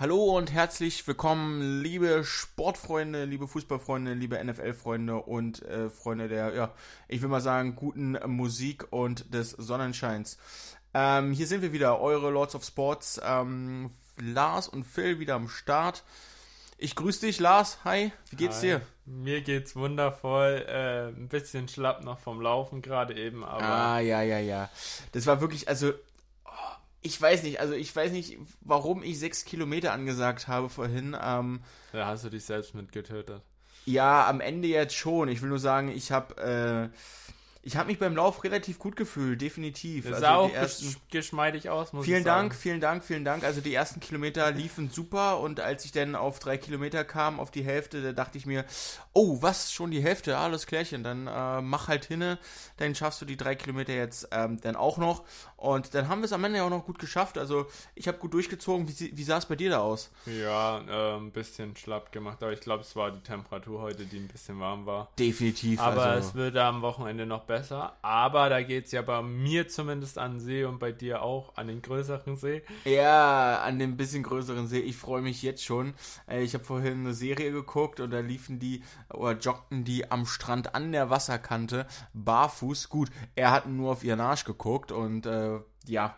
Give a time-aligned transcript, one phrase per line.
[0.00, 6.72] Hallo und herzlich willkommen, liebe Sportfreunde, liebe Fußballfreunde, liebe NFL-Freunde und äh, Freunde der, ja,
[7.06, 10.38] ich will mal sagen, guten Musik und des Sonnenscheins.
[10.94, 15.50] Ähm, hier sind wir wieder, eure Lords of Sports, ähm, Lars und Phil wieder am
[15.50, 16.02] Start.
[16.78, 17.80] Ich grüße dich, Lars.
[17.84, 18.68] Hi, wie geht's Hi.
[18.68, 18.80] dir?
[19.04, 20.64] Mir geht's wundervoll.
[20.66, 23.62] Äh, ein bisschen schlapp noch vom Laufen gerade eben, aber.
[23.62, 24.70] Ah, ja, ja, ja.
[25.12, 25.92] Das war wirklich, also
[27.02, 31.16] ich weiß nicht, also ich weiß nicht, warum ich sechs Kilometer angesagt habe vorhin.
[31.20, 33.42] Ähm, da hast du dich selbst mit getötet.
[33.86, 35.28] Ja, am Ende jetzt schon.
[35.28, 36.96] Ich will nur sagen, ich habe äh,
[37.62, 40.04] ich habe mich beim Lauf relativ gut gefühlt, definitiv.
[40.04, 43.44] Das also sah auch ersten, geschmeidig aus, muss Vielen Dank, vielen Dank, vielen Dank.
[43.44, 47.50] Also die ersten Kilometer liefen super und als ich dann auf drei Kilometer kam, auf
[47.50, 48.64] die Hälfte, da dachte ich mir,
[49.12, 52.38] oh, was, schon die Hälfte, alles klärchen, dann äh, mach halt hinne,
[52.78, 55.24] dann schaffst du die drei Kilometer jetzt ähm, dann auch noch.
[55.60, 57.36] Und dann haben wir es am Ende ja auch noch gut geschafft.
[57.36, 58.88] Also ich habe gut durchgezogen.
[58.88, 60.10] Wie, wie sah es bei dir da aus?
[60.24, 64.16] Ja, äh, ein bisschen schlapp gemacht, aber ich glaube, es war die Temperatur heute, die
[64.16, 65.10] ein bisschen warm war.
[65.18, 65.78] Definitiv.
[65.78, 67.94] Aber also, es würde am Wochenende noch besser.
[68.00, 71.54] Aber da geht es ja bei mir zumindest an den See und bei dir auch
[71.56, 72.62] an den größeren See.
[72.86, 74.80] Ja, an den bisschen größeren See.
[74.80, 75.92] Ich freue mich jetzt schon.
[76.26, 80.24] Äh, ich habe vorhin eine Serie geguckt und da liefen die oder joggten die am
[80.24, 82.88] Strand an der Wasserkante barfuß.
[82.88, 85.49] Gut, er hat nur auf ihren Arsch geguckt und äh,
[85.86, 86.16] ja.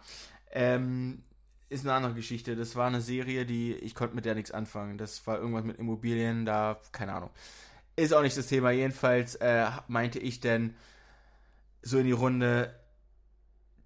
[0.51, 1.23] Ähm,
[1.69, 2.55] ist eine andere Geschichte.
[2.55, 4.99] Das war eine Serie, die ich konnte mit der nichts anfangen.
[4.99, 7.31] Das war irgendwas mit Immobilien, da keine Ahnung.
[7.97, 8.71] Ist auch nicht das Thema.
[8.71, 10.75] Jedenfalls äh, meinte ich denn,
[11.83, 12.75] so in die Runde,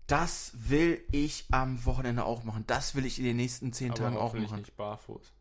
[0.06, 2.64] das will ich am Wochenende auch machen.
[2.66, 4.58] Das will ich in den nächsten zehn Aber Tagen auch machen.
[4.58, 5.32] nicht barfuß.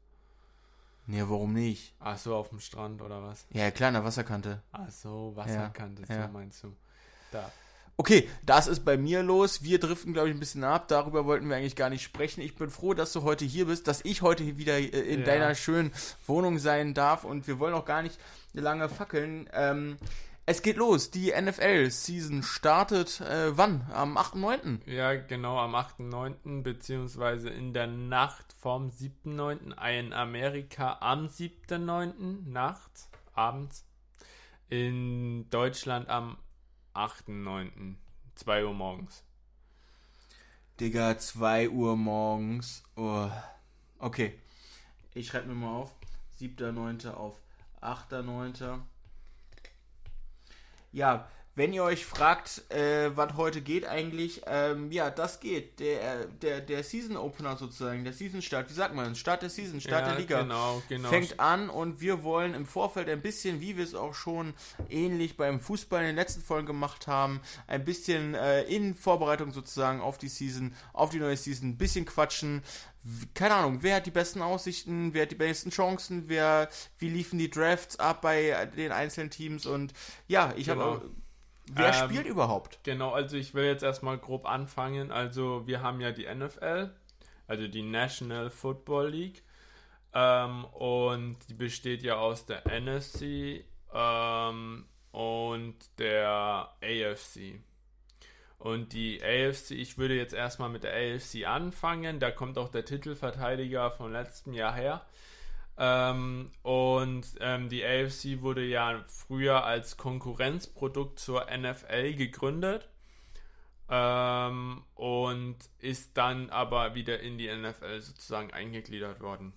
[1.07, 1.93] Nee, warum nicht?
[1.99, 3.45] Ach so, auf dem Strand oder was?
[3.51, 4.63] Ja, klar, in der Wasserkante.
[4.71, 6.27] Ach so, Wasserkante, ja, so ja.
[6.27, 6.75] meinst du.
[7.31, 7.51] Da.
[7.97, 9.63] Okay, das ist bei mir los.
[9.63, 10.89] Wir driften, glaube ich, ein bisschen ab.
[10.89, 12.41] Darüber wollten wir eigentlich gar nicht sprechen.
[12.41, 15.25] Ich bin froh, dass du heute hier bist, dass ich heute wieder äh, in ja.
[15.25, 15.93] deiner schönen
[16.27, 17.23] Wohnung sein darf.
[17.23, 18.19] Und wir wollen auch gar nicht
[18.51, 19.49] lange fackeln.
[19.53, 19.97] Ähm,
[20.45, 21.09] es geht los.
[21.09, 23.89] Die NFL-Season startet äh, wann?
[23.93, 24.87] Am 8.9.?
[24.87, 26.63] Ja, genau, am 8.9.
[26.63, 29.99] beziehungsweise in der Nacht vom 7.9.
[29.99, 32.47] in Amerika am 7.9.
[32.47, 33.85] nachts, abends.
[34.69, 36.37] In Deutschland am
[36.95, 37.95] 8.9.
[38.35, 39.23] 2 Uhr morgens.
[40.79, 42.83] Digga, 2 Uhr morgens.
[42.95, 43.29] Oh.
[43.99, 44.39] Okay.
[45.13, 45.95] Ich schreibe mir mal auf.
[46.39, 47.11] 7.9.
[47.11, 47.39] auf
[47.81, 48.81] 8.9
[50.95, 55.79] ja, wenn ihr euch fragt, äh, was heute geht eigentlich, ähm, ja, das geht.
[55.79, 59.79] Der, der, der Season Opener sozusagen, der Season Start, wie sagt man, Start der Season,
[59.79, 61.09] Start ja, der Liga, genau, genau.
[61.09, 64.53] fängt an und wir wollen im Vorfeld ein bisschen, wie wir es auch schon
[64.89, 70.01] ähnlich beim Fußball in den letzten Folgen gemacht haben, ein bisschen äh, in Vorbereitung sozusagen
[70.01, 72.63] auf die Season, auf die neue Season, ein bisschen quatschen,
[73.33, 76.67] keine Ahnung, wer hat die besten Aussichten, wer hat die besten Chancen, wer,
[76.97, 79.93] wie liefen die Drafts ab bei den einzelnen Teams und
[80.27, 80.95] ja, ich genau.
[80.95, 81.11] habe
[81.71, 82.79] Wer ähm, spielt überhaupt?
[82.83, 85.11] Genau, also ich will jetzt erstmal grob anfangen.
[85.11, 86.91] Also wir haben ja die NFL,
[87.47, 89.43] also die National Football League.
[90.13, 97.59] Ähm, und die besteht ja aus der NFC ähm, und der AFC.
[98.57, 102.19] Und die AFC, ich würde jetzt erstmal mit der AFC anfangen.
[102.19, 105.05] Da kommt auch der Titelverteidiger vom letzten Jahr her.
[105.77, 112.87] Ähm, und ähm, die AFC wurde ja früher als Konkurrenzprodukt zur NFL gegründet
[113.89, 119.53] ähm, und ist dann aber wieder in die NFL sozusagen eingegliedert worden.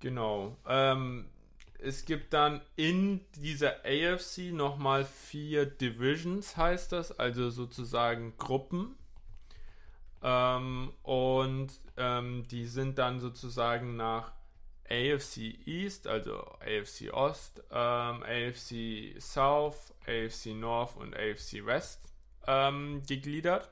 [0.00, 0.56] Genau.
[0.66, 1.30] Ähm,
[1.78, 8.96] es gibt dann in dieser AFC nochmal vier Divisions, heißt das, also sozusagen Gruppen.
[10.22, 14.33] Ähm, und ähm, die sind dann sozusagen nach
[14.88, 22.00] AFC East, also AFC Ost, ähm, AFC South, AFC North und AFC West
[22.46, 23.70] ähm, gegliedert.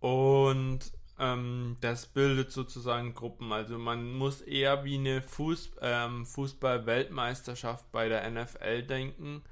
[0.00, 3.52] Und ähm, das bildet sozusagen Gruppen.
[3.52, 9.42] Also man muss eher wie eine Fuß, ähm, Fußball-Weltmeisterschaft bei der NFL denken,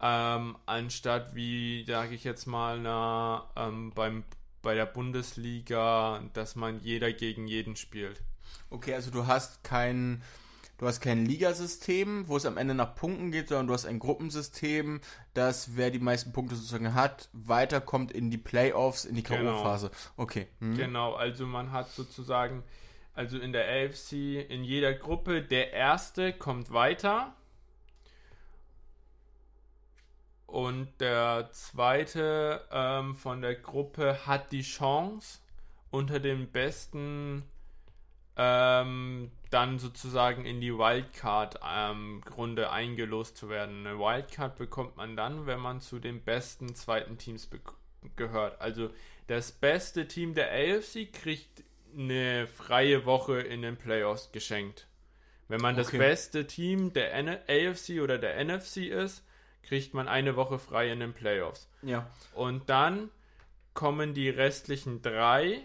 [0.00, 4.24] ähm, anstatt wie, sage ich jetzt mal, na, ähm, beim,
[4.62, 8.22] bei der Bundesliga, dass man jeder gegen jeden spielt.
[8.70, 10.22] Okay, also du hast kein,
[10.78, 13.98] du hast kein Ligasystem, wo es am Ende nach Punkten geht, sondern du hast ein
[13.98, 15.00] Gruppensystem,
[15.32, 19.88] das wer die meisten Punkte sozusagen hat, weiterkommt in die Playoffs, in die K.O.-Phase.
[19.88, 19.94] Genau.
[20.16, 20.48] Okay.
[20.60, 20.76] Hm.
[20.76, 22.62] Genau, also man hat sozusagen,
[23.14, 24.12] also in der AFC,
[24.48, 27.34] in jeder Gruppe, der Erste kommt weiter.
[30.46, 35.40] Und der zweite ähm, von der Gruppe hat die Chance,
[35.90, 37.44] unter den besten
[38.36, 43.86] ähm, dann sozusagen in die Wildcard-Runde ähm, eingelost zu werden.
[43.86, 47.48] Eine Wildcard bekommt man dann, wenn man zu den besten zweiten Teams
[48.16, 48.60] gehört.
[48.60, 48.90] Also
[49.28, 51.62] das beste Team der AFC kriegt
[51.96, 54.88] eine freie Woche in den Playoffs geschenkt.
[55.46, 55.82] Wenn man okay.
[55.82, 59.24] das beste Team der N AFC oder der NFC ist,
[59.62, 61.68] kriegt man eine Woche frei in den Playoffs.
[61.82, 62.10] Ja.
[62.34, 63.10] Und dann
[63.72, 65.60] kommen die restlichen drei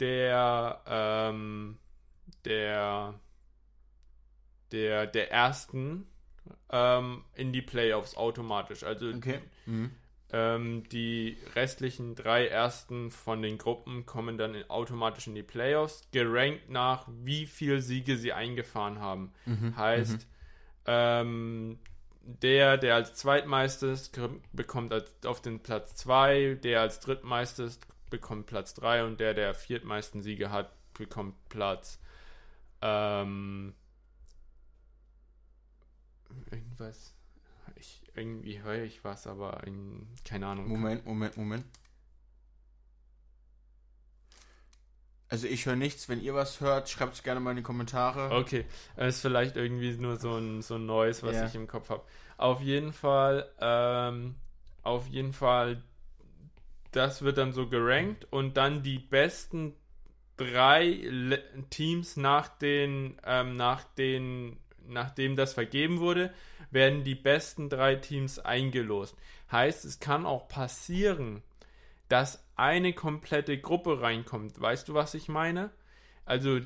[0.00, 1.78] der ähm,
[2.44, 3.20] der
[4.70, 6.06] der der ersten
[6.70, 8.82] ähm, in die Playoffs automatisch.
[8.82, 9.40] Also okay.
[9.66, 9.90] mhm.
[10.32, 16.08] ähm, die restlichen drei ersten von den Gruppen kommen dann in, automatisch in die Playoffs,
[16.10, 19.32] gerankt nach wie viel Siege sie eingefahren haben.
[19.46, 19.76] Mhm.
[19.76, 20.32] Heißt, mhm.
[20.84, 21.78] Ähm,
[22.24, 24.18] der, der als Zweitmeister ist,
[24.52, 29.34] bekommt als, auf den Platz 2, der als Drittmeister ist, bekommt Platz 3 und der,
[29.34, 32.00] der viertmeisten Siege hat, bekommt Platz
[32.82, 33.74] ähm,
[36.50, 37.14] irgendwas.
[37.76, 40.68] Ich, irgendwie höre ich was, aber in, keine Ahnung.
[40.68, 41.64] Moment, Moment, Moment.
[45.28, 46.10] Also ich höre nichts.
[46.10, 48.36] Wenn ihr was hört, schreibt es gerne mal in die Kommentare.
[48.36, 51.46] Okay, es ist vielleicht irgendwie nur so ein, so ein Neues, was ja.
[51.46, 52.02] ich im Kopf habe.
[52.36, 54.34] Auf jeden Fall, ähm,
[54.82, 55.82] auf jeden Fall,
[56.90, 59.74] das wird dann so gerankt und dann die besten
[60.36, 66.32] drei Le Teams nach den, ähm, nach den, nachdem das vergeben wurde,
[66.70, 69.16] werden die besten drei Teams eingelost.
[69.50, 71.42] Heißt, es kann auch passieren,
[72.08, 74.60] dass eine komplette Gruppe reinkommt.
[74.60, 75.70] Weißt du, was ich meine?
[76.24, 76.60] Also,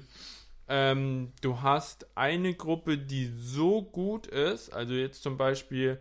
[0.68, 6.00] ähm, du hast eine Gruppe, die so gut ist, also jetzt zum Beispiel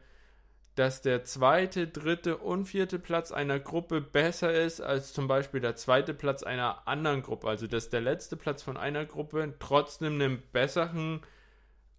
[0.75, 5.75] dass der zweite, dritte und vierte Platz einer Gruppe besser ist als zum Beispiel der
[5.75, 7.48] zweite Platz einer anderen Gruppe.
[7.48, 11.22] Also dass der letzte Platz von einer Gruppe trotzdem einen besseren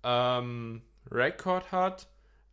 [0.02, 2.08] ähm, Rekord hat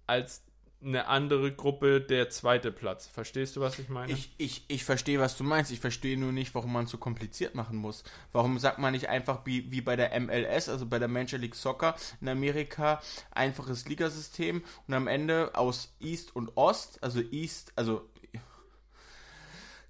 [0.07, 0.43] als
[0.85, 3.07] eine andere Gruppe der zweite Platz.
[3.07, 4.11] Verstehst du, was ich meine?
[4.11, 5.71] Ich, ich, ich verstehe, was du meinst.
[5.71, 8.03] Ich verstehe nur nicht, warum man es so kompliziert machen muss.
[8.31, 11.55] Warum sagt man nicht einfach wie, wie bei der MLS, also bei der Major League
[11.55, 13.01] Soccer in Amerika,
[13.31, 18.07] einfaches Ligasystem und am Ende aus East und Ost, also East, also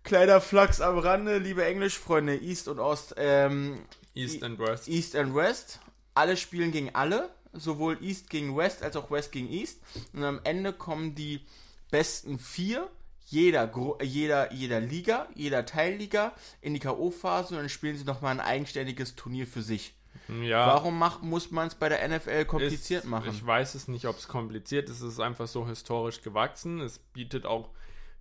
[0.04, 4.88] kleiner Flachs am Rande, liebe Englischfreunde, East und Ost, ähm, East and West.
[4.88, 5.80] East and West.
[6.14, 9.80] Alle spielen gegen alle sowohl East gegen West als auch West gegen East.
[10.14, 11.42] Und am Ende kommen die
[11.90, 12.90] besten vier
[13.26, 13.72] jeder,
[14.02, 19.16] jeder, jeder Liga, jeder Teilliga in die K.O.-Phase und dann spielen sie nochmal ein eigenständiges
[19.16, 19.94] Turnier für sich.
[20.28, 20.68] Ja.
[20.68, 23.30] Warum macht, muss man es bei der NFL kompliziert ist, machen?
[23.32, 25.02] Ich weiß es nicht, ob es kompliziert ist.
[25.02, 26.80] Es ist einfach so historisch gewachsen.
[26.80, 27.70] Es bietet auch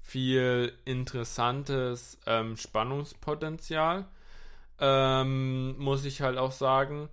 [0.01, 4.09] viel interessantes ähm, Spannungspotenzial,
[4.81, 7.09] ähm, muss ich halt auch sagen.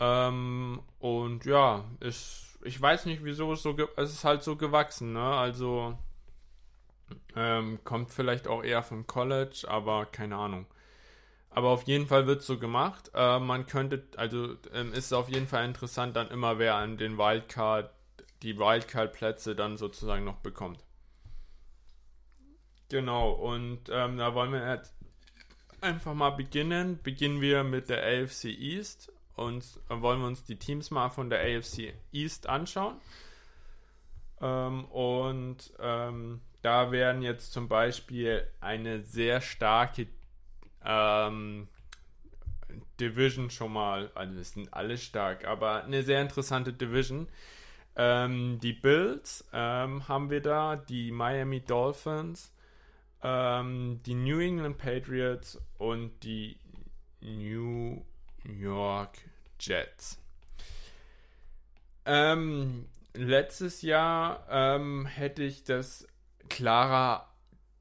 [0.00, 5.12] Ähm, und ja, ist, ich weiß nicht, wieso es so, es ist halt so gewachsen,
[5.12, 5.22] ne?
[5.22, 5.96] Also,
[7.36, 10.66] ähm, kommt vielleicht auch eher vom College, aber keine Ahnung.
[11.50, 13.10] Aber auf jeden Fall wird es so gemacht.
[13.14, 17.18] Äh, man könnte, also ähm, ist auf jeden Fall interessant, dann immer wer an den
[17.18, 17.92] Wildcard,
[18.42, 20.82] die Wildcard-Plätze dann sozusagen noch bekommt.
[22.88, 24.94] Genau, und ähm, da wollen wir jetzt
[25.80, 27.00] einfach mal beginnen.
[27.02, 31.40] Beginnen wir mit der AFC East uns, wollen wir uns die Teams mal von der
[31.40, 32.96] AFC East anschauen.
[34.40, 40.06] Ähm, und ähm, da werden jetzt zum Beispiel eine sehr starke
[40.84, 41.68] ähm,
[43.00, 47.28] Division schon mal, also es sind alle stark, aber eine sehr interessante Division.
[47.96, 52.54] Ähm, die Bills ähm, haben wir da, die Miami Dolphins,
[53.22, 56.58] ähm, die New England Patriots und die
[57.20, 58.02] New
[58.44, 59.18] York
[59.60, 60.18] Jets.
[62.06, 66.06] Ähm, letztes Jahr ähm, hätte ich das
[66.48, 67.28] klarer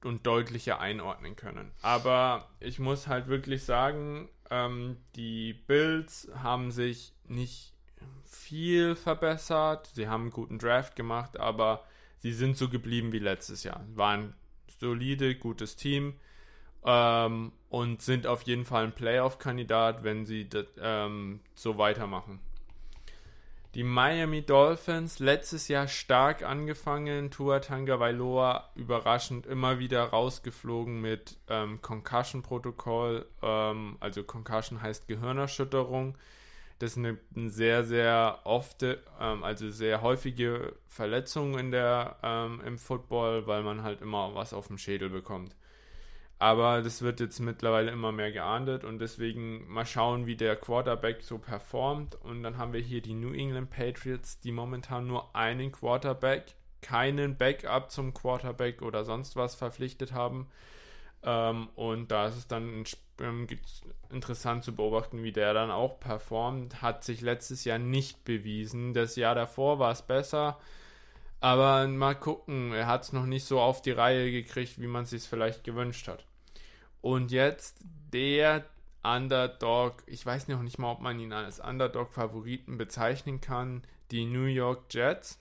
[0.04, 1.72] und deutlicher einordnen können.
[1.82, 7.74] Aber ich muss halt wirklich sagen, ähm, die Bills haben sich nicht
[8.24, 9.90] viel verbessert.
[9.94, 11.86] Sie haben einen guten Draft gemacht, aber
[12.20, 13.86] sie sind so geblieben wie letztes Jahr.
[13.94, 14.34] Waren
[14.80, 16.20] solide, gutes Team
[16.86, 22.40] ähm, und sind auf jeden Fall ein Playoff-Kandidat, wenn sie das, ähm, so weitermachen.
[23.76, 31.38] Die Miami Dolphins letztes Jahr stark angefangen, Tua Tanga Vailoa überraschend immer wieder rausgeflogen mit
[31.48, 36.18] ähm, Concussion-Protokoll, ähm, also Concussion heißt Gehirnerschütterung.
[36.80, 37.20] Das ist eine
[37.50, 43.84] sehr, sehr oft, ähm, also sehr häufige Verletzung in der, ähm, im Football, weil man
[43.84, 45.56] halt immer was auf dem Schädel bekommt.
[46.42, 51.22] Aber das wird jetzt mittlerweile immer mehr geahndet und deswegen mal schauen, wie der Quarterback
[51.22, 52.16] so performt.
[52.24, 57.36] Und dann haben wir hier die New England Patriots, die momentan nur einen Quarterback, keinen
[57.36, 60.48] Backup zum Quarterback oder sonst was verpflichtet haben.
[61.24, 62.86] Ähm, und da ist es dann
[63.20, 63.48] ähm,
[64.10, 66.82] interessant zu beobachten, wie der dann auch performt.
[66.82, 68.94] Hat sich letztes Jahr nicht bewiesen.
[68.94, 70.58] Das Jahr davor war es besser.
[71.42, 75.04] Aber mal gucken, er hat es noch nicht so auf die Reihe gekriegt, wie man
[75.04, 76.26] es sich vielleicht gewünscht hat.
[77.02, 77.78] Und jetzt
[78.12, 78.66] der
[79.04, 84.46] Underdog, ich weiß noch nicht mal, ob man ihn als Underdog-Favoriten bezeichnen kann, die New
[84.46, 85.40] York Jets.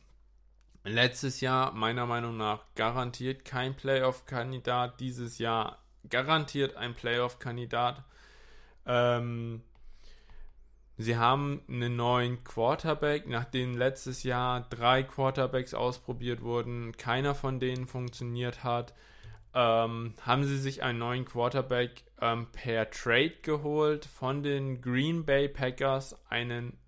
[0.85, 8.05] Letztes Jahr meiner Meinung nach garantiert kein Playoff-Kandidat, dieses Jahr garantiert ein Playoff-Kandidat.
[8.87, 9.63] Ähm,
[10.97, 17.87] sie haben einen neuen Quarterback, nachdem letztes Jahr drei Quarterbacks ausprobiert wurden, keiner von denen
[17.89, 18.95] funktioniert hat
[19.55, 25.49] ähm, haben sie sich einen neuen Quarterback ähm, per Trade geholt von den Green Bay
[25.49, 26.79] Packers, einen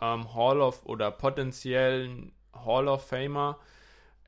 [0.00, 3.58] ähm, Hall of oder potenziellen Hall of Famer,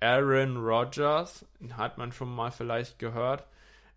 [0.00, 1.44] Aaron Rodgers,
[1.76, 3.46] hat man schon mal vielleicht gehört,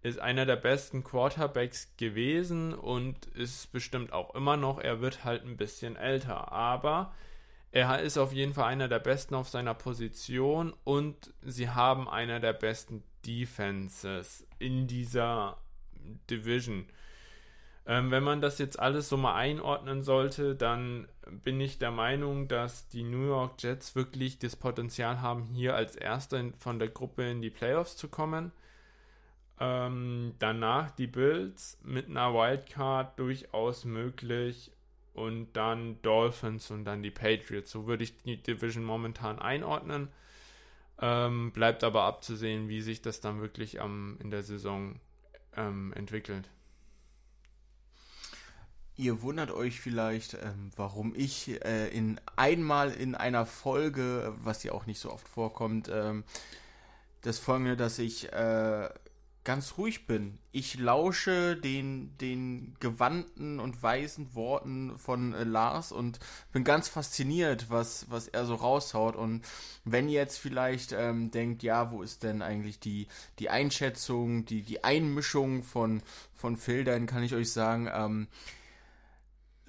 [0.02, 4.80] ist einer der besten Quarterbacks gewesen und ist bestimmt auch immer noch.
[4.80, 7.14] Er wird halt ein bisschen älter, aber
[7.74, 12.40] er ist auf jeden Fall einer der besten auf seiner Position und sie haben einer
[12.40, 15.58] der besten Defenses in dieser
[16.30, 16.86] Division.
[17.88, 21.08] Ähm, wenn man das jetzt alles so mal einordnen sollte, dann
[21.44, 25.96] bin ich der Meinung, dass die New York Jets wirklich das Potenzial haben, hier als
[25.96, 28.52] Erster von der Gruppe in die Playoffs zu kommen.
[29.60, 34.72] Ähm, danach die Bills mit einer Wildcard durchaus möglich
[35.14, 37.72] und dann Dolphins und dann die Patriots.
[37.72, 40.10] So würde ich die Division momentan einordnen.
[41.00, 45.00] Ähm, bleibt aber abzusehen, wie sich das dann wirklich ähm, in der Saison
[45.56, 46.50] ähm, entwickelt.
[48.96, 54.72] Ihr wundert euch vielleicht, ähm, warum ich äh, in einmal in einer Folge, was ja
[54.72, 56.24] auch nicht so oft vorkommt, ähm,
[57.22, 58.90] das folgende, dass ich äh,
[59.44, 60.40] ganz ruhig bin.
[60.52, 66.20] Ich lausche den, den gewandten und weisen Worten von äh, Lars und
[66.52, 69.16] bin ganz fasziniert, was, was er so raushaut.
[69.16, 69.44] Und
[69.84, 73.08] wenn ihr jetzt vielleicht ähm, denkt, ja, wo ist denn eigentlich die,
[73.40, 76.02] die Einschätzung, die, die Einmischung von,
[76.34, 78.28] von Phil, dann kann ich euch sagen, ähm,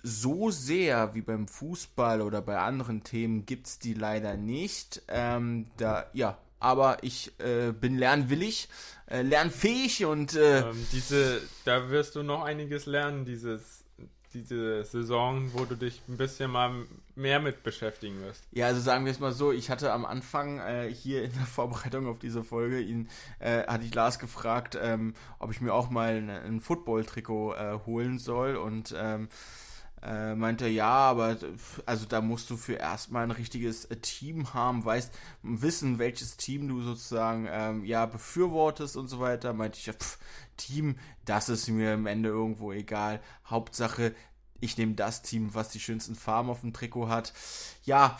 [0.06, 5.02] so sehr wie beim Fußball oder bei anderen Themen gibt es die leider nicht.
[5.08, 8.68] Ähm, da, ja, aber ich äh, bin lernwillig,
[9.06, 13.84] äh, lernfähig und äh, ähm, diese, da wirst du noch einiges lernen, dieses,
[14.32, 18.44] diese Saison, wo du dich ein bisschen mal mehr mit beschäftigen wirst.
[18.50, 21.42] Ja, also sagen wir es mal so, ich hatte am Anfang äh, hier in der
[21.46, 25.90] Vorbereitung auf diese Folge ihn, äh, hatte ich Lars gefragt, ähm, ob ich mir auch
[25.90, 29.28] mal ein, ein Football-Trikot äh, holen soll und ähm,
[30.04, 31.36] äh, meinte, ja, aber
[31.86, 36.68] also da musst du für erstmal ein richtiges äh, Team haben, weißt, wissen, welches Team
[36.68, 39.52] du sozusagen ähm, ja befürwortest und so weiter.
[39.52, 40.18] Meinte ich, ja, pff,
[40.56, 43.20] Team, das ist mir am Ende irgendwo egal.
[43.46, 44.14] Hauptsache,
[44.60, 47.32] ich nehme das Team, was die schönsten Farben auf dem Trikot hat.
[47.84, 48.18] Ja,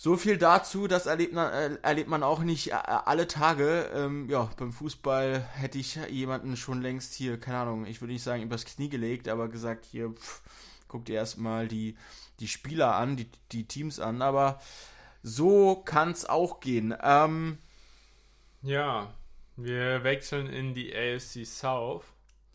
[0.00, 3.90] so viel dazu, das erlebt man, äh, erlebt man auch nicht äh, alle Tage.
[3.94, 8.22] Ähm, ja, beim Fußball hätte ich jemanden schon längst hier, keine Ahnung, ich würde nicht
[8.22, 10.42] sagen übers Knie gelegt, aber gesagt, hier, pff,
[10.88, 11.96] guck dir erstmal die,
[12.40, 14.60] die Spieler an, die, die Teams an, aber
[15.22, 16.94] so kann es auch gehen.
[17.02, 17.58] Ähm,
[18.62, 19.12] ja,
[19.56, 22.04] wir wechseln in die AFC South.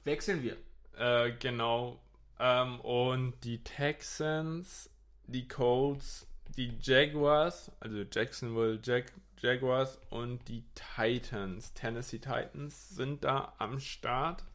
[0.03, 0.57] Wechseln wir.
[0.97, 1.99] Äh, genau.
[2.39, 4.89] Ähm, und die Texans,
[5.27, 9.05] die Colts, die Jaguars, also Jacksonville Jag
[9.39, 10.63] Jaguars und die
[10.95, 14.45] Titans, Tennessee Titans sind da am Start.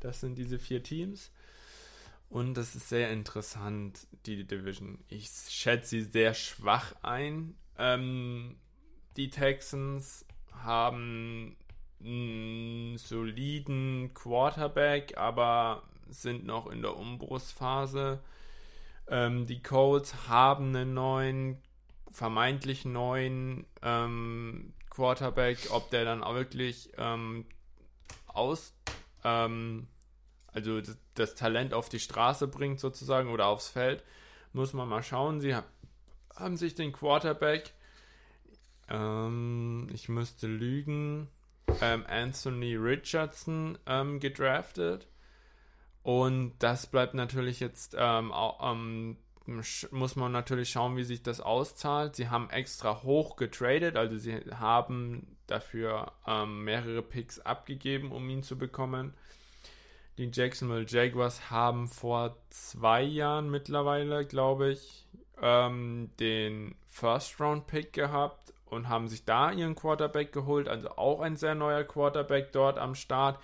[0.00, 1.30] Das sind diese vier Teams.
[2.34, 4.98] Und das ist sehr interessant, die Division.
[5.06, 7.54] Ich schätze sie sehr schwach ein.
[7.78, 8.56] Ähm,
[9.16, 11.56] die Texans haben
[12.00, 18.20] einen soliden Quarterback, aber sind noch in der Umbruchsphase.
[19.06, 21.62] Ähm, die Colts haben einen neuen,
[22.10, 25.68] vermeintlich neuen ähm, Quarterback.
[25.70, 27.46] Ob der dann auch wirklich ähm,
[28.26, 28.74] aus
[29.22, 29.86] ähm,
[30.54, 30.80] also
[31.14, 34.02] das, Talent auf die Straße bringt sozusagen oder aufs Feld,
[34.52, 35.40] muss man mal schauen.
[35.40, 35.54] Sie
[36.34, 37.72] haben sich den Quarterback,
[38.88, 41.28] ähm, ich müsste lügen,
[41.82, 45.08] ähm, Anthony Richardson ähm, gedraftet.
[46.02, 48.32] Und das bleibt natürlich jetzt ähm,
[48.62, 52.16] ähm, muss man natürlich schauen, wie sich das auszahlt.
[52.16, 58.42] Sie haben extra hoch getradet, also sie haben dafür ähm, mehrere Picks abgegeben, um ihn
[58.42, 59.12] zu bekommen.
[60.16, 65.06] Die Jacksonville Jaguars haben vor zwei Jahren mittlerweile, glaube ich,
[65.42, 70.68] ähm, den First-Round-Pick gehabt und haben sich da ihren Quarterback geholt.
[70.68, 73.40] Also auch ein sehr neuer Quarterback dort am Start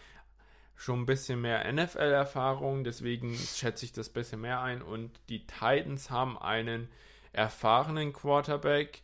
[0.76, 4.80] schon ein bisschen mehr NFL-Erfahrung, deswegen schätze ich das ein bisschen mehr ein.
[4.80, 6.88] Und die Titans haben einen
[7.32, 9.02] erfahrenen Quarterback,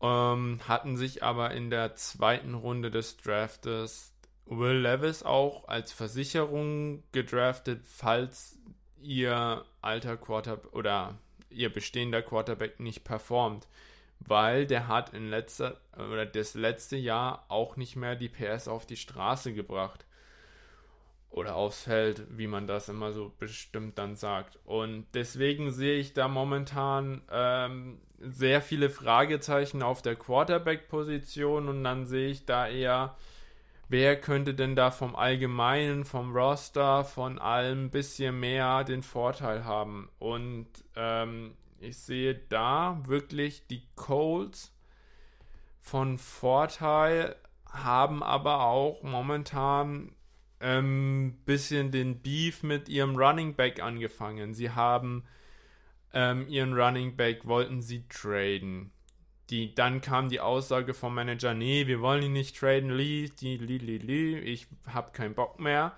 [0.00, 4.15] ähm, hatten sich aber in der zweiten Runde des Draftes
[4.46, 8.58] Will Levis auch als Versicherung gedraftet, falls
[9.00, 11.18] ihr alter Quarterback oder
[11.50, 13.66] ihr bestehender Quarterback nicht performt,
[14.20, 18.86] weil der hat in letzter oder das letzte Jahr auch nicht mehr die PS auf
[18.86, 20.04] die Straße gebracht.
[21.28, 24.58] Oder aufs Feld, wie man das immer so bestimmt dann sagt.
[24.64, 31.68] Und deswegen sehe ich da momentan ähm, sehr viele Fragezeichen auf der Quarterback-Position.
[31.68, 33.16] Und dann sehe ich da eher,
[33.88, 39.64] wer könnte denn da vom Allgemeinen, vom Roster, von allem ein bisschen mehr den Vorteil
[39.64, 40.08] haben.
[40.18, 44.74] Und ähm, ich sehe da wirklich die Colts
[45.80, 47.36] von Vorteil,
[47.70, 50.12] haben aber auch momentan
[50.60, 54.54] ähm, bisschen den Beef mit ihrem Running Back angefangen.
[54.54, 55.24] Sie haben
[56.12, 58.90] ähm, ihren Running Back, wollten sie traden.
[59.50, 63.56] Die, dann kam die Aussage vom Manager, nee, wir wollen ihn nicht traden, Lee, die,
[63.58, 65.96] Lee, Lee, Lee, ich habe keinen Bock mehr.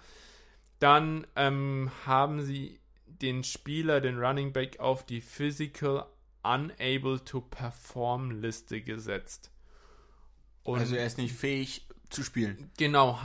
[0.81, 6.07] Dann ähm, haben sie den Spieler, den Running Back, auf die Physical
[6.43, 9.51] Unable to Perform Liste gesetzt.
[10.63, 12.71] Und also er ist nicht fähig, zu spielen.
[12.79, 13.19] Genau,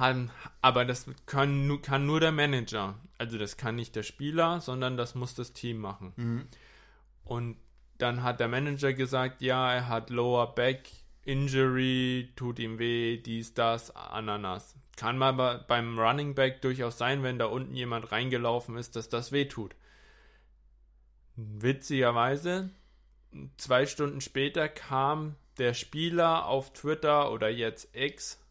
[0.61, 2.95] aber das kann, kann nur der Manager.
[3.17, 6.13] Also das kann nicht der Spieler, sondern das muss das Team machen.
[6.15, 6.47] Mhm.
[7.23, 7.57] Und
[7.97, 10.89] dann hat der Manager gesagt, ja, er hat Lower Back
[11.25, 14.75] Injury, tut ihm weh, dies, das, Ananas.
[14.97, 19.31] Kann aber beim Running Back durchaus sein, wenn da unten jemand reingelaufen ist, dass das
[19.31, 19.75] weh tut.
[21.35, 22.69] Witzigerweise,
[23.57, 28.43] zwei Stunden später kam der Spieler auf Twitter oder jetzt X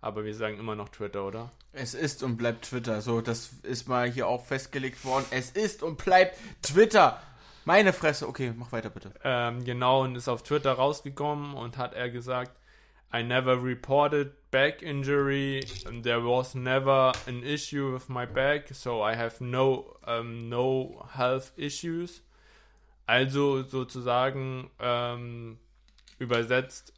[0.00, 1.52] aber wir sagen immer noch Twitter, oder?
[1.72, 3.00] Es ist und bleibt Twitter.
[3.02, 5.26] So, das ist mal hier auch festgelegt worden.
[5.30, 7.22] Es ist und bleibt Twitter.
[7.70, 8.26] Meine Fresse.
[8.26, 9.14] Okay, mach weiter bitte.
[9.22, 12.58] Ähm, genau, und ist auf Twitter rausgekommen und hat er gesagt,
[13.14, 15.64] I never reported back injury.
[16.02, 21.52] There was never an issue with my back, so I have no, um, no health
[21.54, 22.24] issues.
[23.06, 25.60] Also sozusagen ähm,
[26.18, 26.92] übersetzt,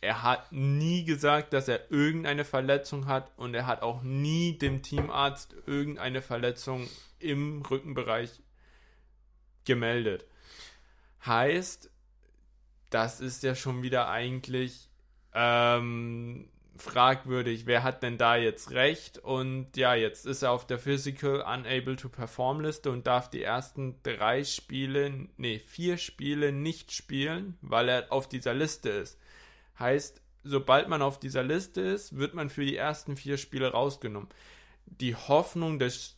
[0.00, 4.80] er hat nie gesagt, dass er irgendeine Verletzung hat und er hat auch nie dem
[4.80, 8.40] Teamarzt irgendeine Verletzung im Rückenbereich
[9.64, 10.26] gemeldet.
[11.24, 11.90] Heißt,
[12.90, 14.88] das ist ja schon wieder eigentlich
[15.34, 19.18] ähm, fragwürdig, wer hat denn da jetzt recht?
[19.18, 23.42] Und ja, jetzt ist er auf der Physical Unable to Perform Liste und darf die
[23.42, 29.18] ersten drei Spiele, nee, vier Spiele nicht spielen, weil er auf dieser Liste ist.
[29.78, 34.28] Heißt, sobald man auf dieser Liste ist, wird man für die ersten vier Spiele rausgenommen.
[34.86, 36.16] Die Hoffnung des,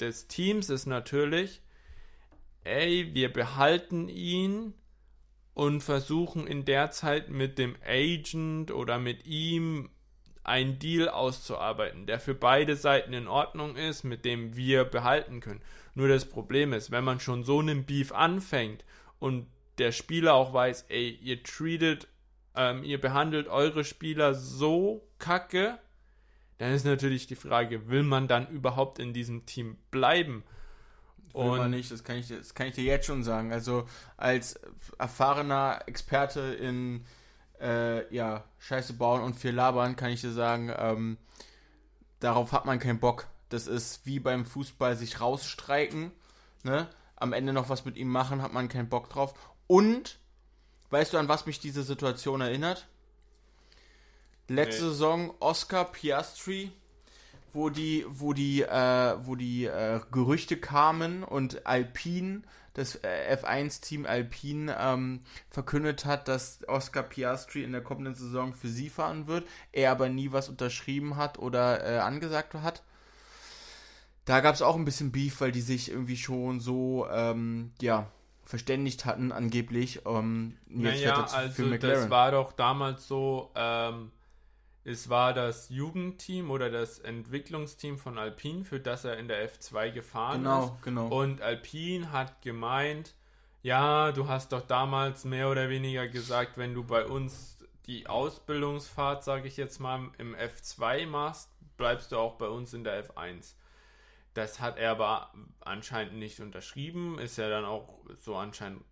[0.00, 1.62] des Teams ist natürlich,
[2.66, 4.74] ey, wir behalten ihn
[5.54, 9.90] und versuchen in der Zeit mit dem Agent oder mit ihm
[10.44, 15.62] einen Deal auszuarbeiten, der für beide Seiten in Ordnung ist, mit dem wir behalten können.
[15.94, 18.84] Nur das Problem ist, wenn man schon so einen Beef anfängt
[19.18, 19.46] und
[19.78, 22.06] der Spieler auch weiß, ey, ihr treatet
[22.56, 25.78] ähm, ihr behandelt eure Spieler so kacke,
[26.58, 30.42] dann ist natürlich die Frage, will man dann überhaupt in diesem Team bleiben?
[31.36, 33.52] Und nicht, das kann, ich, das kann ich dir jetzt schon sagen.
[33.52, 34.58] Also als
[34.98, 37.04] erfahrener Experte in
[37.60, 41.18] äh, ja, Scheiße bauen und viel labern, kann ich dir sagen, ähm,
[42.20, 43.26] darauf hat man keinen Bock.
[43.48, 46.10] Das ist wie beim Fußball sich rausstreiken,
[46.62, 46.88] ne?
[47.18, 49.32] Am Ende noch was mit ihm machen, hat man keinen Bock drauf.
[49.66, 50.18] Und
[50.90, 52.86] Weißt du, an was mich diese Situation erinnert?
[54.48, 54.88] Letzte nee.
[54.90, 56.72] Saison Oscar Piastri,
[57.56, 62.42] wo die, wo die, äh, wo die äh, Gerüchte kamen und Alpine,
[62.74, 68.68] das äh, F1-Team Alpine, ähm, verkündet hat, dass Oscar Piastri in der kommenden Saison für
[68.68, 72.82] sie fahren wird, er aber nie was unterschrieben hat oder äh, angesagt hat.
[74.26, 78.10] Da gab es auch ein bisschen Beef, weil die sich irgendwie schon so, ähm, ja,
[78.44, 80.02] verständigt hatten, angeblich.
[80.04, 84.12] Ähm, jetzt naja, also das war doch damals so, ähm,
[84.88, 89.90] es war das Jugendteam oder das Entwicklungsteam von Alpine, für das er in der F2
[89.90, 90.82] gefahren genau, ist.
[90.82, 93.14] Genau, Und Alpine hat gemeint,
[93.62, 99.24] Ja, du hast doch damals mehr oder weniger gesagt, wenn du bei uns die Ausbildungsfahrt,
[99.24, 103.54] sage ich jetzt mal, im F2 machst, bleibst du auch bei uns in der F1.
[104.34, 108.84] Das hat er aber anscheinend nicht unterschrieben, ist ja dann auch so anscheinend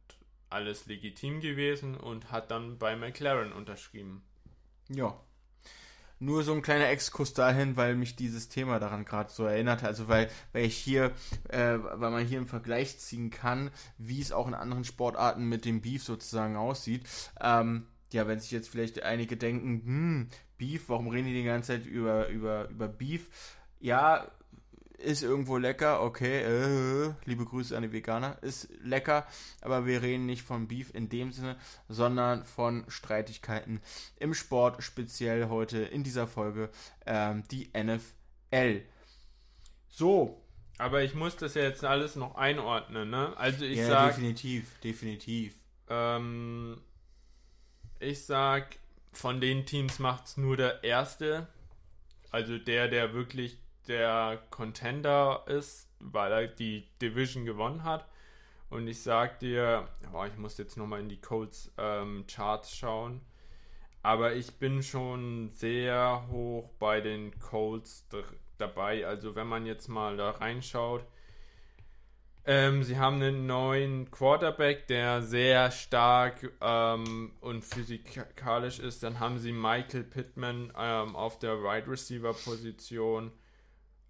[0.50, 4.24] alles legitim gewesen und hat dann bei McLaren unterschrieben.
[4.88, 5.16] Ja.
[6.24, 9.84] Nur so ein kleiner Exkurs dahin, weil mich dieses Thema daran gerade so erinnert.
[9.84, 11.12] Also weil, weil ich hier,
[11.50, 15.66] äh, weil man hier einen Vergleich ziehen kann, wie es auch in anderen Sportarten mit
[15.66, 17.06] dem Beef sozusagen aussieht.
[17.40, 21.72] Ähm, ja, wenn sich jetzt vielleicht einige denken, hm, Beef, warum reden die die ganze
[21.72, 23.28] Zeit über, über, über Beef?
[23.80, 24.26] Ja,
[24.98, 29.26] ist irgendwo lecker, okay, äh, liebe Grüße an die Veganer, ist lecker,
[29.61, 31.57] aber wir reden nicht von Beef in dem Sinne,
[31.88, 33.80] sondern von Streitigkeiten
[34.16, 36.70] im Sport, speziell heute in dieser Folge
[37.07, 38.83] ähm, die NFL.
[39.88, 40.40] So.
[40.78, 43.37] Aber ich muss das ja jetzt alles noch einordnen, ne?
[43.37, 44.09] Also ich ja, sag.
[44.09, 45.54] definitiv, definitiv.
[45.88, 46.80] Ähm,
[48.00, 48.76] ich sag,
[49.12, 51.46] von den Teams macht es nur der erste.
[52.33, 58.07] Also der, der wirklich der Contender ist, weil er die Division gewonnen hat.
[58.70, 63.20] Und ich sag dir, oh, ich muss jetzt nochmal in die Colts ähm, Charts schauen.
[64.03, 68.07] Aber ich bin schon sehr hoch bei den Colts
[68.59, 69.07] dabei.
[69.07, 71.05] Also wenn man jetzt mal da reinschaut,
[72.47, 79.03] ähm, sie haben einen neuen Quarterback, der sehr stark ähm, und physikalisch ist.
[79.03, 83.33] Dann haben sie Michael Pittman ähm, auf der Wide Receiver Position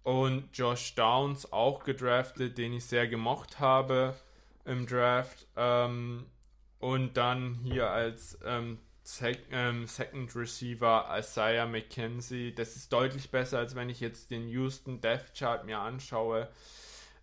[0.05, 4.15] und Josh Downs auch gedraftet, den ich sehr gemocht habe
[4.63, 5.47] im Draft.
[5.57, 6.27] Ähm,
[6.79, 12.53] und dann hier als ähm, Sec ähm, Second Receiver Isaiah McKenzie.
[12.53, 16.49] Das ist deutlich besser, als wenn ich jetzt den Houston Death Chart mir anschaue.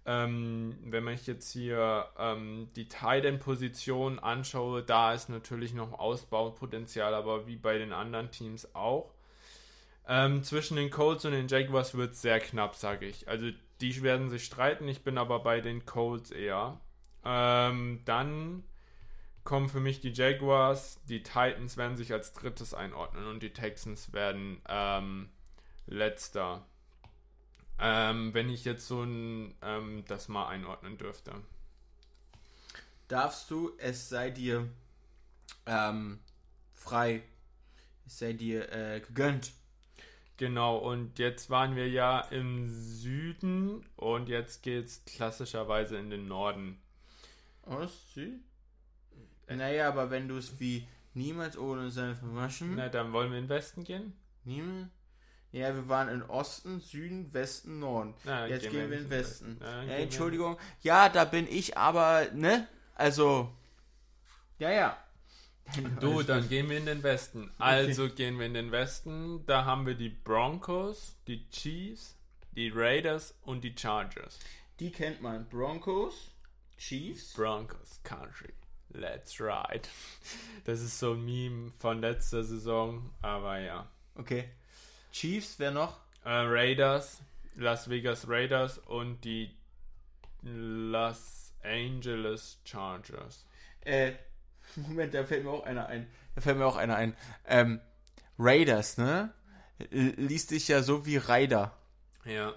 [0.05, 7.47] Ähm, wenn man jetzt hier ähm, die Titan-Position anschaue, da ist natürlich noch Ausbaupotenzial, aber
[7.47, 9.12] wie bei den anderen Teams auch.
[10.09, 13.29] Ähm, zwischen den Colts und den Jaguars wird es sehr knapp, sage ich.
[13.29, 16.81] Also die werden sich streiten, ich bin aber bei den Colts eher.
[17.25, 18.65] Ähm, dann
[19.45, 24.13] kommen für mich die Jaguars, die Titans werden sich als drittes einordnen und die Texans
[24.13, 25.29] werden ähm,
[25.87, 26.67] letzter.
[27.79, 31.33] Ähm, wenn ich jetzt so ein, ähm, das mal einordnen dürfte.
[33.09, 34.69] Darfst du, es sei dir
[35.67, 36.21] ähm,
[36.73, 37.23] frei,
[38.07, 39.53] es sei dir äh, gegönnt.
[40.37, 46.27] Genau, und jetzt waren wir ja im Süden und jetzt geht es klassischerweise in den
[46.27, 46.81] Norden.
[47.63, 48.33] Ostsee?
[49.47, 52.75] Äh, naja, aber wenn du es wie niemals ohne seine verwaschen.
[52.77, 54.15] Na, dann wollen wir in den Westen gehen?
[54.45, 54.89] Niemals?
[55.53, 58.15] Ja, wir waren in Osten, Süden, Westen, Norden.
[58.25, 59.61] Na, Jetzt gehen, gehen wir in den Westen.
[59.61, 59.89] Westen.
[59.89, 60.59] Ja, Entschuldigung.
[60.81, 62.67] Ja, da bin ich aber, ne?
[62.95, 63.53] Also.
[64.59, 64.97] Ja, ja.
[66.01, 67.51] Du, dann gehen wir in den Westen.
[67.59, 68.15] Also okay.
[68.15, 69.45] gehen wir in den Westen.
[69.47, 72.17] Da haben wir die Broncos, die Chiefs,
[72.53, 74.39] die Raiders und die Chargers.
[74.81, 75.49] Die kennt man.
[75.49, 76.33] Broncos,
[76.77, 77.33] Chiefs.
[77.35, 78.53] Broncos Country.
[78.91, 79.89] Let's ride.
[80.65, 83.89] Das ist so ein Meme von letzter Saison, aber ja.
[84.17, 84.51] Okay.
[85.13, 85.99] Chiefs, wer noch?
[86.25, 87.23] Äh, Raiders,
[87.57, 89.51] Las Vegas Raiders und die
[90.43, 93.47] Los Angeles Chargers.
[93.81, 94.13] Äh,
[94.77, 96.11] Moment, da fällt mir auch einer ein.
[96.35, 97.17] Da fällt mir auch einer ein.
[97.47, 97.81] Ähm,
[98.39, 99.33] Raiders, ne?
[99.91, 101.77] Liest sich ja so wie Raider.
[102.25, 102.55] Ja.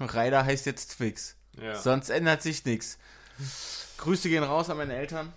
[0.00, 1.36] Raider heißt jetzt Twix.
[1.60, 1.74] Ja.
[1.76, 2.98] Sonst ändert sich nichts.
[3.98, 5.32] Grüße gehen raus an meine Eltern.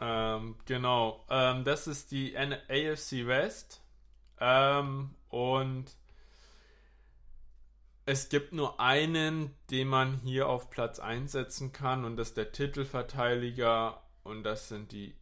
[0.00, 1.24] Ähm, genau.
[1.30, 3.80] Ähm, das ist die AFC West.
[4.40, 5.86] Ähm, und
[8.06, 12.52] es gibt nur einen, den man hier auf Platz einsetzen kann, und das ist der
[12.52, 15.14] Titelverteidiger, und das sind die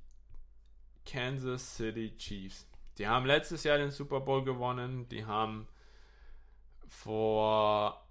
[1.04, 2.66] Kansas City Chiefs.
[2.98, 5.66] Die haben letztes Jahr den Super Bowl gewonnen, die haben
[6.86, 8.06] vor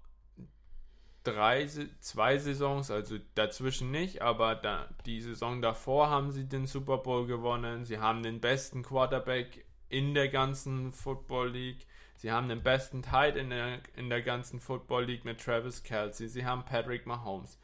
[1.22, 1.66] drei,
[2.00, 7.26] zwei Saisons, also dazwischen nicht, aber da, die Saison davor haben sie den Super Bowl
[7.26, 7.84] gewonnen.
[7.84, 11.86] Sie haben den besten Quarterback in der ganzen Football League.
[12.16, 16.28] Sie haben den besten Tight in der, in der ganzen Football League mit Travis Kelsey.
[16.28, 17.58] Sie haben Patrick Mahomes.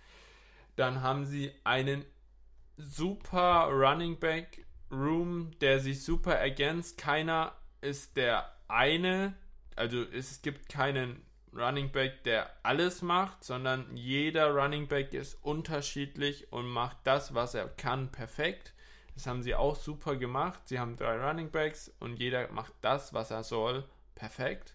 [0.76, 2.04] Dann haben sie einen
[2.78, 6.96] super Running Back Room, der sich super ergänzt.
[6.96, 9.34] Keiner ist der eine,
[9.76, 16.52] also es gibt keinen Running Back, der alles macht, sondern jeder Running Back ist unterschiedlich
[16.52, 18.74] und macht das, was er kann, perfekt.
[19.14, 20.60] Das haben sie auch super gemacht.
[20.66, 24.74] Sie haben drei Running Backs und jeder macht das, was er soll, perfekt.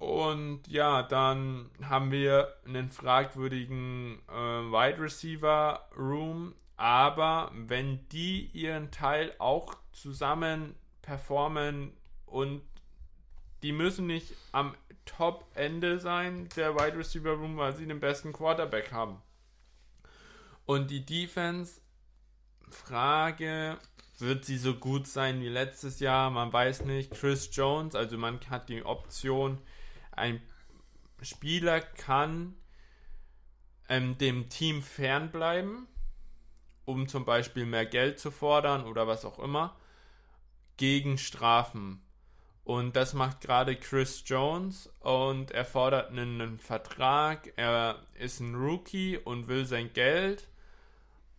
[0.00, 6.54] Und ja, dann haben wir einen fragwürdigen äh, Wide Receiver Room.
[6.78, 11.92] Aber wenn die ihren Teil auch zusammen performen
[12.24, 12.62] und
[13.62, 18.92] die müssen nicht am Top-Ende sein, der Wide Receiver Room, weil sie den besten Quarterback
[18.92, 19.20] haben.
[20.64, 21.82] Und die Defense,
[22.70, 23.76] Frage,
[24.18, 26.30] wird sie so gut sein wie letztes Jahr?
[26.30, 27.12] Man weiß nicht.
[27.12, 29.58] Chris Jones, also man hat die Option,
[30.20, 30.40] ein
[31.22, 32.54] Spieler kann
[33.88, 35.88] ähm, dem Team fernbleiben,
[36.84, 39.76] um zum Beispiel mehr Geld zu fordern oder was auch immer,
[40.76, 42.02] gegen Strafen.
[42.64, 47.52] Und das macht gerade Chris Jones und er fordert einen, einen, Vertrag.
[47.56, 50.46] Er ist ein Rookie und will sein Geld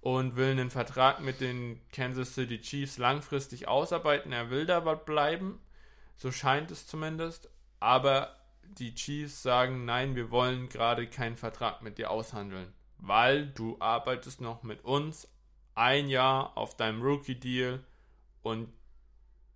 [0.02, 4.34] und will einen Vertrag mit den Kansas City Chiefs langfristig ausarbeiten.
[4.34, 5.60] Er will da bleiben,
[6.17, 7.50] so scheint es zumindest.
[7.80, 13.78] Aber die Chiefs sagen, nein, wir wollen gerade keinen Vertrag mit dir aushandeln, weil du
[13.80, 15.28] arbeitest noch mit uns
[15.76, 17.84] ein Jahr auf deinem Rookie-Deal
[18.41, 18.69] und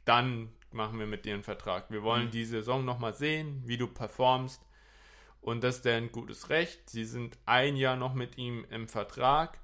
[0.06, 1.90] dann machen wir mit dir einen Vertrag.
[1.90, 2.32] Wir wollen mhm.
[2.32, 4.62] die Saison nochmal sehen, wie du performst.
[5.42, 6.90] Und das ist ein gutes Recht.
[6.90, 9.60] Sie sind ein Jahr noch mit ihm im Vertrag.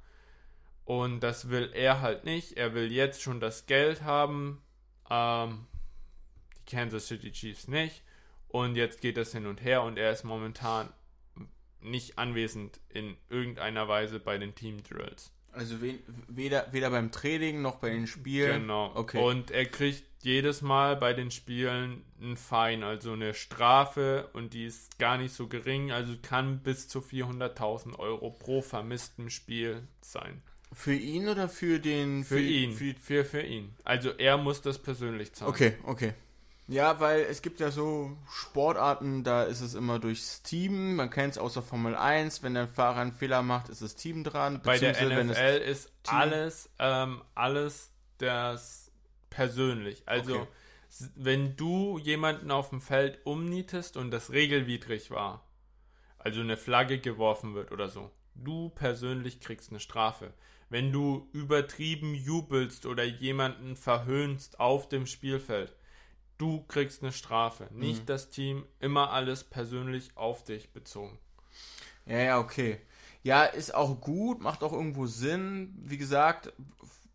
[0.86, 2.54] Und das will er halt nicht.
[2.58, 4.62] Er will jetzt schon das Geld haben.
[5.10, 5.68] Ähm,
[6.56, 8.04] die Kansas City Chiefs nicht.
[8.52, 10.90] Und jetzt geht das hin und her und er ist momentan
[11.80, 15.32] nicht anwesend in irgendeiner Weise bei den Team Drills.
[15.54, 15.78] Also
[16.28, 18.62] weder, weder beim Training noch bei den Spielen.
[18.62, 18.92] Genau.
[18.96, 19.22] Okay.
[19.22, 24.66] Und er kriegt jedes Mal bei den Spielen ein Fein, also eine Strafe und die
[24.66, 30.42] ist gar nicht so gering, also kann bis zu 400.000 Euro pro vermisstem Spiel sein.
[30.74, 32.24] Für ihn oder für den?
[32.24, 32.72] Für, für ihn.
[32.72, 33.76] Für, für, für ihn.
[33.84, 35.52] Also er muss das persönlich zahlen.
[35.52, 36.14] Okay, okay.
[36.72, 40.96] Ja, weil es gibt ja so Sportarten, da ist es immer durchs Team.
[40.96, 42.44] Man kennt es außer Formel 1.
[42.44, 44.62] Wenn der Fahrer einen Fehler macht, ist das Team dran.
[44.64, 48.90] Bei der NFL ist alles, ähm, alles das
[49.30, 50.04] persönlich.
[50.06, 50.48] Also, okay.
[51.16, 55.46] wenn du jemanden auf dem Feld umnietest und das regelwidrig war,
[56.20, 60.34] also eine Flagge geworfen wird oder so, du persönlich kriegst eine Strafe.
[60.70, 65.76] Wenn du übertrieben jubelst oder jemanden verhöhnst auf dem Spielfeld,
[66.42, 67.68] du kriegst eine Strafe.
[67.72, 67.80] Mhm.
[67.80, 71.20] Nicht das Team, immer alles persönlich auf dich bezogen.
[72.06, 72.82] Ja, ja, okay.
[73.24, 75.76] Ja, ist auch gut, macht auch irgendwo Sinn.
[75.78, 76.52] Wie gesagt,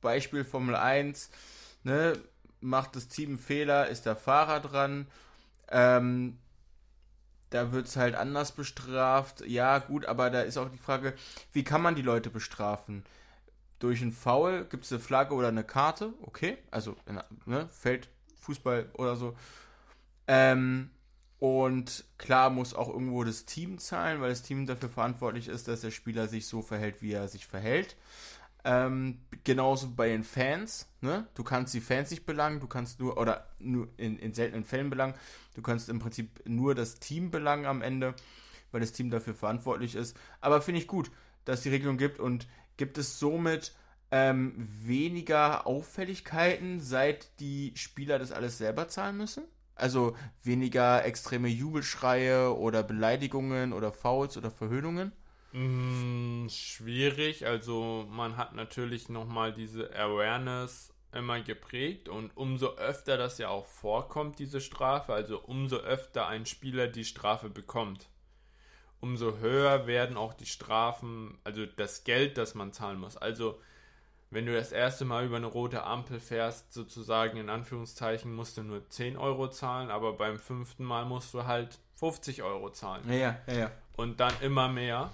[0.00, 1.30] Beispiel Formel 1,
[1.82, 2.16] ne,
[2.60, 5.08] macht das Team einen Fehler, ist der Fahrer dran.
[5.68, 6.38] Ähm,
[7.50, 9.44] da wird es halt anders bestraft.
[9.46, 11.14] Ja, gut, aber da ist auch die Frage,
[11.52, 13.04] wie kann man die Leute bestrafen?
[13.80, 16.96] Durch einen Foul gibt es eine Flagge oder eine Karte, okay, also
[17.44, 18.08] ne, fällt
[18.46, 19.36] Fußball oder so.
[20.26, 20.90] Ähm,
[21.38, 25.82] und klar muss auch irgendwo das Team zahlen, weil das Team dafür verantwortlich ist, dass
[25.82, 27.96] der Spieler sich so verhält, wie er sich verhält.
[28.64, 30.88] Ähm, genauso bei den Fans.
[31.00, 31.26] Ne?
[31.34, 34.90] Du kannst die Fans nicht belangen, du kannst nur, oder nur in, in seltenen Fällen
[34.90, 35.14] belangen,
[35.54, 38.14] du kannst im Prinzip nur das Team belangen am Ende,
[38.72, 40.16] weil das Team dafür verantwortlich ist.
[40.40, 41.10] Aber finde ich gut,
[41.44, 43.72] dass die Regelung gibt und gibt es somit
[44.10, 49.44] ähm, weniger Auffälligkeiten, seit die Spieler das alles selber zahlen müssen?
[49.74, 55.12] Also weniger extreme Jubelschreie oder Beleidigungen oder Fouls oder Verhöhnungen?
[55.52, 57.46] Mm, schwierig.
[57.46, 63.66] Also man hat natürlich nochmal diese Awareness immer geprägt und umso öfter das ja auch
[63.66, 68.08] vorkommt, diese Strafe, also umso öfter ein Spieler die Strafe bekommt,
[69.00, 73.16] umso höher werden auch die Strafen, also das Geld, das man zahlen muss.
[73.16, 73.60] Also
[74.30, 78.62] wenn du das erste Mal über eine rote Ampel fährst, sozusagen in Anführungszeichen, musst du
[78.62, 83.02] nur 10 Euro zahlen, aber beim fünften Mal musst du halt 50 Euro zahlen.
[83.08, 83.70] Ja, ja, ja.
[83.96, 85.10] Und dann immer mehr.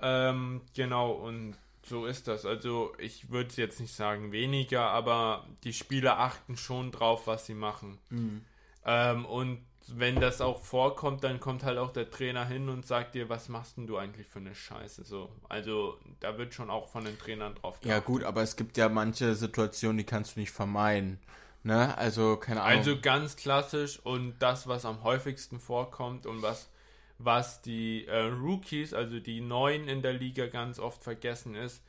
[0.00, 2.44] Ähm, genau, und so ist das.
[2.44, 7.54] Also ich würde jetzt nicht sagen weniger, aber die Spieler achten schon drauf, was sie
[7.54, 7.98] machen.
[8.10, 8.44] Mhm.
[8.84, 9.60] Ähm, und
[9.96, 13.48] wenn das auch vorkommt, dann kommt halt auch der Trainer hin und sagt dir, was
[13.48, 15.04] machst denn du eigentlich für eine Scheiße?
[15.04, 17.90] So, also da wird schon auch von den Trainern drauf geachtet.
[17.90, 21.18] Ja gut, aber es gibt ja manche Situationen, die kannst du nicht vermeiden.
[21.62, 21.96] Ne?
[21.98, 22.78] Also keine Ahnung.
[22.78, 26.70] Also ganz klassisch und das, was am häufigsten vorkommt und was,
[27.18, 31.82] was die äh, Rookies, also die Neuen in der Liga ganz oft vergessen ist,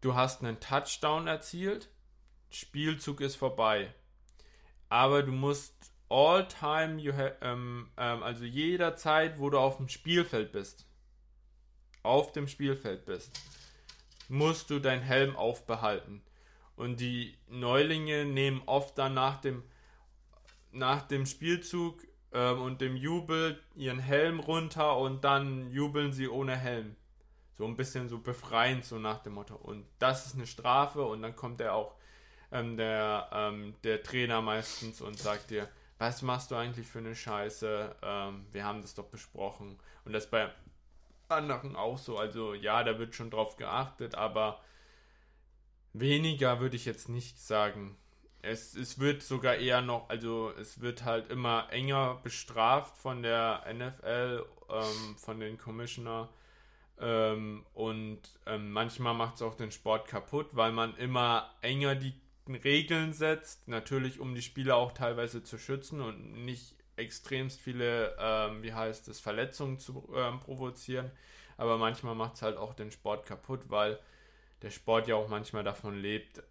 [0.00, 1.88] du hast einen Touchdown erzielt,
[2.50, 3.92] Spielzug ist vorbei.
[4.88, 5.77] Aber du musst
[6.08, 10.86] all time you have, ähm, ähm, also jederzeit, wo du auf dem Spielfeld bist,
[12.02, 13.38] auf dem Spielfeld bist,
[14.28, 16.22] musst du deinen Helm aufbehalten.
[16.76, 19.64] Und die Neulinge nehmen oft dann nach dem,
[20.70, 26.56] nach dem Spielzug ähm, und dem Jubel ihren Helm runter und dann jubeln sie ohne
[26.56, 26.94] Helm.
[27.56, 29.56] So ein bisschen so befreiend, so nach dem Motto.
[29.56, 31.96] Und das ist eine Strafe und dann kommt er auch
[32.52, 37.14] ähm, der, ähm, der Trainer meistens und sagt dir, was machst du eigentlich für eine
[37.14, 37.96] Scheiße?
[38.02, 39.78] Ähm, wir haben das doch besprochen.
[40.04, 40.50] Und das bei
[41.28, 42.18] anderen auch so.
[42.18, 44.60] Also ja, da wird schon drauf geachtet, aber
[45.92, 47.96] weniger würde ich jetzt nicht sagen.
[48.40, 53.64] Es, es wird sogar eher noch, also es wird halt immer enger bestraft von der
[53.72, 56.28] NFL, ähm, von den Commissioner.
[57.00, 62.14] Ähm, und ähm, manchmal macht es auch den Sport kaputt, weil man immer enger die
[62.54, 68.62] Regeln setzt, natürlich um die Spieler auch teilweise zu schützen und nicht extremst viele, ähm,
[68.62, 71.10] wie heißt es, Verletzungen zu ähm, provozieren.
[71.56, 73.98] Aber manchmal macht es halt auch den Sport kaputt, weil
[74.62, 76.42] der Sport ja auch manchmal davon lebt,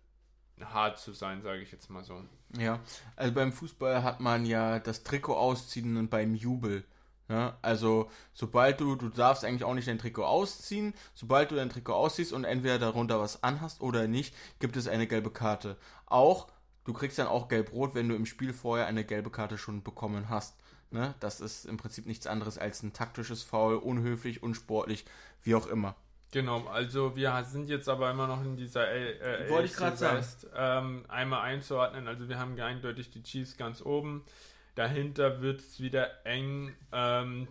[0.62, 2.24] hart zu sein, sage ich jetzt mal so.
[2.58, 2.80] Ja,
[3.16, 6.84] also beim Fußball hat man ja das Trikot ausziehen und beim Jubel.
[7.30, 7.54] Ne?
[7.62, 11.94] Also, sobald du, du darfst eigentlich auch nicht dein Trikot ausziehen, sobald du dein Trikot
[11.94, 15.78] ausziehst und entweder darunter was anhast oder nicht, gibt es eine gelbe Karte.
[16.06, 16.48] Auch,
[16.86, 20.30] du kriegst dann auch gelb-rot, wenn du im Spiel vorher eine gelbe Karte schon bekommen
[20.30, 20.56] hast.
[20.90, 21.16] Ne?
[21.20, 25.06] Das ist im Prinzip nichts anderes als ein taktisches Foul, unhöflich, unsportlich,
[25.44, 25.96] wie auch immer.
[26.32, 30.26] Genau, also wir sind jetzt aber immer noch in dieser äh, Wollte ich gerade sagen.
[30.56, 32.08] Ähm, einmal einzuordnen.
[32.08, 34.26] Also wir haben eindeutig die Chiefs ganz oben.
[34.78, 36.72] Dahinter wird es wieder eng.
[36.92, 37.48] Ähm,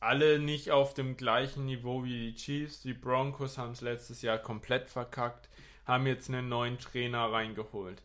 [0.00, 2.82] alle nicht auf dem gleichen Niveau wie die Chiefs.
[2.82, 5.48] Die Broncos haben es letztes Jahr komplett verkackt,
[5.86, 8.02] haben jetzt einen neuen Trainer reingeholt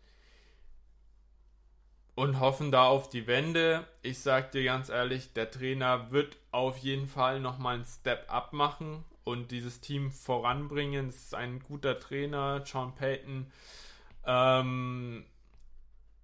[2.15, 3.85] und hoffen da auf die Wende.
[4.01, 8.53] Ich sag dir ganz ehrlich, der Trainer wird auf jeden Fall nochmal einen Step up
[8.53, 11.09] machen und dieses Team voranbringen.
[11.09, 13.51] Es ist ein guter Trainer, Sean Payton.
[14.25, 15.25] Ähm,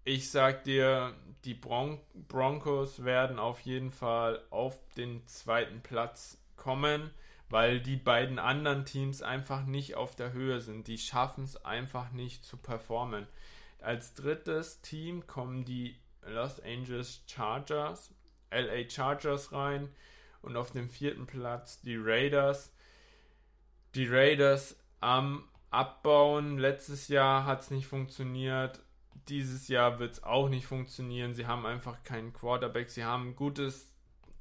[0.04, 7.12] ich sag dir, die Bron Broncos werden auf jeden Fall auf den zweiten Platz kommen,
[7.50, 10.88] weil die beiden anderen Teams einfach nicht auf der Höhe sind.
[10.88, 13.28] Die schaffen es einfach nicht zu performen.
[13.80, 18.14] Als drittes Team kommen die Los Angeles Chargers,
[18.52, 19.90] LA Chargers rein
[20.42, 22.72] und auf dem vierten Platz die Raiders.
[23.96, 26.58] Die Raiders am Abbauen.
[26.58, 28.82] Letztes Jahr hat es nicht funktioniert.
[29.28, 31.34] Dieses Jahr wird es auch nicht funktionieren.
[31.34, 32.90] Sie haben einfach keinen Quarterback.
[32.90, 33.92] Sie haben ein gutes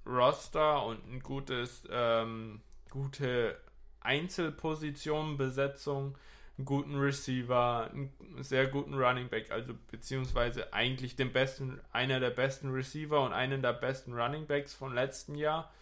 [0.06, 3.58] Roster und ein gutes, ähm, gute
[4.00, 6.16] Einzelpositionenbesetzung
[6.60, 12.30] einen guten Receiver, einen sehr guten Running Back, also beziehungsweise eigentlich den besten, einer der
[12.30, 15.72] besten Receiver und einen der besten Running Backs von letzten Jahr.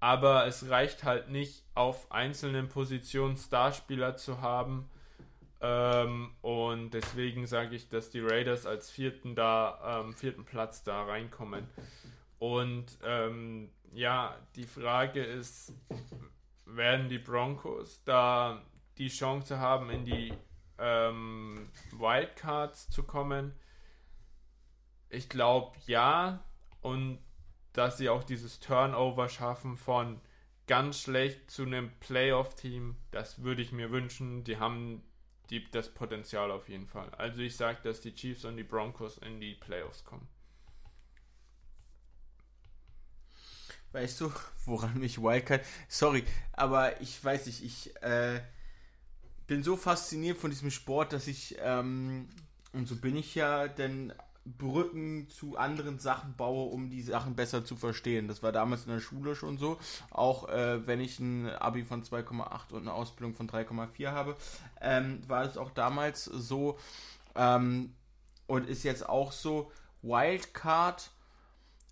[0.00, 4.88] Aber es reicht halt nicht, auf einzelnen Positionen Starspieler zu haben.
[5.60, 11.04] Ähm, und deswegen sage ich, dass die Raiders als vierten da, ähm, vierten Platz da
[11.04, 11.68] reinkommen.
[12.38, 15.74] Und ähm, ja, die Frage ist,
[16.64, 18.62] werden die Broncos da
[18.96, 20.32] die Chance haben, in die
[20.78, 23.54] ähm, Wildcards zu kommen?
[25.10, 26.42] Ich glaube ja.
[26.80, 27.18] Und
[27.74, 30.20] dass sie auch dieses Turnover schaffen von
[30.66, 34.44] ganz schlecht zu einem Playoff-Team, das würde ich mir wünschen.
[34.44, 35.02] Die haben
[35.50, 37.10] die, das Potenzial auf jeden Fall.
[37.16, 40.26] Also ich sage, dass die Chiefs und die Broncos in die Playoffs kommen.
[43.92, 44.32] Weißt du,
[44.66, 45.64] woran mich Wildcard.
[45.88, 48.40] Sorry, aber ich weiß nicht, ich äh,
[49.48, 52.28] bin so fasziniert von diesem Sport, dass ich, ähm,
[52.72, 54.12] und so bin ich ja, denn
[54.58, 58.28] Brücken zu anderen Sachen baue, um die Sachen besser zu verstehen.
[58.28, 59.78] Das war damals in der Schule schon so.
[60.10, 64.36] Auch äh, wenn ich ein Abi von 2,8 und eine Ausbildung von 3,4 habe,
[64.80, 66.78] ähm, war es auch damals so
[67.34, 67.94] ähm,
[68.46, 69.70] und ist jetzt auch so.
[70.02, 71.10] Wildcard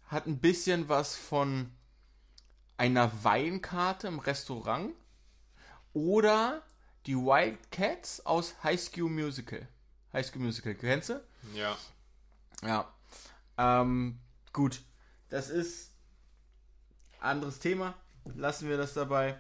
[0.07, 1.71] hat ein bisschen was von
[2.79, 4.95] einer Weinkarte im Restaurant
[5.93, 6.63] oder
[7.07, 9.67] die Wildcats aus High School Musical.
[10.13, 11.23] High School Musical, kennst du?
[11.55, 11.77] Ja.
[12.63, 12.93] Ja.
[13.57, 14.19] Ähm,
[14.53, 14.83] gut.
[15.31, 15.93] Das ist
[17.21, 17.95] anderes Thema.
[18.25, 19.39] Lassen wir das dabei.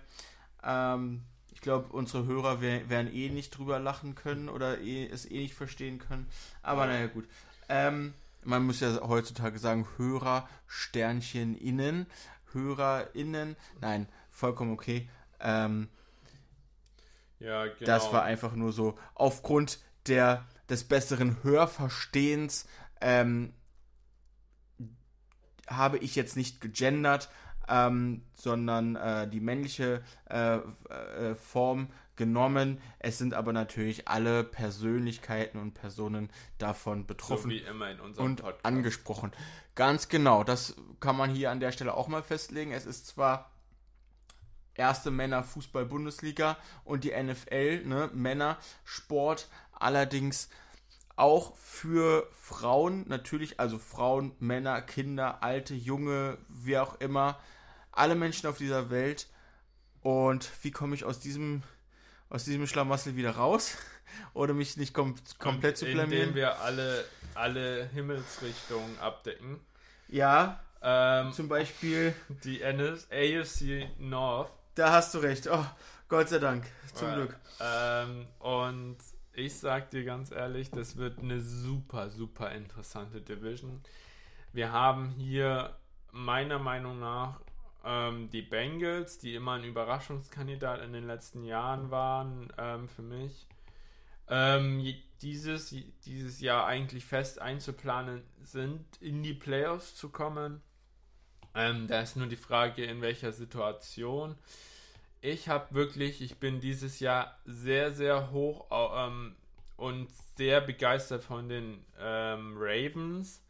[0.63, 5.39] Ähm, ich glaube, unsere Hörer werden eh nicht drüber lachen können oder eh, es eh
[5.39, 6.29] nicht verstehen können.
[6.63, 7.29] Aber naja, gut.
[7.69, 8.15] Ähm,
[8.45, 12.07] man muss ja heutzutage sagen, Hörer, Sternchen innen,
[12.53, 13.57] HörerInnen.
[13.81, 15.09] Nein, vollkommen okay.
[15.41, 15.89] Ähm,
[17.41, 17.87] ja, genau.
[17.87, 22.67] Das war einfach nur so aufgrund der, des besseren Hörverstehens
[23.01, 23.53] ähm,
[25.69, 27.29] habe ich jetzt nicht gegendert.
[27.69, 32.81] ähm, sondern äh, die männliche äh, äh, Form genommen.
[32.99, 38.27] Es sind aber natürlich alle Persönlichkeiten und Personen davon betroffen So wie immer in unserem
[38.27, 38.65] und Podcast.
[38.65, 39.33] angesprochen.
[39.75, 42.73] Ganz genau, das kann man hier an der Stelle auch mal festlegen.
[42.73, 43.51] Es ist zwar
[44.75, 50.49] erste Männer-Fußball-Bundesliga und die NFL, ne, Männersport, allerdings
[51.19, 57.39] auch für Frauen, natürlich, also Frauen, Männer, Kinder, Alte, Junge, wie auch immer,
[57.93, 59.27] alle Menschen auf dieser Welt.
[60.03, 61.63] Und wie komme ich aus diesem,
[62.31, 63.77] aus diesem Schlamassel wieder raus?
[64.33, 66.29] Oder mich nicht kom komplett zu blamieren?
[66.29, 67.05] Indem wir alle,
[67.35, 69.61] alle Himmelsrichtungen abdecken.
[70.09, 72.15] Ja, Ähm, zum Beispiel,
[72.45, 74.51] die NS AFC North.
[74.77, 75.49] da hast du recht.
[75.51, 75.65] Oh,
[76.09, 76.65] Gott sei Dank,
[76.95, 77.37] zum Äh, Glück.
[77.61, 78.97] Ähm, und
[79.39, 83.81] ich sag dir ganz ehrlich, das wird eine super, super interessante Division.
[84.53, 85.77] Wir haben hier
[86.11, 87.41] meiner Meinung nach
[87.85, 93.47] ähm, die Bengals, die immer ein Überraschungskandidat in den letzten Jahren waren ähm, für mich.
[94.29, 94.85] Ähm,
[95.23, 95.75] dieses,
[96.05, 100.61] dieses Jahr eigentlich fest einzuplanen sind, in die Playoffs zu kommen.
[101.55, 104.35] Ähm, da ist nur die Frage, in welcher Situation
[105.21, 109.35] ich habe wirklich, ich bin dieses Jahr sehr, sehr hoch ähm,
[109.77, 113.43] und sehr begeistert von den ähm, Ravens.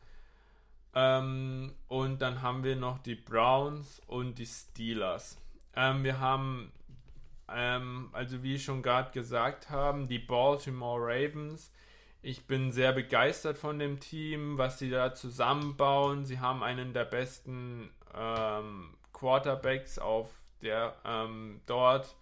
[0.95, 5.39] Ähm, und dann haben wir noch die Browns und die Steelers.
[5.77, 6.73] Ähm, wir haben,
[7.49, 11.71] ähm, also wie schon gerade gesagt haben, die Baltimore Ravens.
[12.21, 16.25] Ich bin sehr begeistert von dem Team, was sie da zusammenbauen.
[16.25, 20.31] Sie haben einen der besten ähm, Quarterbacks auf
[20.63, 22.17] der ähm, dort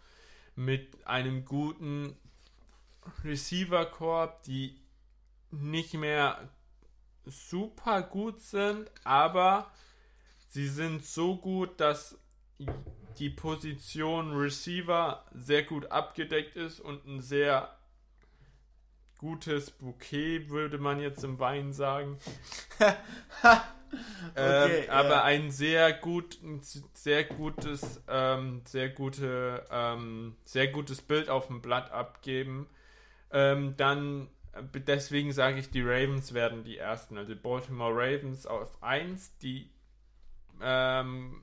[0.54, 2.16] mit einem guten
[3.24, 4.80] Receiver-Korb, die
[5.50, 6.48] nicht mehr
[7.24, 9.70] super gut sind, aber
[10.48, 12.18] sie sind so gut, dass
[13.18, 17.76] die Position Receiver sehr gut abgedeckt ist und ein sehr
[19.18, 22.18] gutes Bouquet, würde man jetzt im Wein sagen.
[24.34, 25.22] Okay, ähm, aber ja.
[25.24, 31.62] ein sehr gut, ein sehr gutes, ähm, sehr gute, ähm, sehr gutes Bild auf dem
[31.62, 32.68] Blatt abgeben.
[33.30, 37.16] Ähm, dann äh, deswegen sage ich, die Ravens werden die ersten.
[37.16, 39.70] Also Baltimore Ravens auf 1, die
[40.60, 41.42] ähm,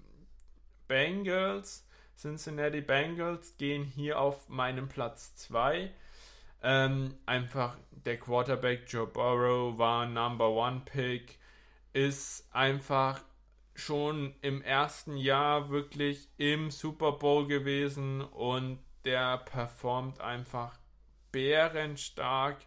[0.87, 5.91] Bengals, Cincinnati Bengals gehen hier auf meinen Platz 2.
[6.61, 11.37] Ähm, einfach der Quarterback Joe Burrow war Number One Pick,
[11.93, 13.21] ist einfach
[13.75, 20.77] schon im ersten Jahr wirklich im Super Bowl gewesen und der performt einfach
[21.31, 22.57] bärenstark.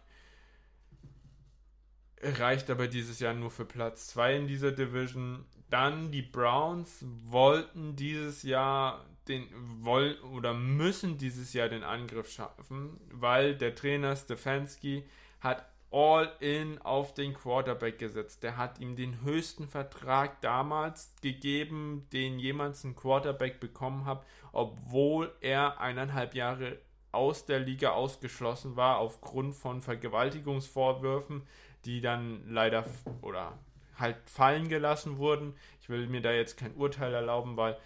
[2.21, 5.45] Reicht aber dieses Jahr nur für Platz 2 in dieser Division.
[5.69, 9.47] Dann die Browns wollten dieses Jahr den
[9.83, 15.05] wollen oder müssen dieses Jahr den Angriff schaffen, weil der Trainer Stefanski
[15.41, 18.43] hat all in auf den Quarterback gesetzt.
[18.43, 25.33] Der hat ihm den höchsten Vertrag damals gegeben, den jemals ein Quarterback bekommen hat, obwohl
[25.41, 26.79] er eineinhalb Jahre
[27.11, 31.43] aus der Liga ausgeschlossen war aufgrund von Vergewaltigungsvorwürfen,
[31.85, 32.85] die dann leider
[33.21, 33.57] oder
[33.97, 35.55] halt fallen gelassen wurden.
[35.81, 37.77] Ich will mir da jetzt kein Urteil erlauben, weil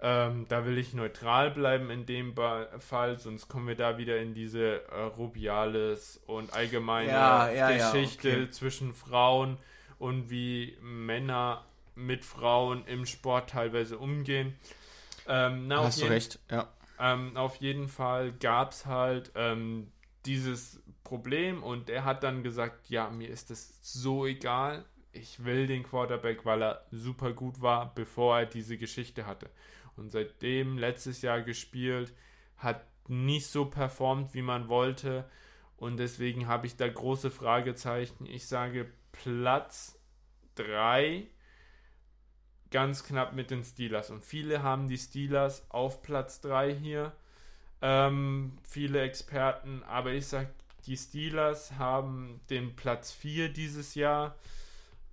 [0.00, 2.34] ähm, da will ich neutral bleiben in dem
[2.78, 7.90] Fall, sonst kommen wir da wieder in diese äh, Rubiales und allgemeine Ja, ja, ja,
[7.92, 8.50] Geschichte okay.
[8.50, 9.56] zwischen Frauen
[9.98, 11.64] und wie Männer
[11.96, 14.54] mit Frauen im Sport teilweise umgehen.
[15.26, 16.68] Ähm, na, auf Hast du jeden- recht, ja.
[17.00, 19.90] ähm, auf jeden Fall gab es halt ähm,
[20.26, 24.84] dieses Problem und er hat dann gesagt, ja, mir ist das so egal.
[25.12, 29.50] Ich will den Quarterback, weil er super gut war, bevor er diese Geschichte hatte.
[29.98, 32.14] Und seitdem letztes Jahr gespielt,
[32.56, 35.28] hat nicht so performt, wie man wollte.
[35.76, 38.26] Und deswegen habe ich da große Fragezeichen.
[38.26, 39.98] Ich sage Platz
[40.56, 41.26] 3
[42.70, 44.10] ganz knapp mit den Steelers.
[44.10, 47.12] Und viele haben die Steelers auf Platz 3 hier.
[47.80, 50.48] Ähm, viele Experten, aber ich sag,
[50.86, 54.34] die Steelers haben den Platz 4 dieses Jahr.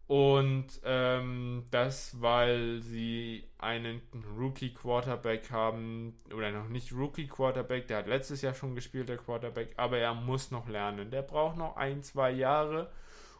[0.08, 4.02] Und ähm, das, weil sie einen
[4.38, 9.98] Rookie-Quarterback haben, oder noch nicht Rookie-Quarterback, der hat letztes Jahr schon gespielt, der Quarterback, aber
[9.98, 11.10] er muss noch lernen.
[11.10, 12.92] Der braucht noch ein, zwei Jahre.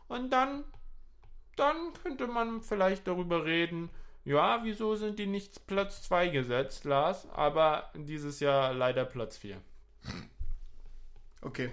[0.08, 0.64] Und dann,
[1.56, 3.92] dann könnte man vielleicht darüber reden,
[4.24, 7.30] ja, wieso sind die nicht Platz 2 gesetzt, Lars?
[7.30, 9.62] Aber dieses Jahr leider Platz 4.
[11.42, 11.70] Okay.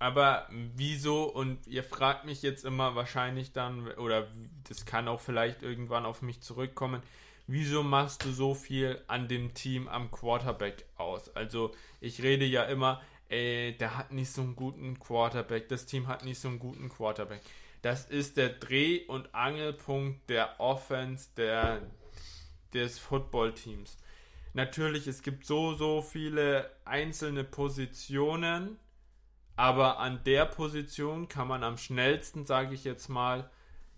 [0.00, 4.28] Aber wieso, und ihr fragt mich jetzt immer wahrscheinlich dann, oder
[4.66, 7.02] das kann auch vielleicht irgendwann auf mich zurückkommen,
[7.46, 11.28] wieso machst du so viel an dem Team am Quarterback aus?
[11.36, 16.08] Also ich rede ja immer, ey, der hat nicht so einen guten Quarterback, das Team
[16.08, 17.42] hat nicht so einen guten Quarterback.
[17.82, 21.82] Das ist der Dreh- und Angelpunkt der Offense der,
[22.72, 23.98] des Footballteams.
[24.54, 28.78] Natürlich, es gibt so, so viele einzelne Positionen,
[29.60, 33.50] aber an der Position kann man am schnellsten, sage ich jetzt mal,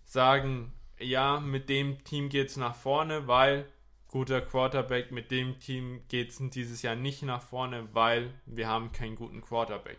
[0.05, 3.71] sagen, ja, mit dem Team geht es nach vorne, weil
[4.09, 8.91] guter Quarterback, mit dem Team geht es dieses Jahr nicht nach vorne, weil wir haben
[8.91, 9.99] keinen guten Quarterback.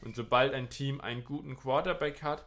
[0.00, 2.46] Und sobald ein Team einen guten Quarterback hat,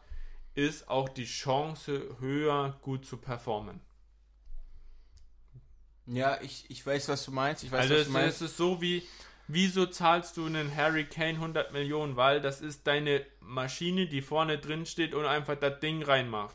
[0.56, 3.80] ist auch die Chance höher, gut zu performen.
[6.06, 7.62] Ja, ich, ich weiß, was du meinst.
[7.62, 8.42] Ich weiß, also was du meinst.
[8.42, 9.04] es ist so wie,
[9.48, 12.16] wieso zahlst du einen Harry Kane 100 Millionen?
[12.16, 16.54] Weil das ist deine Maschine, die vorne drin steht und einfach das Ding reinmacht.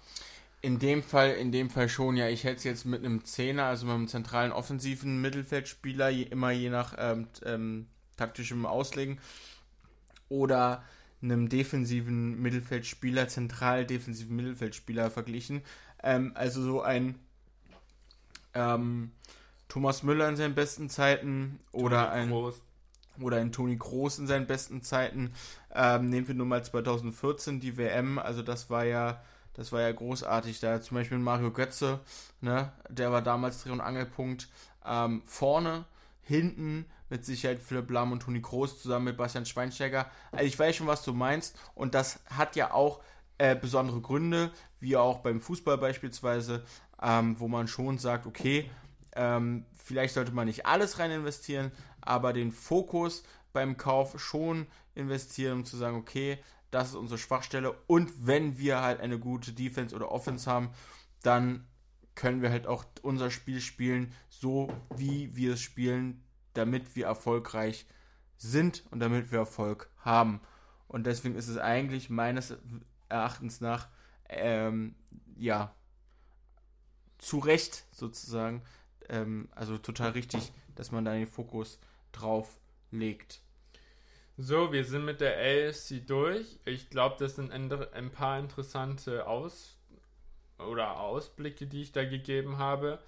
[0.61, 2.27] In dem Fall, in dem Fall schon, ja.
[2.27, 6.51] Ich hätte es jetzt mit einem Zehner, also mit einem zentralen offensiven Mittelfeldspieler, je, immer
[6.51, 9.19] je nach ähm, ähm, taktischem Auslegen,
[10.29, 10.83] oder
[11.21, 15.63] einem defensiven Mittelfeldspieler, zentral defensiven Mittelfeldspieler verglichen.
[16.03, 17.15] Ähm, also so ein
[18.53, 19.11] ähm,
[19.67, 22.63] Thomas Müller in seinen besten Zeiten oder Toni ein Kroos.
[23.19, 25.33] Oder ein Toni Kroos in seinen besten Zeiten.
[25.73, 29.21] Ähm, nehmen wir nur mal 2014 die WM, also das war ja,
[29.53, 30.59] das war ja großartig.
[30.59, 31.99] Da zum Beispiel Mario Götze,
[32.39, 34.47] ne, der war damals Dreh- und Angelpunkt.
[34.85, 35.85] Ähm, vorne,
[36.23, 40.09] hinten mit Sicherheit Philipp Lahm und Toni Kroos zusammen mit Bastian Schweinsteiger.
[40.31, 43.01] Also ich weiß schon, was du meinst und das hat ja auch
[43.37, 46.63] äh, besondere Gründe, wie auch beim Fußball beispielsweise,
[47.01, 48.69] ähm, wo man schon sagt, okay,
[49.13, 53.23] ähm, vielleicht sollte man nicht alles rein investieren, aber den Fokus
[53.53, 56.39] beim Kauf schon investieren, um zu sagen, okay,
[56.69, 60.69] das ist unsere Schwachstelle und wenn wir halt eine gute Defense oder Offense haben,
[61.21, 61.67] dann
[62.15, 66.23] können wir halt auch unser Spiel spielen, so wie wir es spielen,
[66.53, 67.85] damit wir erfolgreich
[68.37, 70.41] sind und damit wir Erfolg haben.
[70.87, 72.55] Und deswegen ist es eigentlich meines
[73.07, 73.87] Erachtens nach,
[74.29, 74.95] ähm,
[75.37, 75.73] ja,
[77.17, 78.63] zu Recht sozusagen,
[79.09, 81.79] ähm, also total richtig, dass man da den Fokus
[82.11, 82.59] drauf
[82.91, 83.41] legt.
[84.37, 86.59] So, wir sind mit der AFC durch.
[86.65, 89.77] Ich glaube, das sind ein paar interessante Aus
[90.57, 92.99] oder Ausblicke, die ich da gegeben habe.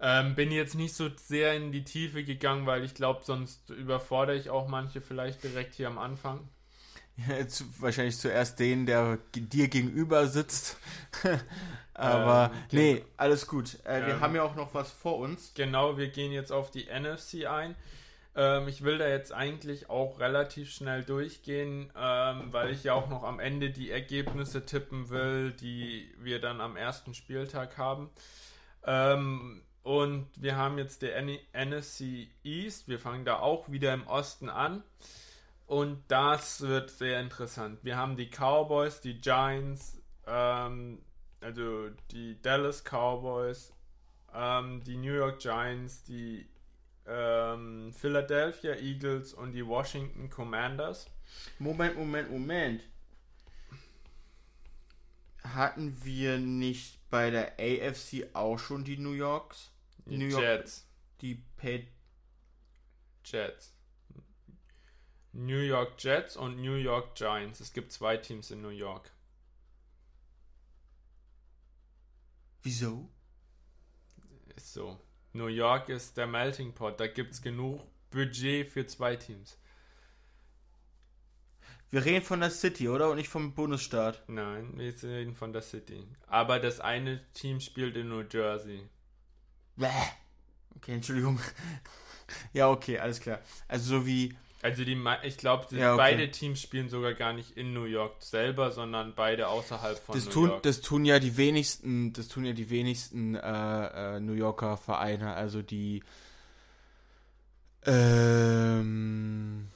[0.00, 4.36] Ähm, bin jetzt nicht so sehr in die Tiefe gegangen, weil ich glaube, sonst überfordere
[4.36, 6.48] ich auch manche vielleicht direkt hier am Anfang.
[7.28, 10.78] Jetzt wahrscheinlich zuerst den, der dir gegenüber sitzt.
[11.94, 13.06] Aber Ähm, nee, genau.
[13.16, 13.78] alles gut.
[13.84, 15.52] Äh, wir Ähm, haben ja auch noch was vor uns.
[15.54, 17.74] Genau, wir gehen jetzt auf die NFC ein.
[18.38, 23.08] Ähm, ich will da jetzt eigentlich auch relativ schnell durchgehen, ähm, weil ich ja auch
[23.08, 28.10] noch am Ende die Ergebnisse tippen will, die wir dann am ersten Spieltag haben.
[28.84, 32.86] Ähm, und wir haben jetzt der NFC East.
[32.86, 34.84] Wir fangen da auch wieder im Osten an.
[35.66, 37.80] Und das wird sehr interessant.
[37.82, 41.02] Wir haben die Cowboys, die Giants, ähm,
[41.40, 43.72] also die Dallas Cowboys,
[44.32, 46.48] ähm, die New York Giants, die
[47.08, 51.06] ähm, Philadelphia Eagles und die Washington Commanders.
[51.58, 52.82] Moment, Moment, Moment.
[55.42, 59.70] Hatten wir nicht bei der AFC auch schon die New Yorks?
[60.06, 60.86] Die New York- Jets.
[61.20, 61.82] Die Pat
[63.24, 63.72] Jets.
[65.32, 67.60] New York Jets und New York Giants.
[67.60, 69.10] Es gibt zwei Teams in New York.
[72.62, 73.08] Wieso?
[74.56, 74.98] Ist so.
[75.32, 76.98] New York ist der Melting Pot.
[77.00, 79.58] Da gibt es genug Budget für zwei Teams.
[81.90, 83.10] Wir reden von der City, oder?
[83.10, 84.22] Und nicht vom Bundesstaat.
[84.28, 86.06] Nein, wir reden von der City.
[86.26, 88.88] Aber das eine Team spielt in New Jersey.
[89.76, 89.88] Bäh.
[90.76, 91.40] Okay, Entschuldigung.
[92.52, 93.40] ja, okay, alles klar.
[93.66, 94.36] Also so wie.
[94.60, 95.98] Also die, ich glaube, Ja, okay.
[95.98, 100.24] beide Teams spielen sogar gar nicht in New York selber, sondern beide außerhalb von Das
[100.26, 100.62] New tun, York.
[100.64, 105.34] das tun ja die wenigsten, das tun ja die wenigsten äh, äh, New Yorker Vereine,
[105.34, 106.02] also die
[108.38, 109.68] ähm,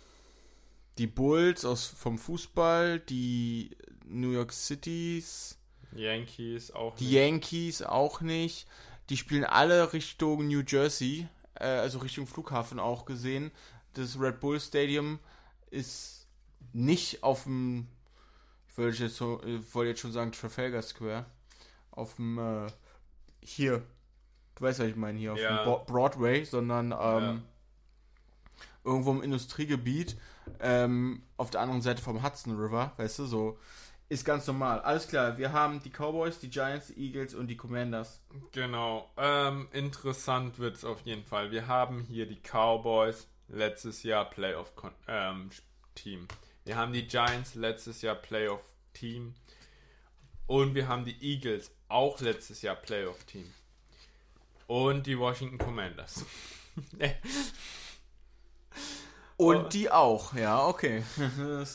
[0.99, 3.71] die Bulls aus vom Fußball, die
[4.07, 5.59] New York Cities,
[5.95, 7.13] Yankees auch die nicht.
[7.15, 8.67] Yankees auch nicht.
[9.11, 13.51] Die spielen alle Richtung New Jersey, äh, also Richtung Flughafen auch gesehen.
[13.95, 15.19] Das Red Bull Stadium
[15.71, 16.27] ist
[16.73, 17.89] nicht auf dem,
[18.69, 19.41] ich wollte jetzt, so,
[19.73, 21.27] wollte jetzt schon sagen Trafalgar Square,
[21.91, 22.67] auf dem, äh,
[23.41, 23.83] hier,
[24.55, 25.65] du weißt, was ich meine, hier auf Ja.
[25.65, 27.39] dem Broadway, sondern ähm, Ja.
[28.85, 30.17] irgendwo im Industriegebiet,
[30.61, 33.59] ähm, auf der anderen Seite vom Hudson River, weißt du, so
[34.09, 34.81] ist ganz normal.
[34.81, 38.21] Alles klar, wir haben die Cowboys, die Giants, die Eagles und die Commanders.
[38.53, 39.11] Genau.
[39.17, 41.51] Ähm, interessant wird es auf jeden Fall.
[41.51, 44.93] Wir haben hier die Cowboys, letztes Jahr Playoff-Team.
[45.09, 46.29] Ähm,
[46.65, 49.35] wir haben die Giants, letztes Jahr Playoff-Team.
[50.47, 53.53] Und wir haben die Eagles, auch letztes Jahr Playoff-Team.
[54.67, 56.25] Und die Washington Commanders.
[59.37, 61.03] Und die auch, ja, okay.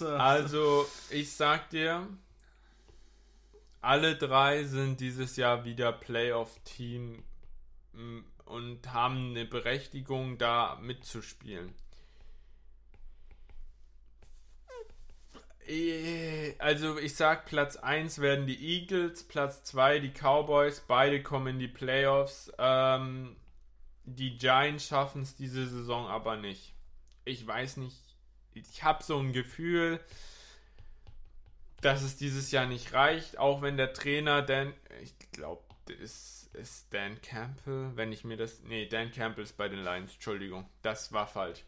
[0.01, 2.07] also, ich sag dir,
[3.81, 7.23] alle drei sind dieses Jahr wieder Playoff-Team
[8.47, 11.73] und haben eine Berechtigung, da mitzuspielen.
[15.67, 21.55] Äh, also ich sag, Platz 1 werden die Eagles, Platz 2 die Cowboys, beide kommen
[21.55, 22.51] in die Playoffs.
[22.57, 23.35] Ähm,
[24.05, 26.73] die Giants schaffen es diese Saison aber nicht.
[27.25, 27.97] Ich weiß nicht,
[28.53, 29.99] ich habe so ein Gefühl,
[31.81, 34.73] dass es dieses Jahr nicht reicht, auch wenn der Trainer Dan,
[35.03, 35.61] ich glaube,
[36.01, 40.13] ist, ist Dan Campbell, wenn ich mir das, nee, Dan Campbell ist bei den Lions,
[40.13, 41.63] Entschuldigung, das war falsch.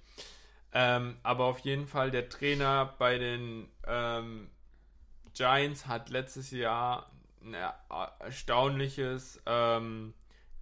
[0.72, 4.50] Ähm, aber auf jeden Fall, der Trainer bei den ähm,
[5.34, 7.12] Giants hat letztes Jahr
[7.42, 7.56] ein
[8.20, 10.14] erstaunliches ähm,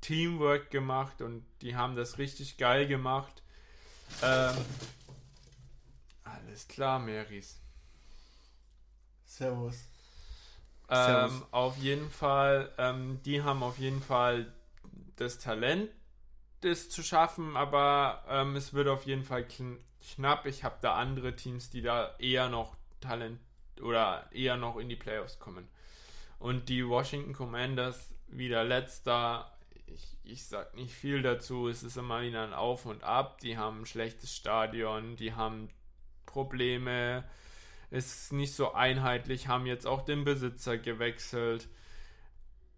[0.02, 3.42] Teamwork gemacht und die haben das richtig geil gemacht.
[4.22, 4.56] Ähm,
[6.24, 7.60] alles klar, Marys.
[9.26, 9.78] Servus.
[10.90, 14.54] Ähm, auf jeden Fall, ähm, die haben auf jeden Fall
[15.18, 15.90] das Talent,
[16.62, 19.78] das zu schaffen, aber ähm, es wird auf jeden Fall kn
[20.16, 20.46] knapp.
[20.46, 23.40] Ich habe da andere Teams, die da eher noch Talent
[23.82, 25.68] oder eher noch in die Playoffs kommen.
[26.40, 29.52] Und die Washington Commanders wieder letzter.
[29.88, 31.68] Ich, ich sag nicht viel dazu.
[31.68, 33.40] Es ist immer wieder ein Auf und Ab.
[33.42, 35.70] Die haben ein schlechtes Stadion, die haben
[36.26, 37.24] Probleme
[37.90, 41.68] ist nicht so einheitlich, haben jetzt auch den Besitzer gewechselt.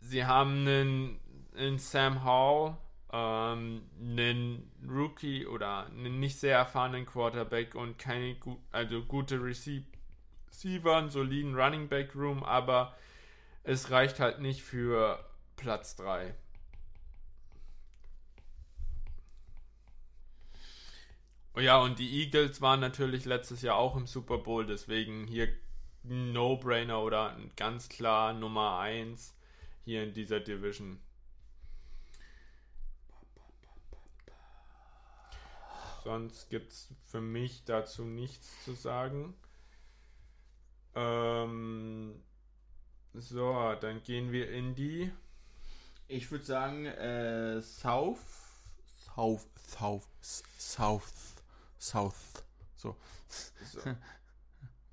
[0.01, 1.19] Sie haben einen,
[1.55, 2.77] einen Sam Howell,
[3.11, 10.95] ähm, einen Rookie oder einen nicht sehr erfahrenen Quarterback und keine gut, also gute Receiver,
[10.97, 12.95] einen soliden Running Back Room, aber
[13.63, 15.23] es reicht halt nicht für
[15.55, 16.33] Platz 3.
[21.59, 25.49] Ja, und die Eagles waren natürlich letztes Jahr auch im Super Bowl, deswegen hier
[26.03, 29.35] No-Brainer oder ganz klar Nummer 1
[29.83, 30.99] hier in dieser Division.
[36.05, 39.35] Sonst gibt es für mich dazu nichts zu sagen.
[40.95, 42.23] Ähm,
[43.13, 45.11] so, dann gehen wir in die.
[46.07, 48.19] Ich würde sagen, äh, South.
[49.13, 50.07] South, South,
[50.57, 51.38] South
[51.79, 52.43] South.
[52.75, 52.95] So.
[53.63, 53.79] so.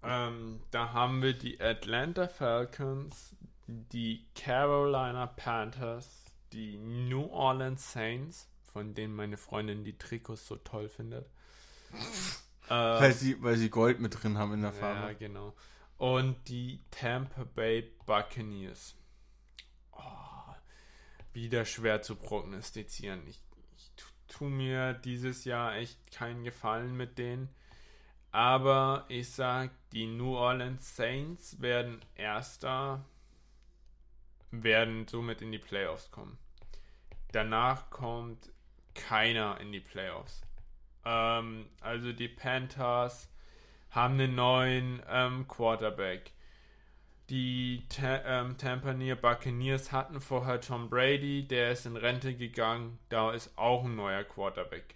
[0.03, 3.34] ähm, da haben wir die Atlanta Falcons,
[3.66, 10.89] die Carolina Panthers, die New Orleans Saints, von denen meine Freundin die Trikots so toll
[10.89, 11.28] findet.
[11.93, 12.01] ähm,
[12.68, 15.01] weil, sie, weil sie Gold mit drin haben in der Farbe.
[15.01, 15.55] Ja, genau.
[15.99, 18.95] Und die Tampa Bay Buccaneers.
[19.93, 20.55] Oh,
[21.32, 23.26] wieder schwer zu prognostizieren.
[23.26, 23.45] Ich
[24.28, 27.48] tue mir dieses Jahr echt keinen Gefallen mit denen.
[28.32, 33.04] Aber ich sag, die New Orleans Saints werden Erster,
[34.50, 36.38] werden somit in die Playoffs kommen.
[37.32, 38.50] Danach kommt
[38.94, 40.42] keiner in die Playoffs.
[41.04, 43.30] Ähm, also die Panthers
[43.90, 46.32] haben einen neuen ähm, Quarterback.
[47.28, 52.98] Die Ta ähm, Tampa Bay Buccaneers hatten vorher Tom Brady, der ist in Rente gegangen,
[53.08, 54.94] da ist auch ein neuer Quarterback.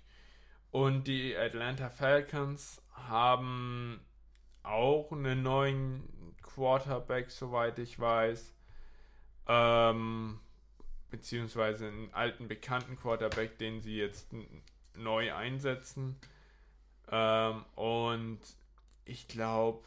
[0.71, 4.01] Und die Atlanta Falcons haben
[4.63, 8.55] auch einen neuen Quarterback, soweit ich weiß.
[9.49, 10.39] Ähm,
[11.11, 14.29] beziehungsweise einen alten bekannten Quarterback, den sie jetzt
[14.97, 16.17] neu einsetzen.
[17.11, 18.39] Ähm, und
[19.05, 19.83] ich glaube,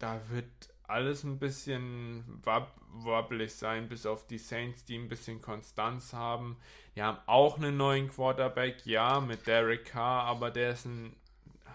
[0.00, 5.40] da wird alles ein bisschen wab wabbelig sein, bis auf die Saints, die ein bisschen
[5.40, 6.58] Konstanz haben.
[6.94, 11.16] Die haben auch einen neuen Quarterback, ja, mit Derek Carr, aber der ist ein,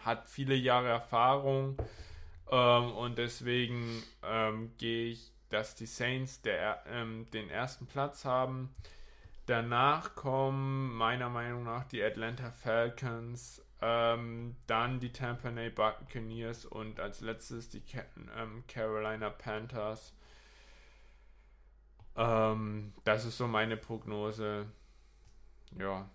[0.05, 1.75] hat viele Jahre Erfahrung
[2.51, 8.73] ähm, und deswegen ähm, gehe ich, dass die Saints der, ähm, den ersten Platz haben.
[9.47, 16.99] Danach kommen meiner Meinung nach die Atlanta Falcons, ähm, dann die Tampa Bay Buccaneers und
[16.99, 17.83] als letztes die
[18.37, 20.13] ähm, Carolina Panthers.
[22.17, 24.67] Ähm, das ist so meine Prognose.
[25.77, 26.09] Ja.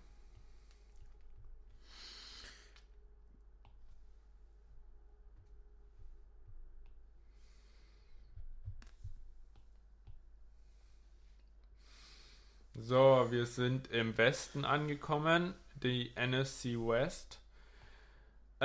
[12.75, 17.39] So, wir sind im Westen angekommen, die NFC West.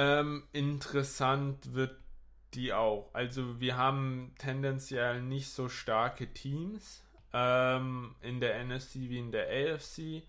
[0.01, 1.97] Ähm, interessant wird
[2.55, 3.11] die auch.
[3.15, 9.49] Also wir haben tendenziell nicht so starke Teams ähm, in der NFC wie in der
[9.49, 10.23] AFC.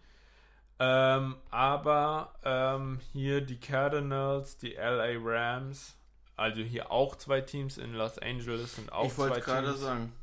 [0.79, 5.95] Ähm, aber ähm, hier die Cardinals, die LA Rams,
[6.35, 9.37] also hier auch zwei Teams in Los Angeles sind auch ich zwei Teams.
[9.37, 10.13] Ich wollte gerade sagen.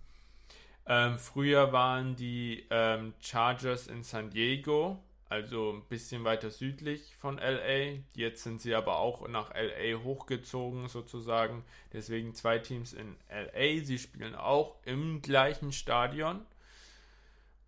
[0.89, 7.39] Ähm, früher waren die ähm, Chargers in San Diego, also ein bisschen weiter südlich von
[7.39, 7.99] LA.
[8.15, 11.65] Jetzt sind sie aber auch nach LA hochgezogen sozusagen.
[11.93, 13.85] Deswegen zwei Teams in LA.
[13.85, 16.47] Sie spielen auch im gleichen Stadion.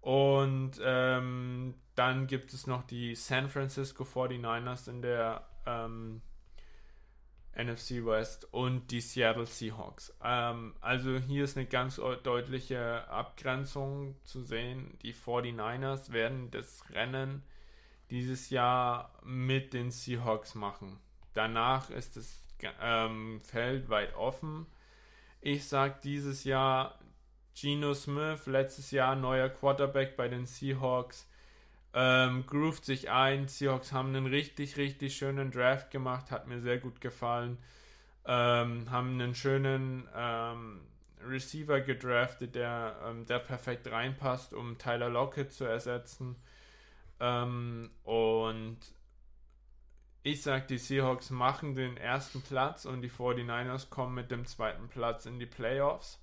[0.00, 6.22] Und ähm, dann gibt es noch die San Francisco 49ers in der ähm,
[7.58, 10.16] NFC West und die Seattle Seahawks.
[10.22, 14.96] Ähm, also hier ist eine ganz deutliche Abgrenzung zu sehen.
[15.02, 17.42] Die 49ers werden das Rennen
[18.10, 20.98] dieses Jahr mit den Seahawks machen.
[21.34, 22.44] Danach ist das
[22.80, 24.66] ähm, Feld weit offen.
[25.40, 26.98] Ich sage dieses Jahr
[27.54, 31.28] Geno Smith, letztes Jahr neuer Quarterback bei den Seahawks,
[31.94, 33.48] ähm, groovt sich ein.
[33.48, 37.58] Seahawks haben einen richtig, richtig schönen Draft gemacht, hat mir sehr gut gefallen.
[38.24, 40.80] Ähm, haben einen schönen ähm,
[41.26, 46.36] Receiver gedraftet, der, ähm, der perfekt reinpasst, um Tyler Lockett zu ersetzen.
[47.20, 48.78] Ähm, und
[50.22, 54.88] ich sage, die Seahawks machen den ersten Platz und die 49ers kommen mit dem zweiten
[54.88, 56.20] Platz in die Playoffs.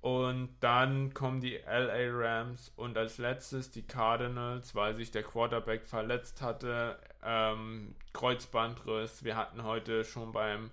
[0.00, 5.84] Und dann kommen die LA Rams und als letztes die Cardinals, weil sich der Quarterback
[5.84, 6.98] verletzt hatte.
[7.22, 9.24] Ähm, Kreuzbandriss.
[9.24, 10.70] Wir hatten heute schon beim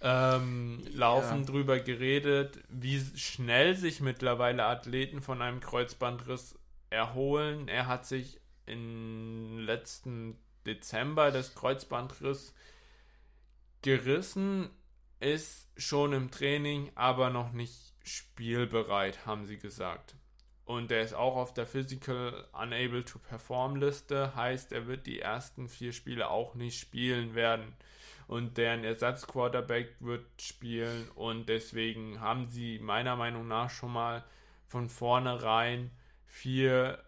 [0.00, 1.46] ähm, Laufen ja.
[1.46, 7.68] drüber geredet, wie schnell sich mittlerweile Athleten von einem Kreuzbandriss erholen.
[7.68, 12.54] Er hat sich im letzten Dezember des Kreuzbandriss
[13.82, 14.70] gerissen,
[15.20, 20.14] ist schon im Training, aber noch nicht spielbereit, haben sie gesagt.
[20.64, 25.20] Und er ist auch auf der Physical Unable to Perform Liste, heißt, er wird die
[25.20, 27.74] ersten vier Spiele auch nicht spielen werden.
[28.26, 34.24] Und deren Ersatzquarterback wird spielen und deswegen haben sie meiner Meinung nach schon mal
[34.66, 35.90] von vornherein
[36.26, 37.02] vier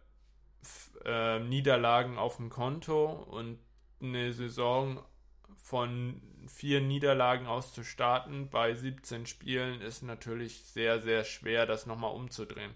[1.05, 3.59] äh, Niederlagen auf dem Konto und
[4.01, 5.05] eine Saison
[5.57, 6.23] von
[6.53, 12.15] vier Niederlagen aus zu starten bei 17 Spielen ist natürlich sehr, sehr schwer, das nochmal
[12.15, 12.75] umzudrehen.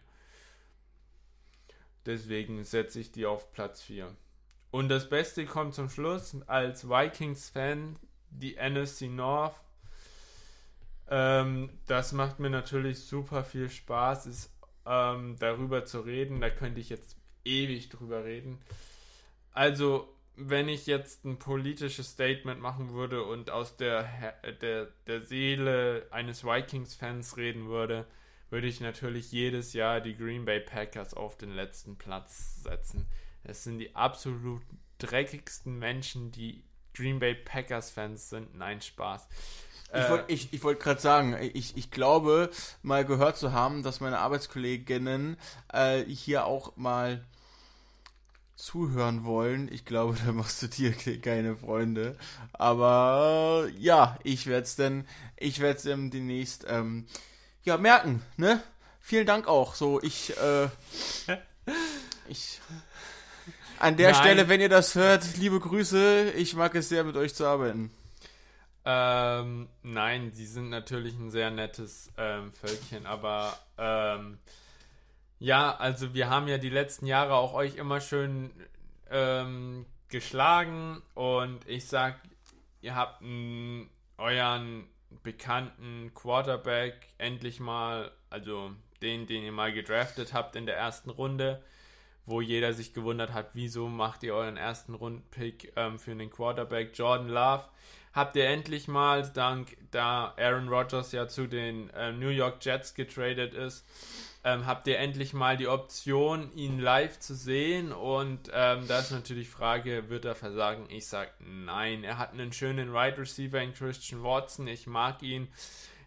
[2.07, 4.15] Deswegen setze ich die auf Platz 4.
[4.71, 6.37] Und das Beste kommt zum Schluss.
[6.47, 7.97] Als Vikings-Fan
[8.31, 9.55] die NFC North.
[11.09, 14.51] Ähm, das macht mir natürlich super viel Spaß, ist,
[14.87, 16.41] ähm, darüber zu reden.
[16.41, 18.61] Da könnte ich jetzt ewig drüber reden.
[19.53, 24.09] Also wenn ich jetzt ein politisches Statement machen würde und aus der,
[24.61, 28.07] der, der Seele eines Vikings-Fans reden würde,
[28.51, 33.07] würde ich natürlich jedes Jahr die Green Bay Packers auf den letzten Platz setzen.
[33.43, 34.63] Es sind die absolut
[34.99, 36.63] dreckigsten Menschen, die
[36.95, 38.55] Green Bay Packers-Fans sind.
[38.55, 39.29] Nein, Spaß.
[39.97, 42.51] Ich wollte ich, ich wollt gerade sagen, ich, ich glaube,
[42.83, 45.37] mal gehört zu haben, dass meine Arbeitskolleginnen
[45.73, 47.25] äh, hier auch mal
[48.57, 49.73] zuhören wollen.
[49.73, 52.17] Ich glaube, da machst du dir keine Freunde.
[52.53, 57.07] Aber äh, ja, ich werde es denn, ich werde es ähm, demnächst ähm,
[57.63, 58.23] ja merken.
[58.37, 58.63] Ne?
[59.01, 59.75] Vielen Dank auch.
[59.75, 60.69] So, ich, äh,
[62.29, 62.61] ich
[63.79, 64.21] an der Nein.
[64.21, 66.33] Stelle, wenn ihr das hört, liebe Grüße.
[66.37, 67.91] Ich mag es sehr, mit euch zu arbeiten.
[68.87, 74.39] Ähm, nein, die sind natürlich ein sehr nettes ähm, Völkchen, aber ähm,
[75.39, 78.51] ja, also wir haben ja die letzten Jahre auch euch immer schön
[79.11, 82.21] ähm, geschlagen und ich sag,
[82.81, 84.87] ihr habt einen, euren
[85.23, 88.73] bekannten Quarterback endlich mal, also
[89.03, 91.63] den, den ihr mal gedraftet habt in der ersten Runde,
[92.27, 96.97] wo jeder sich gewundert hat, wieso macht ihr euren ersten Rundpick ähm, für den Quarterback
[96.97, 97.65] Jordan Love.
[98.13, 102.95] Habt ihr endlich mal, dank da Aaron Rodgers ja zu den äh, New York Jets
[102.95, 103.85] getradet ist,
[104.45, 107.93] ähm, habt ihr endlich mal die Option, ihn live zu sehen.
[107.93, 110.87] Und ähm, da ist natürlich die Frage, wird er versagen?
[110.91, 112.05] Ich sage nein.
[112.05, 114.69] Er hat einen schönen Wide Receiver in Christian Watson.
[114.69, 115.49] Ich mag ihn.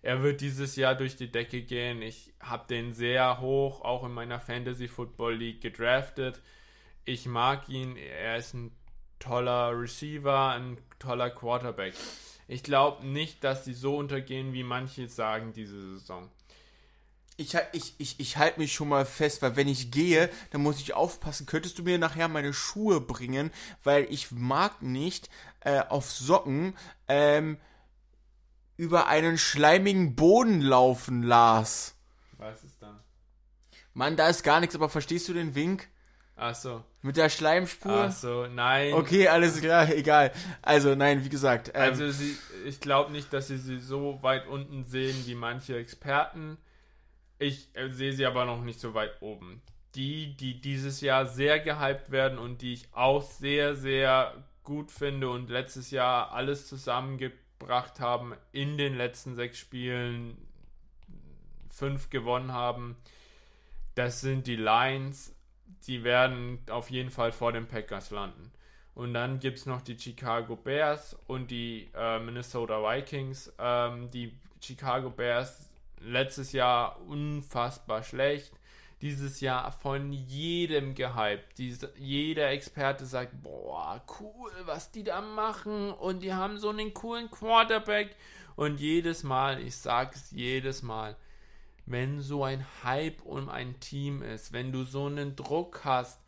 [0.03, 2.03] Er wird dieses Jahr durch die Decke gehen.
[2.03, 6.39] Ich habe den sehr hoch, auch in meiner Fantasy Football League gedraftet.
[7.05, 7.97] Ich mag ihn.
[7.97, 8.71] Er ist ein
[9.17, 11.95] toller Receiver, ein toller Quarterback.
[12.47, 16.29] Ich glaube nicht, dass sie so untergehen, wie manche sagen diese Saison.
[17.39, 20.79] Ich, ich, ich, ich halte mich schon mal fest, weil wenn ich gehe, dann muss
[20.79, 21.45] ich aufpassen.
[21.45, 23.51] Könntest du mir nachher meine Schuhe bringen?
[23.83, 25.29] Weil ich mag nicht
[25.61, 26.75] äh, auf Socken
[27.07, 27.57] ähm,
[28.75, 31.95] über einen schleimigen Boden laufen, Lars.
[32.37, 33.03] Was ist da?
[33.93, 35.87] Mann, da ist gar nichts, aber verstehst du den Wink?
[36.35, 36.83] Ach so.
[37.01, 37.91] Mit der Schleimspur?
[37.91, 38.93] Ach so, nein.
[38.93, 40.31] Okay, alles klar, egal.
[40.61, 41.71] Also, nein, wie gesagt.
[41.73, 45.77] Ähm, also, sie, ich glaube nicht, dass sie sie so weit unten sehen wie manche
[45.77, 46.57] Experten.
[47.39, 49.61] Ich äh, sehe sie aber noch nicht so weit oben.
[49.95, 55.29] Die, die dieses Jahr sehr gehypt werden und die ich auch sehr, sehr gut finde
[55.29, 60.37] und letztes Jahr alles zusammengebracht haben, in den letzten sechs Spielen
[61.69, 62.97] fünf gewonnen haben,
[63.95, 65.33] das sind die Lions.
[65.87, 68.51] Die werden auf jeden Fall vor den Packers landen.
[68.93, 73.53] Und dann gibt es noch die Chicago Bears und die äh, Minnesota Vikings.
[73.59, 75.66] Ähm, die Chicago Bears
[75.99, 78.53] letztes Jahr unfassbar schlecht.
[79.01, 81.57] Dieses Jahr von jedem gehypt.
[81.59, 85.91] Diese, jeder Experte sagt, boah, cool, was die da machen.
[85.91, 88.15] Und die haben so einen coolen Quarterback.
[88.55, 91.15] Und jedes Mal, ich sage es jedes Mal,
[91.85, 96.19] wenn so ein Hype um ein Team ist, wenn du so einen Druck hast,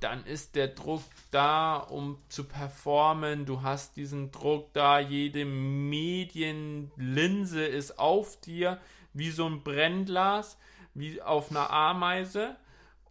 [0.00, 3.46] dann ist der Druck da, um zu performen.
[3.46, 8.80] Du hast diesen Druck da, jede Medienlinse ist auf dir,
[9.12, 10.56] wie so ein Brennglas,
[10.94, 12.56] wie auf einer Ameise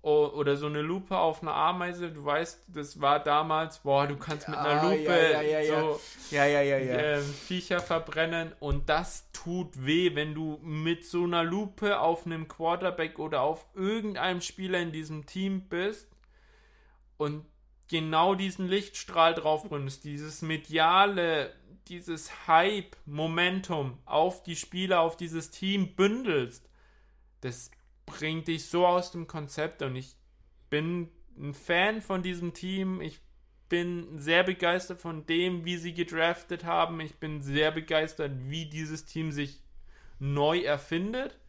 [0.01, 2.09] oder so eine Lupe auf einer Ameise.
[2.09, 5.99] Du weißt, das war damals, boah, du kannst mit einer Lupe ja, ja, ja, so.
[6.97, 12.47] Äh, Viecher verbrennen und das tut weh, wenn du mit so einer Lupe auf einem
[12.47, 16.08] Quarterback oder auf irgendeinem Spieler in diesem Team bist
[17.19, 17.45] und
[17.89, 21.53] genau diesen Lichtstrahl drauf bringst, dieses mediale,
[21.87, 26.67] dieses Hype, Momentum auf die Spieler, auf dieses Team bündelst,
[27.41, 27.71] das
[28.05, 30.15] bringt dich so aus dem Konzept und ich
[30.69, 33.01] bin ein Fan von diesem Team.
[33.01, 33.19] Ich
[33.67, 36.99] bin sehr begeistert von dem, wie sie gedraftet haben.
[36.99, 39.61] Ich bin sehr begeistert, wie dieses Team sich
[40.19, 41.39] neu erfindet.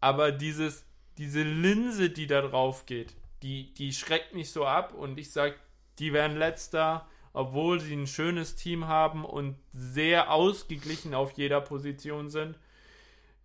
[0.00, 0.84] Aber dieses,
[1.18, 5.54] diese Linse, die da drauf geht, die, die schreckt mich so ab und ich sage,
[5.98, 12.30] die werden letzter, obwohl sie ein schönes Team haben und sehr ausgeglichen auf jeder Position
[12.30, 12.58] sind.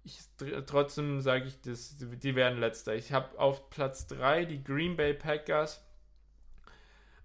[0.03, 0.17] Ich,
[0.65, 2.95] trotzdem sage ich, das, die werden letzter.
[2.95, 5.85] Ich habe auf Platz 3 die Green Bay Packers.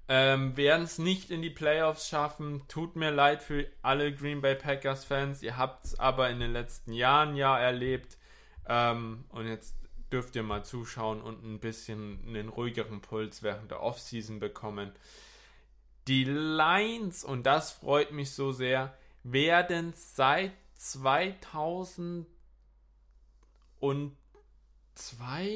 [0.09, 2.63] Ähm, werden es nicht in die Playoffs schaffen.
[2.69, 5.43] Tut mir leid für alle Green Bay Packers Fans.
[5.43, 8.19] Ihr habt es aber in den letzten Jahren ja erlebt.
[8.69, 9.75] Ähm, und jetzt
[10.13, 14.93] dürft ihr mal zuschauen und ein bisschen einen ruhigeren Puls während der Offseason bekommen.
[16.07, 22.23] Die Lines, und das freut mich so sehr, werden seit 2002,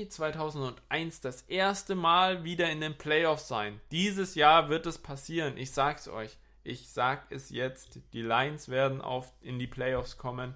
[0.09, 3.81] 2001 das erste Mal wieder in den Playoffs sein.
[3.93, 5.57] Dieses Jahr wird es passieren.
[5.57, 6.37] Ich sag's euch.
[6.65, 8.01] Ich sag es jetzt.
[8.13, 10.55] Die Lions werden auf, in die Playoffs kommen.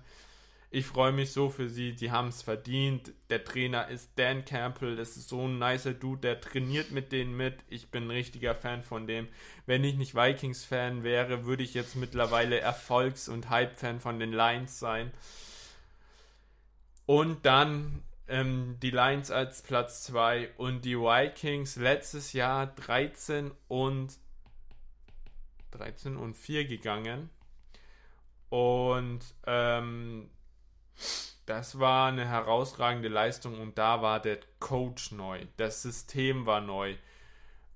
[0.75, 3.13] Ich freue mich so für sie, die haben es verdient.
[3.31, 7.37] Der Trainer ist Dan Campbell, das ist so ein nicer Dude, der trainiert mit denen
[7.37, 7.63] mit.
[7.69, 9.29] Ich bin ein richtiger Fan von dem.
[9.67, 14.81] Wenn ich nicht Vikings-Fan wäre, würde ich jetzt mittlerweile Erfolgs- und Hype-Fan von den Lions
[14.81, 15.13] sein.
[17.07, 24.19] Und dann ähm, die Lions als Platz 2 und die Vikings letztes Jahr 13 und
[25.71, 27.31] 13 und 4 gegangen.
[28.49, 30.31] Und ähm,
[31.47, 36.97] das war eine herausragende Leistung und da war der Coach neu, das System war neu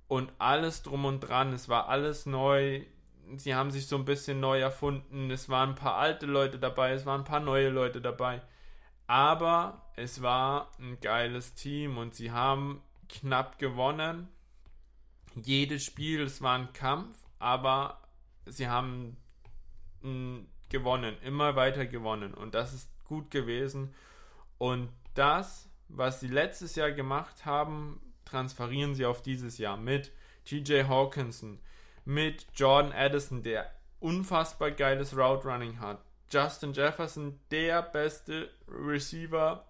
[0.09, 2.83] und alles drum und dran, es war alles neu.
[3.37, 5.31] Sie haben sich so ein bisschen neu erfunden.
[5.31, 8.41] Es waren ein paar alte Leute dabei, es waren ein paar neue Leute dabei.
[9.07, 14.29] Aber es war ein geiles Team und sie haben knapp gewonnen.
[15.35, 18.01] Jedes Spiel, es war ein Kampf, aber
[18.47, 19.19] sie haben
[20.71, 22.33] gewonnen, immer weiter gewonnen.
[22.33, 23.93] Und das ist gut gewesen.
[24.59, 30.13] Und das, was sie letztes Jahr gemacht haben, transferieren sie auf dieses Jahr mit
[30.45, 31.59] TJ Hawkinson,
[32.05, 36.03] mit Jordan Addison, der unfassbar geiles Route Running hat.
[36.31, 39.65] Justin Jefferson, der beste Receiver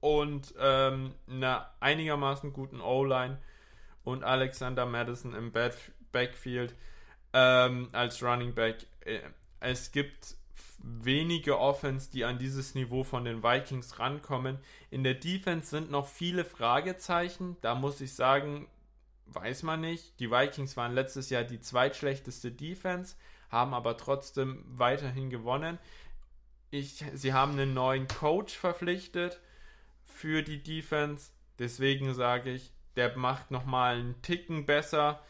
[0.00, 3.38] und ähm, einer einigermaßen guten O-Line
[4.04, 5.52] und Alexander Madison im
[6.12, 6.74] Backfield
[7.32, 8.86] ähm, als Running Back.
[9.00, 9.20] Äh,
[9.60, 10.34] es gibt
[10.82, 14.58] wenige Offense, die an dieses Niveau von den Vikings rankommen.
[14.90, 17.56] In der Defense sind noch viele Fragezeichen.
[17.60, 18.68] Da muss ich sagen,
[19.26, 20.18] weiß man nicht.
[20.20, 23.16] Die Vikings waren letztes Jahr die zweitschlechteste Defense,
[23.48, 25.78] haben aber trotzdem weiterhin gewonnen.
[26.70, 29.40] ich, sie haben einen neuen Coach verpflichtet
[30.04, 31.30] für die Defense.
[31.58, 35.22] Deswegen sage ich, der macht nochmal einen Ticken besser.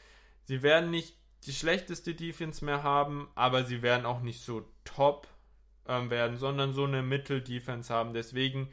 [0.45, 5.27] Sie werden nicht die schlechteste Defense mehr haben, aber sie werden auch nicht so top
[5.89, 8.15] ähm, werden, sondern so eine Mittel-Defense haben.
[8.15, 8.73] Deswegen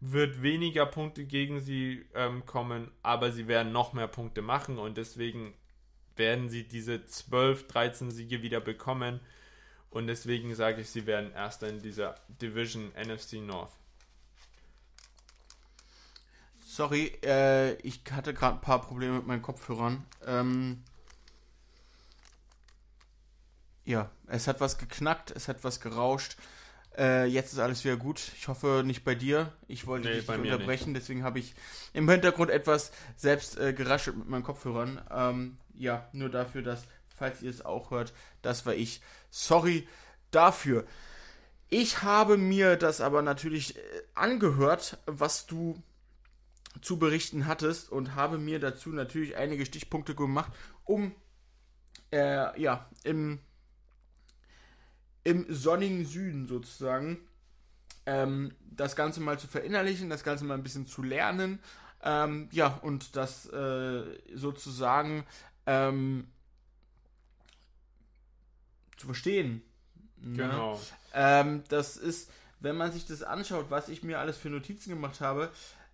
[0.00, 4.96] wird weniger Punkte gegen sie ähm, kommen, aber sie werden noch mehr Punkte machen und
[4.96, 5.54] deswegen
[6.16, 9.20] werden sie diese 12, 13 Siege wieder bekommen.
[9.90, 13.72] Und deswegen sage ich, sie werden erster in dieser Division NFC North.
[16.64, 20.06] Sorry, äh, ich hatte gerade ein paar Probleme mit meinen Kopfhörern.
[20.24, 20.84] Ähm,
[23.84, 26.36] ja, es hat was geknackt, es hat was gerauscht.
[26.96, 28.20] Äh, jetzt ist alles wieder gut.
[28.36, 29.52] Ich hoffe nicht bei dir.
[29.68, 31.54] Ich wollte Nee, dich bei nicht unterbrechen, deswegen habe ich
[31.92, 35.00] im Hintergrund etwas selbst äh, geraschelt mit meinen Kopfhörern.
[35.10, 36.84] Ähm, ja, nur dafür, dass,
[37.16, 38.12] falls ihr es auch hört,
[38.42, 39.00] das war ich.
[39.30, 39.88] Sorry
[40.30, 40.84] dafür.
[41.68, 43.80] Ich habe mir das aber natürlich äh,
[44.14, 45.80] angehört, was du
[46.82, 50.52] zu berichten hattest und habe mir dazu natürlich einige Stichpunkte gemacht,
[50.84, 51.14] um
[52.12, 53.38] äh, ja im
[55.24, 57.18] im sonnigen Süden sozusagen
[58.06, 61.60] ähm, das Ganze mal zu verinnerlichen, das Ganze mal ein bisschen zu lernen,
[62.02, 64.04] ähm, ja und das äh,
[64.34, 65.24] sozusagen
[65.66, 66.26] ähm,
[68.96, 69.62] zu verstehen.
[70.16, 70.36] ne?
[70.36, 70.80] Genau.
[71.12, 75.20] Ähm, das ist, wenn man sich das anschaut, was ich mir alles für Notizen gemacht
[75.20, 75.50] habe,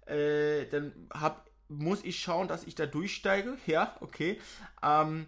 [0.07, 3.57] äh, dann hab, muss ich schauen, dass ich da durchsteige.
[3.67, 4.41] Ja, okay.
[4.83, 5.27] Ähm,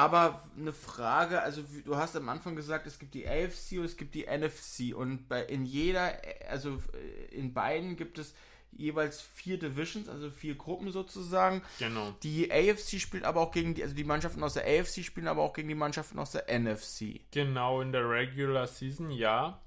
[0.00, 3.96] aber eine Frage, also du hast am Anfang gesagt, es gibt die AFC und es
[3.96, 6.12] gibt die NFC und bei in jeder,
[6.48, 8.34] also äh, in beiden gibt es
[8.72, 11.62] jeweils vier Divisions, also vier Gruppen sozusagen.
[11.78, 12.14] Genau.
[12.22, 15.42] Die AFC spielt aber auch gegen die, also die Mannschaften aus der AFC spielen aber
[15.42, 17.20] auch gegen die Mannschaften aus der NFC.
[17.30, 19.60] Genau, in der Regular Season, ja.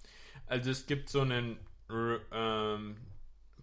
[0.47, 1.57] Also es gibt so einen
[2.31, 2.97] ähm,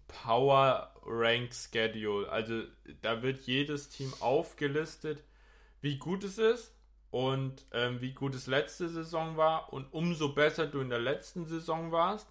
[0.08, 2.28] Power Rank Schedule.
[2.30, 2.62] Also
[3.02, 5.22] da wird jedes Team aufgelistet,
[5.80, 6.74] wie gut es ist
[7.10, 9.72] und ähm, wie gut es letzte Saison war.
[9.72, 12.28] Und umso besser du in der letzten Saison warst,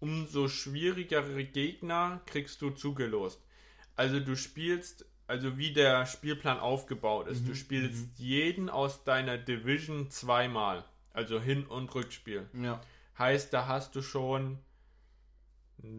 [0.00, 3.42] umso schwierigere Gegner kriegst du zugelost.
[3.96, 7.46] Also du spielst, also wie der Spielplan aufgebaut ist.
[7.48, 10.84] Du spielst jeden aus deiner Division zweimal.
[11.12, 12.48] Also Hin- und Rückspiel.
[12.52, 12.80] Ja.
[13.18, 14.58] Heißt, da hast du schon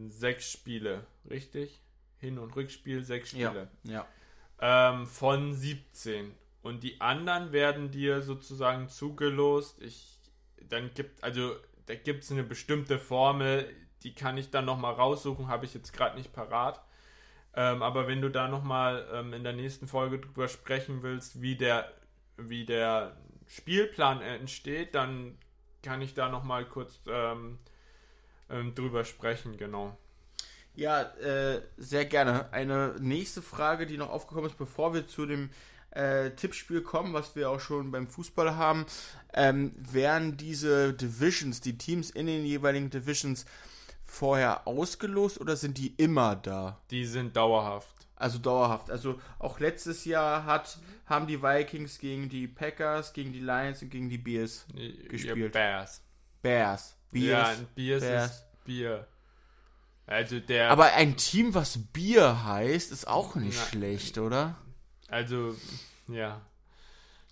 [0.08, 1.82] sechs Spiele, richtig?
[2.18, 3.50] Hin- und Rückspiel, sechs Ja.
[3.50, 3.68] Spiele.
[3.84, 4.08] Ja.
[4.62, 6.34] Ähm, von 17.
[6.62, 9.82] Und die anderen werden dir sozusagen zugelost.
[9.82, 10.20] Ich,
[10.68, 11.56] dann gibt, also
[11.86, 15.94] da gibt es eine bestimmte Formel, die kann ich dann nochmal raussuchen, habe ich jetzt
[15.94, 16.82] gerade nicht parat.
[17.56, 21.56] Ähm, aber wenn du da nochmal ähm, in der nächsten Folge drüber sprechen willst, wie
[21.56, 21.92] der,
[22.38, 25.38] wie der Spielplan entsteht, dann
[25.82, 27.58] kann ich da nochmal kurz ähm,
[28.50, 29.98] ähm, drüber sprechen, genau.
[30.76, 32.54] Ja, äh, sehr gerne.
[32.54, 35.50] Eine nächste Frage, die noch aufgekommen ist, bevor wir zu dem
[35.92, 38.86] äh, Tippspiel kommen, was wir auch schon beim Fußball haben.
[39.34, 43.46] Ähm, werden diese Divisions, die Teams in den jeweiligen Divisions
[44.06, 46.80] vorher ausgelost oder sind die immer da?
[46.92, 47.96] Die sind dauerhaft.
[48.16, 48.92] Also dauerhaft.
[48.92, 53.90] Also auch letztes Jahr hat, haben die Vikings gegen die Packers, gegen die Lions und
[53.90, 54.66] gegen die Bears.
[55.08, 55.56] Gespielt.
[55.56, 56.02] Ja, Bears.
[56.42, 56.98] Bears.
[57.12, 57.60] ja, Bears.
[57.60, 58.32] ein Bier Bears.
[58.32, 59.08] ist Bier.
[60.06, 60.72] Also der.
[60.72, 64.58] Aber ein Team, was Bier heißt, ist auch nicht Na, schlecht, oder?
[65.10, 65.56] Also,
[66.08, 66.42] ja.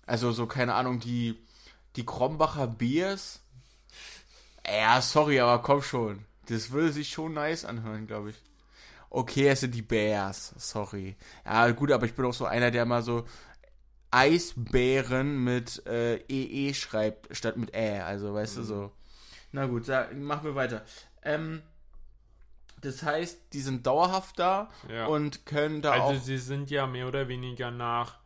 [0.06, 1.38] Also so, keine Ahnung, die,
[1.96, 3.40] die Krombacher Beers.
[4.66, 6.24] Ja, sorry, aber komm schon.
[6.46, 8.36] Das würde sich schon nice anhören, glaube ich.
[9.10, 10.54] Okay, es sind die Bears.
[10.58, 11.16] Sorry.
[11.44, 13.26] Ja, gut, aber ich bin auch so einer, der mal so
[14.10, 18.00] Eisbären mit äh, EE schreibt, statt mit Ä.
[18.00, 18.92] Also, weißt du, so.
[19.52, 20.84] Na gut, sag, machen wir weiter.
[21.22, 21.62] Ähm,
[22.80, 25.06] das heißt, die sind dauerhaft da ja.
[25.06, 26.22] und können da also auch.
[26.22, 28.18] sie sind ja mehr oder weniger nach,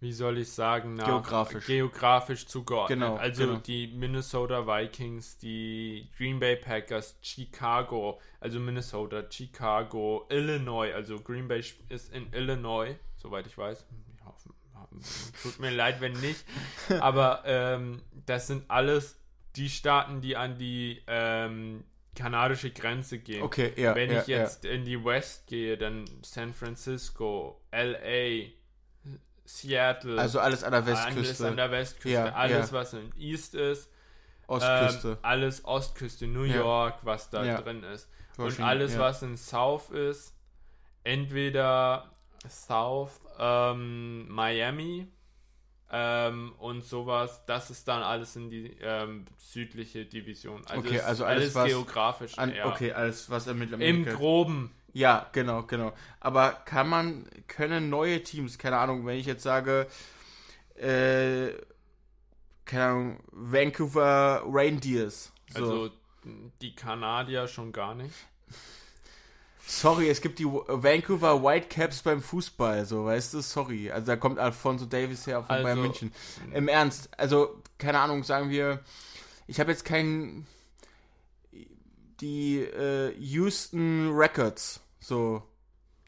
[0.00, 1.66] wie soll ich sagen, nach Geografisch.
[1.66, 2.98] geografisch zugeordnet.
[2.98, 3.58] Genau, also genau.
[3.58, 11.62] die Minnesota Vikings, die Green Bay Packers, Chicago, also Minnesota, Chicago, Illinois, also Green Bay
[11.88, 13.84] ist in Illinois, soweit ich weiß.
[14.16, 14.50] Ich hoffe,
[15.42, 16.44] tut mir leid, wenn nicht.
[17.00, 19.18] Aber ähm, das sind alles
[19.56, 21.84] die Staaten, die an die ähm,
[22.16, 23.42] kanadische Grenze gehen.
[23.42, 23.94] Okay, ja.
[23.94, 28.48] Wenn ja, ich jetzt in die West gehe, dann San Francisco, LA,
[29.44, 30.22] Seattle, ja.
[30.22, 31.48] Also alles an der alles Westküste.
[31.48, 32.76] an der Westküste, Ja, alles ja.
[32.76, 33.88] was im East ist,
[34.48, 35.10] Ostküste.
[35.12, 36.56] ähm, alles Ostküste, New Ja.
[36.56, 37.60] York, was da Ja.
[37.60, 38.08] drin ist.
[38.36, 39.00] Und alles, ja.
[39.00, 40.34] was in South ist,
[41.04, 42.10] entweder
[42.48, 45.08] South ähm, Miami
[45.90, 47.42] ähm, und sowas.
[47.46, 50.62] Das ist dann alles in die ähm, südliche Division.
[50.66, 52.38] Also okay, also alles, alles geografisch.
[52.38, 53.88] An, okay, alles was er mittlerweile.
[53.88, 54.72] Im Groben.
[54.92, 55.92] Ja, genau, genau.
[56.20, 59.86] Aber kann man, können neue Teams, keine Ahnung, wenn ich jetzt sage,
[60.74, 61.50] äh,
[62.64, 65.32] keine Ahnung, Vancouver Reindeers.
[65.48, 65.60] So.
[65.60, 65.90] Also
[66.60, 68.14] die Kanadier schon gar nicht.
[69.68, 73.40] Sorry, es gibt die Vancouver Whitecaps beim Fußball, so, weißt du?
[73.40, 73.90] Sorry.
[73.90, 76.12] Also da kommt Alfonso Davis her von also, Bayern München.
[76.54, 78.80] Im Ernst, also, keine Ahnung, sagen wir,
[79.48, 80.46] ich habe jetzt keinen.
[82.20, 85.42] Die äh, Houston Records, so.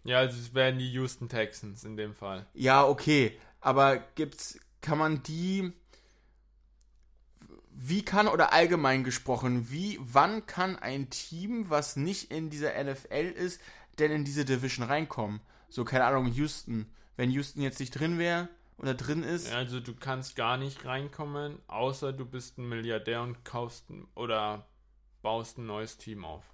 [0.04, 2.46] Ja, also es wären die Houston Texans in dem Fall.
[2.54, 3.38] Ja, okay.
[3.60, 5.72] Aber gibt's, kann man die
[7.80, 13.32] wie kann oder allgemein gesprochen, wie, wann kann ein Team, was nicht in dieser NFL
[13.36, 13.60] ist,
[14.00, 15.40] denn in diese Division reinkommen?
[15.68, 16.86] So, keine Ahnung, Houston.
[17.16, 18.48] Wenn Houston jetzt nicht drin wäre
[18.78, 19.52] oder drin ist.
[19.52, 23.84] Also du kannst gar nicht reinkommen, außer du bist ein Milliardär und kaufst
[24.16, 24.66] oder
[25.22, 26.44] baust ein neues Team auf.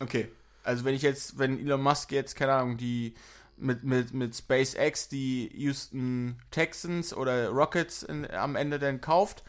[0.00, 0.28] Okay.
[0.64, 3.14] Also wenn ich jetzt, wenn Elon Musk jetzt, keine Ahnung, die
[3.56, 9.44] mit, mit, mit SpaceX die Houston Texans oder Rockets in, am Ende dann kauft,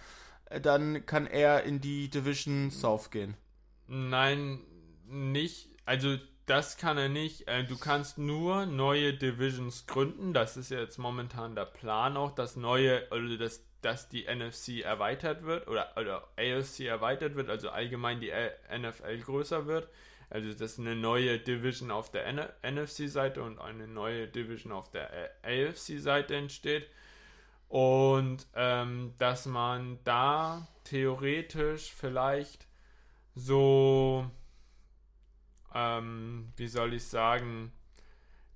[0.62, 3.36] dann kann er in die Division South gehen.
[3.88, 4.60] Nein,
[5.06, 5.70] nicht.
[5.86, 7.48] Also das kann er nicht.
[7.48, 10.34] Äh, du kannst nur neue Divisions gründen.
[10.34, 15.44] Das ist jetzt momentan der Plan auch, dass neue, also dass, dass die NFC erweitert
[15.44, 18.32] wird oder, oder AFC erweitert wird, also allgemein die
[18.78, 19.90] NFL größer wird.
[20.30, 22.26] Also dass eine neue Division auf der
[22.64, 25.10] NFC-Seite und eine neue Division auf der
[25.44, 26.88] AFC-Seite entsteht.
[27.74, 32.68] Und ähm, dass man da theoretisch vielleicht
[33.34, 34.30] so,
[35.74, 37.72] ähm, wie soll ich sagen,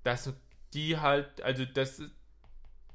[0.04, 0.32] dass
[0.72, 2.00] die halt, also das,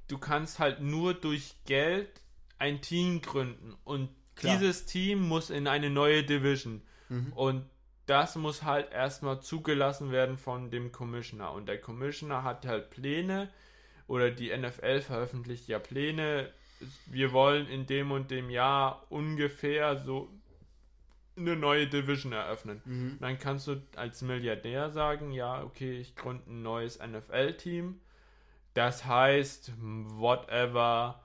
[0.08, 2.22] du kannst halt nur durch Geld
[2.58, 4.58] ein Team gründen und Klar.
[4.58, 6.84] dieses Team muss in eine neue Division.
[7.10, 7.34] Mhm.
[7.34, 7.70] Und
[8.06, 11.52] das muss halt erstmal zugelassen werden von dem Commissioner.
[11.52, 13.52] Und der Commissioner hat halt Pläne,
[14.08, 16.52] oder die NFL veröffentlicht ja Pläne.
[17.06, 20.30] Wir wollen in dem und dem Jahr ungefähr so
[21.38, 22.82] eine neue Division eröffnen.
[22.86, 23.18] Mhm.
[23.20, 28.00] Dann kannst du als Milliardär sagen, ja, okay, ich gründe ein neues NFL-Team.
[28.74, 31.22] Das heißt, whatever.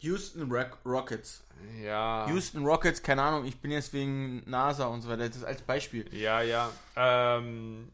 [0.00, 0.50] Houston
[0.84, 1.44] Rockets.
[1.82, 2.26] Ja.
[2.28, 5.62] Houston Rockets, keine Ahnung, ich bin jetzt wegen NASA und so weiter, das ist als
[5.62, 6.06] Beispiel.
[6.14, 6.70] Ja, ja.
[6.96, 7.88] Ähm,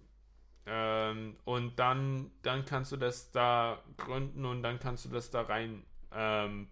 [0.66, 5.42] ähm, und dann, dann kannst du das da gründen und dann kannst du das da
[5.42, 6.68] rein ähm,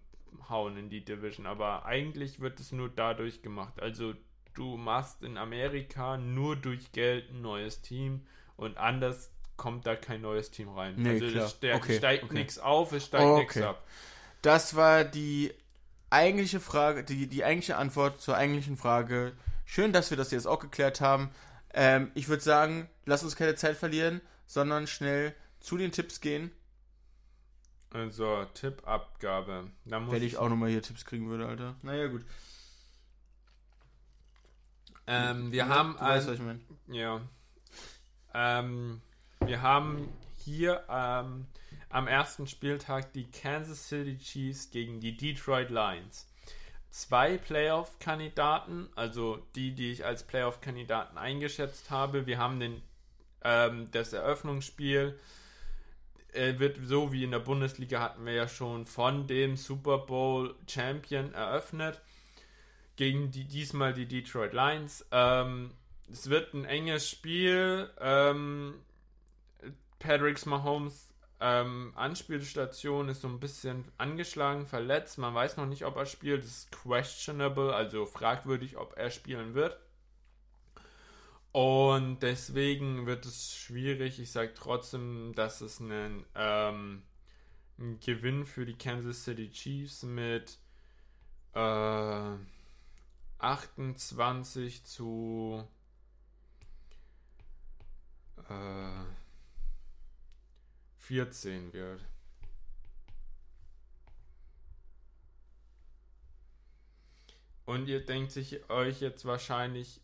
[0.49, 1.45] hauen in die Division.
[1.45, 3.81] Aber eigentlich wird es nur dadurch gemacht.
[3.81, 4.13] Also
[4.53, 8.25] du machst in Amerika nur durch Geld ein neues Team
[8.55, 10.95] und anders kommt da kein neues Team rein.
[10.97, 11.45] Nee, also klar.
[11.45, 12.33] es ste okay, steigt okay.
[12.33, 13.41] nichts auf, es steigt oh, okay.
[13.41, 13.87] nichts ab.
[14.41, 15.53] Das war die
[16.09, 19.33] eigentliche Frage, die, die eigentliche Antwort zur eigentlichen Frage.
[19.65, 21.29] Schön, dass wir das jetzt auch geklärt haben.
[21.73, 26.51] Ähm, ich würde sagen, lass uns keine Zeit verlieren, sondern schnell zu den Tipps gehen.
[27.93, 29.69] Also, Tippabgabe.
[29.85, 31.75] Wenn ich auch nochmal hier Tipps kriegen würde, Alter.
[31.81, 32.25] Naja, gut.
[35.07, 35.93] Ähm, wir ja, haben.
[35.93, 36.61] Du weißt, was ich meine.
[36.87, 37.21] Ja.
[38.33, 39.01] Ähm,
[39.45, 40.07] wir haben
[40.37, 41.47] hier ähm,
[41.89, 46.30] am ersten Spieltag die Kansas City Chiefs gegen die Detroit Lions
[46.91, 52.27] zwei Playoff-Kandidaten, also die, die ich als Playoff-Kandidaten eingeschätzt habe.
[52.27, 52.81] Wir haben den,
[53.43, 55.17] ähm, das Eröffnungsspiel
[56.33, 60.55] äh, wird so wie in der Bundesliga hatten wir ja schon von dem Super Bowl
[60.67, 62.01] Champion eröffnet
[62.95, 65.05] gegen die diesmal die Detroit Lions.
[65.11, 65.71] Ähm,
[66.11, 67.89] es wird ein enges Spiel.
[67.99, 68.75] Ähm,
[69.99, 71.10] Patrick Mahomes
[71.41, 75.17] ähm, Anspielstation ist so ein bisschen angeschlagen, verletzt.
[75.17, 76.43] Man weiß noch nicht, ob er spielt.
[76.43, 79.75] Das ist questionable, also fragwürdig, ob er spielen wird.
[81.51, 84.19] Und deswegen wird es schwierig.
[84.19, 87.01] Ich sage trotzdem, dass es einen, ähm,
[87.79, 90.59] ein Gewinn für die Kansas City Chiefs mit
[91.53, 92.37] äh,
[93.39, 95.67] 28 zu
[98.47, 99.20] äh,
[101.11, 101.99] 14 wird.
[107.65, 109.99] Und ihr denkt sich euch jetzt wahrscheinlich,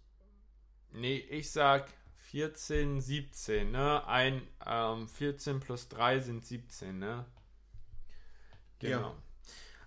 [0.91, 1.87] nee, ich sag
[2.31, 4.05] 14, 17, ne?
[4.05, 7.25] Ein, ähm, 14 plus 3 sind 17, ne?
[8.79, 8.99] Genau.
[8.99, 9.07] Ja.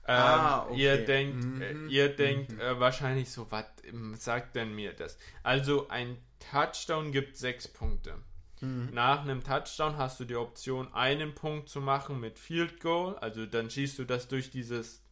[0.08, 0.80] Ähm, ah, okay.
[0.80, 1.88] Ihr denkt, äh, mhm.
[1.88, 2.60] äh, ihr denkt mhm.
[2.60, 3.66] äh, wahrscheinlich so, was
[4.14, 5.18] sagt denn mir das?
[5.42, 6.16] Also ein
[6.50, 8.16] Touchdown gibt 6 Punkte.
[8.60, 8.90] Mhm.
[8.92, 13.16] Nach einem Touchdown hast du die Option, einen Punkt zu machen mit Field Goal.
[13.16, 15.02] Also dann schießt du das durch dieses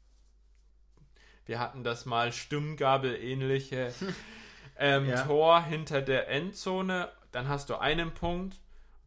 [1.47, 3.93] Wir hatten das mal Stimmgabel-ähnliche
[4.79, 5.25] ähm, Ja.
[5.25, 7.11] Tor hinter der Endzone.
[7.33, 8.61] Dann hast du einen Punkt.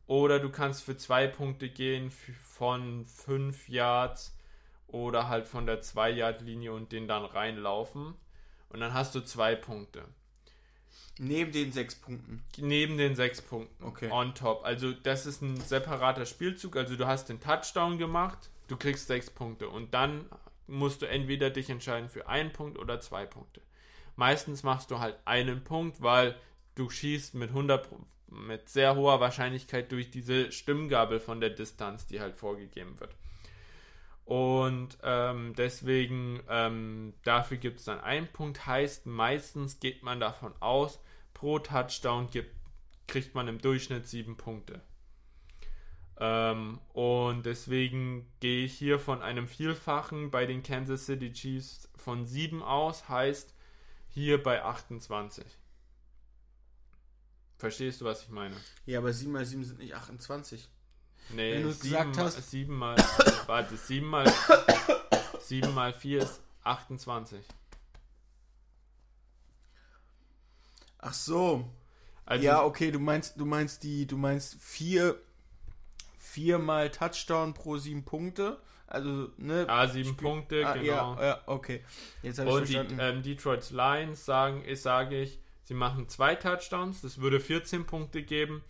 [0.07, 4.35] Oder du kannst für zwei Punkte gehen von fünf Yards
[4.87, 8.15] oder halt von der 2-Yard-Linie und den dann reinlaufen.
[8.69, 10.03] Und dann hast du zwei Punkte.
[11.19, 12.41] Neben den sechs Punkten.
[12.57, 13.83] Neben den sechs Punkten.
[13.83, 14.09] Okay.
[14.11, 14.63] On top.
[14.63, 16.75] Also das ist ein separater Spielzug.
[16.77, 19.69] Also du hast den Touchdown gemacht, du kriegst sechs Punkte.
[19.69, 20.25] Und dann
[20.67, 23.61] musst du entweder dich entscheiden für einen Punkt oder zwei Punkte.
[24.15, 26.35] Meistens machst du halt einen Punkt, weil
[26.75, 32.07] du schießt mit 100 Pro- mit sehr hoher Wahrscheinlichkeit durch diese Stimmgabel von der Distanz,
[32.07, 33.13] die halt vorgegeben wird.
[34.25, 38.65] Und ähm, deswegen, ähm, dafür gibt es dann einen Punkt.
[38.65, 40.99] Heißt, meistens geht man davon aus,
[41.33, 42.55] pro Touchdown gibt,
[43.07, 44.81] kriegt man im Durchschnitt sieben Punkte.
[46.21, 52.27] Ähm, und deswegen gehe ich hier von einem Vielfachen bei den Kansas City Chiefs von
[52.27, 53.55] 7 aus, heißt
[54.07, 55.43] hier bei 28.
[57.57, 58.55] Verstehst du, was ich meine?
[58.85, 60.69] Ja, aber 7 mal 7 sind nicht 28.
[61.33, 62.95] Nee, Wenn du sieben gesagt hast- sieben mal,
[63.47, 64.31] warte, 7 mal,
[65.39, 67.39] 7 mal 4 ist 28.
[70.99, 71.67] Ach so.
[72.25, 75.19] Also, ja, okay, du meinst, du meinst die, du meinst vier,
[76.19, 78.61] viermal Touchdown pro sieben Punkte.
[78.87, 79.65] Also, ne?
[79.67, 81.15] ah, 7 Spiel- Punkte, ah, genau.
[81.15, 81.83] Ja, ja, okay.
[82.21, 82.99] Jetzt habe ich Und die verstanden.
[83.01, 88.21] ähm, Detroit Lions sagen, ich sage ich, sie machen zwei Touchdowns, das würde 14 Punkte
[88.21, 88.63] geben.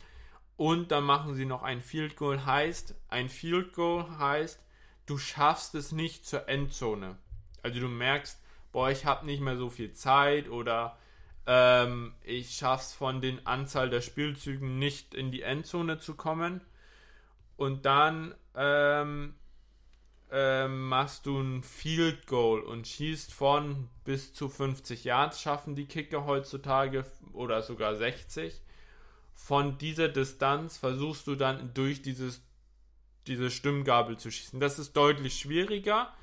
[0.61, 2.45] Und dann machen sie noch ein Field Goal.
[2.45, 4.63] Heißt, ein Field Goal heißt,
[5.07, 7.17] du schaffst es nicht zur Endzone.
[7.63, 8.39] Also du merkst,
[8.71, 10.99] boah, ich habe nicht mehr so viel Zeit oder
[11.47, 16.61] ähm, ich schaff's von den Anzahl der Spielzügen nicht in die Endzone zu kommen.
[17.57, 19.33] Und dann ähm,
[20.29, 25.87] ähm, machst du ein Field Goal und schießt von bis zu 50 Yards, schaffen die
[25.87, 28.61] Kicker heutzutage oder sogar 60.
[29.43, 32.41] Von dieser Distanz versuchst du dann durch dieses,
[33.25, 34.59] diese Stimmgabel zu schießen.
[34.59, 36.13] Das ist deutlich schwieriger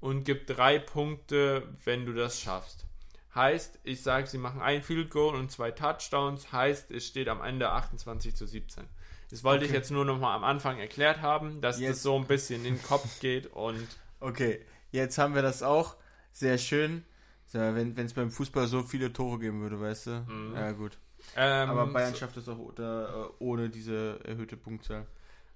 [0.00, 2.86] und gibt drei Punkte, wenn du das schaffst.
[3.34, 6.52] Heißt, ich sage, sie machen ein Field Goal und zwei Touchdowns.
[6.52, 8.84] Heißt, es steht am Ende 28 zu 17.
[9.30, 9.78] Das wollte ich Okay.
[9.78, 12.76] jetzt nur noch mal am Anfang erklärt haben, dass Jetzt- das so ein bisschen in
[12.76, 13.86] den Kopf geht und
[14.20, 15.96] Okay, jetzt haben wir das auch.
[16.32, 17.04] Sehr schön.
[17.52, 20.10] Wenn es beim Fußball so viele Tore geben würde, weißt du?
[20.28, 20.54] Mhm.
[20.54, 20.96] Ja, gut.
[21.36, 25.06] Ähm, Aber Bayern schafft es auch oder, äh, ohne diese erhöhte Punktzahl.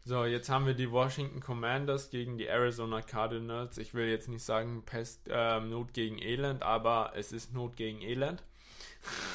[0.04, 3.76] So, jetzt haben wir die Washington Commanders gegen die Arizona Cardinals.
[3.76, 8.00] Ich will jetzt nicht sagen Pest, ähm, Not gegen Elend, aber es ist Not gegen
[8.00, 8.42] Elend.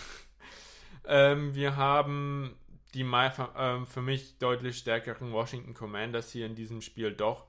[1.06, 2.56] ähm, wir haben
[2.94, 3.06] die
[3.57, 7.45] ähm, für mich deutlich stärkeren Washington Commanders hier in diesem Spiel doch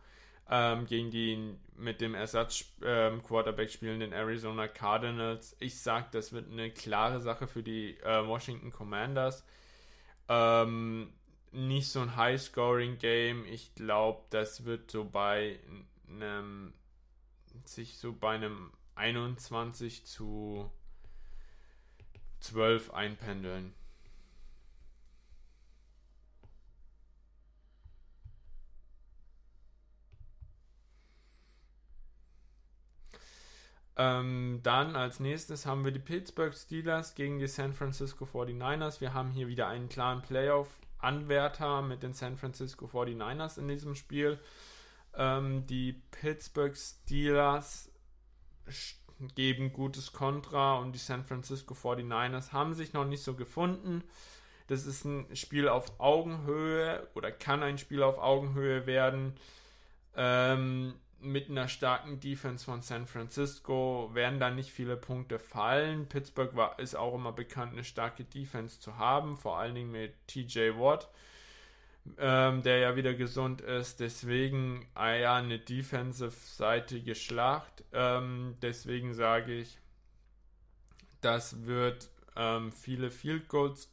[0.50, 5.56] ähm, gegen die mit dem Ersatz-Quarterback spielenden Arizona Cardinals.
[5.60, 9.44] Ich sag, das wird eine klare Sache für die äh, Washington Commanders.
[10.28, 11.12] Ähm,
[11.52, 13.44] nicht so ein High-Scoring-Game.
[13.46, 15.58] Ich glaube, das wird so bei
[16.08, 16.74] einem
[17.64, 20.70] sich so bei einem 21 zu
[22.40, 23.74] 12 einpendeln.
[33.96, 39.00] Ähm, dann als nächstes haben wir die Pittsburgh Steelers gegen die San Francisco 49ers.
[39.00, 44.40] Wir haben hier wieder einen klaren Playoff-Anwärter mit den San Francisco 49ers in diesem Spiel.
[45.16, 47.90] Ähm, die Pittsburgh Steelers
[49.36, 54.02] geben gutes Kontra und die San Francisco 49ers haben sich noch nicht so gefunden.
[54.66, 59.34] Das ist ein Spiel auf Augenhöhe oder kann ein Spiel auf Augenhöhe werden.
[60.16, 60.94] Ähm,
[61.24, 66.06] mit einer starken Defense von San Francisco werden da nicht viele Punkte fallen.
[66.08, 70.14] Pittsburgh war, ist auch immer bekannt, eine starke Defense zu haben, vor allen Dingen mit
[70.28, 71.08] TJ Watt,
[72.18, 74.00] ähm, der ja wieder gesund ist.
[74.00, 77.84] Deswegen ah ja, eine defensive-seitige Schlacht.
[77.92, 79.78] Ähm, deswegen sage ich,
[81.20, 83.90] das wird ähm, viele Field Goals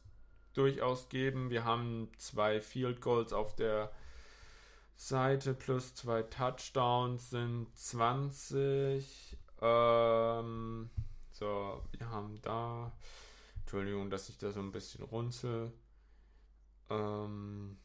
[0.54, 1.50] durchaus geben.
[1.50, 3.90] Wir haben zwei Field Goals auf der
[4.96, 9.36] Seite plus zwei Touchdowns sind 20.
[9.60, 10.90] Ähm,
[11.32, 12.92] so, wir haben da.
[13.60, 15.72] Entschuldigung, dass ich da so ein bisschen runzel.
[16.90, 17.78] Ähm,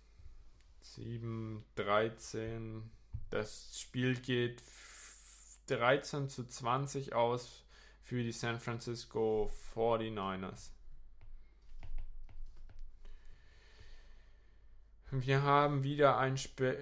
[0.81, 2.89] 7, 13.
[3.29, 4.63] Das Spiel geht
[5.67, 7.65] 13 zu 20 aus
[8.01, 10.71] für die San Francisco 49ers.
[15.09, 16.75] Wir haben wieder ein, Sp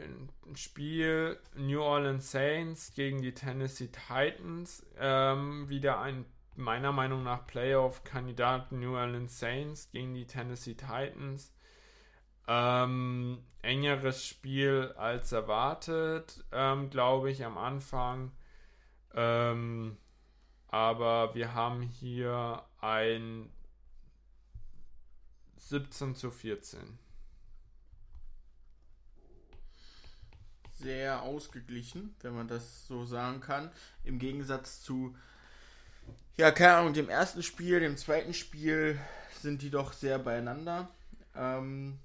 [0.56, 4.84] Spiel New Orleans Saints gegen die Tennessee Titans.
[4.97, 6.26] Ähm, wieder ein
[6.56, 11.53] meiner Meinung nach Playoff-Kandidat New Orleans Saints gegen die Tennessee Titans.
[12.47, 18.31] Ähm, engeres Spiel als erwartet, ähm, glaube ich, am Anfang.
[19.14, 19.97] Ähm,
[20.68, 23.52] aber wir haben hier ein
[25.57, 27.05] 17 zu 14.
[30.76, 33.72] Sehr ausgeglichen, wenn man das so sagen kann.
[34.03, 35.15] Im Gegensatz zu,
[36.38, 38.99] ja, keine Ahnung, dem ersten Spiel, dem zweiten Spiel
[39.41, 40.89] sind die doch sehr beieinander.
[41.35, 41.99] Ähm,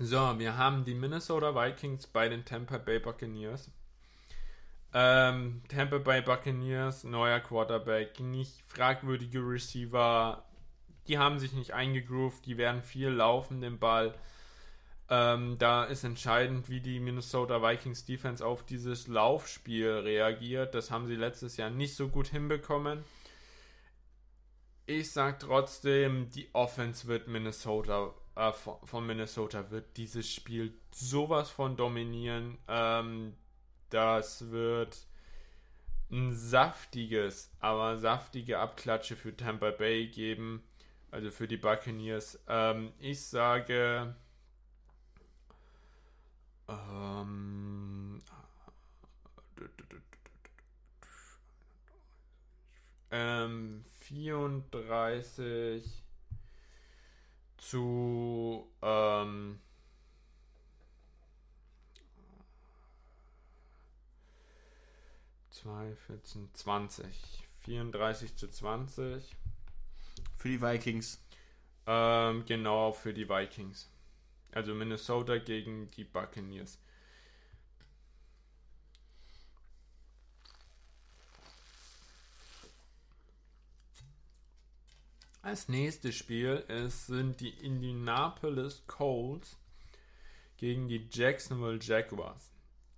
[0.00, 3.70] So, wir haben die Minnesota Vikings bei den Tampa Bay Buccaneers.
[4.92, 10.44] Ähm, Tampa Bay Buccaneers, neuer Quarterback, nicht fragwürdige Receiver.
[11.06, 14.14] Die haben sich nicht eingegroovt, die werden viel laufen, den Ball.
[15.14, 20.74] Ähm, da ist entscheidend, wie die Minnesota Vikings Defense auf dieses Laufspiel reagiert.
[20.74, 23.04] Das haben sie letztes Jahr nicht so gut hinbekommen.
[24.86, 31.76] Ich sag trotzdem, die Offense wird Minnesota äh, von Minnesota wird dieses Spiel sowas von
[31.76, 32.58] dominieren.
[32.66, 33.34] Ähm,
[33.90, 35.06] das wird
[36.10, 40.64] ein saftiges, aber saftige Abklatsche für Tampa Bay geben,
[41.12, 42.40] also für die Buccaneers.
[42.48, 44.16] Ähm, ich sage
[46.68, 48.20] ähm,
[53.10, 56.04] ähm, 34
[57.56, 59.60] zu ähm,
[65.50, 67.44] zwei, 14, 20.
[67.64, 69.36] 34 zu 20.
[70.36, 71.20] Für die Vikings.
[71.86, 73.88] Ähm, genau, für die Vikings.
[74.54, 76.78] Also Minnesota gegen die Buccaneers.
[85.42, 89.58] Als nächstes Spiel ist, sind die Indianapolis Colts
[90.56, 92.50] gegen die Jacksonville Jaguars.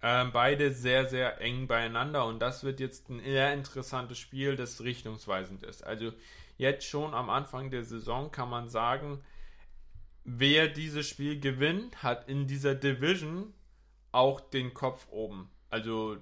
[0.03, 4.83] Ähm, beide sehr, sehr eng beieinander und das wird jetzt ein eher interessantes Spiel, das
[4.83, 5.83] richtungsweisend ist.
[5.83, 6.13] Also
[6.59, 9.25] jetzt schon am Anfang der Saison kann man sagen,
[10.27, 13.55] wer dieses Spiel gewinnt, hat in dieser Division
[14.13, 15.49] auch den Kopf oben.
[15.71, 16.19] Also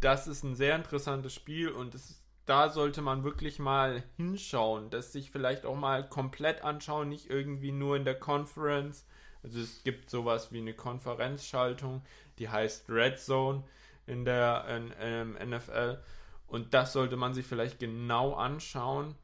[0.00, 5.12] das ist ein sehr interessantes Spiel und ist da sollte man wirklich mal hinschauen, das
[5.12, 9.04] sich vielleicht auch mal komplett anschauen, nicht irgendwie nur in der Conference.
[9.42, 12.02] Also es gibt sowas wie eine Konferenzschaltung,
[12.38, 13.64] die heißt Red Zone
[14.06, 15.98] in der in, in NFL
[16.46, 19.16] und das sollte man sich vielleicht genau anschauen,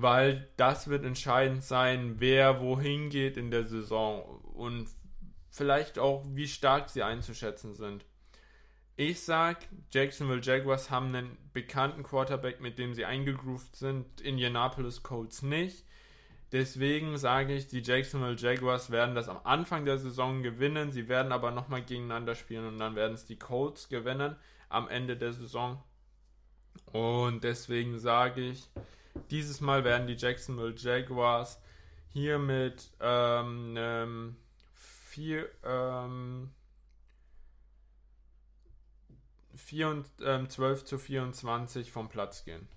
[0.00, 4.22] weil das wird entscheidend sein, wer wohin geht in der Saison
[4.54, 4.88] und
[5.50, 8.04] vielleicht auch wie stark sie einzuschätzen sind.
[8.96, 15.42] Ich sag, Jacksonville Jaguars haben einen bekannten Quarterback, mit dem sie eingegroovt sind, Indianapolis Colts
[15.42, 15.86] nicht.
[16.52, 20.90] Deswegen sage ich, die Jacksonville Jaguars werden das am Anfang der Saison gewinnen.
[20.90, 24.36] Sie werden aber nochmal gegeneinander spielen und dann werden es die Colts gewinnen
[24.68, 25.82] am Ende der Saison.
[26.92, 28.68] Und deswegen sage ich,
[29.30, 31.60] dieses Mal werden die Jacksonville Jaguars
[32.08, 34.36] hier mit ähm, ähm,
[34.74, 36.50] vier, ähm,
[39.54, 42.68] 4 ähm, 12 zu 24 vom Platz gehen.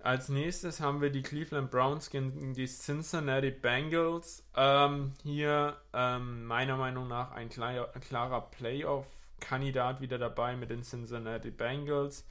[0.00, 4.44] Als nächstes haben wir die Cleveland Browns gegen die Cincinnati Bengals.
[4.56, 10.82] Ähm, hier ähm, meiner Meinung nach ein, klar, ein klarer Playoff-Kandidat wieder dabei mit den
[10.82, 12.24] Cincinnati Bengals.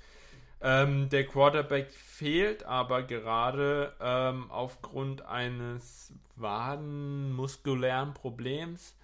[0.62, 8.96] Ähm, der Quarterback fehlt aber gerade ähm, aufgrund eines wadenmuskulären Problems.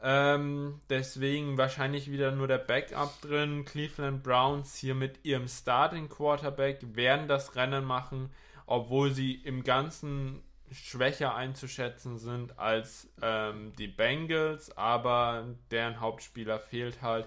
[0.00, 3.64] Ähm, deswegen wahrscheinlich wieder nur der Backup drin.
[3.64, 8.30] Cleveland Browns hier mit ihrem Starting Quarterback werden das Rennen machen,
[8.66, 17.02] obwohl sie im Ganzen schwächer einzuschätzen sind als ähm, die Bengals, aber deren Hauptspieler fehlt
[17.02, 17.26] halt.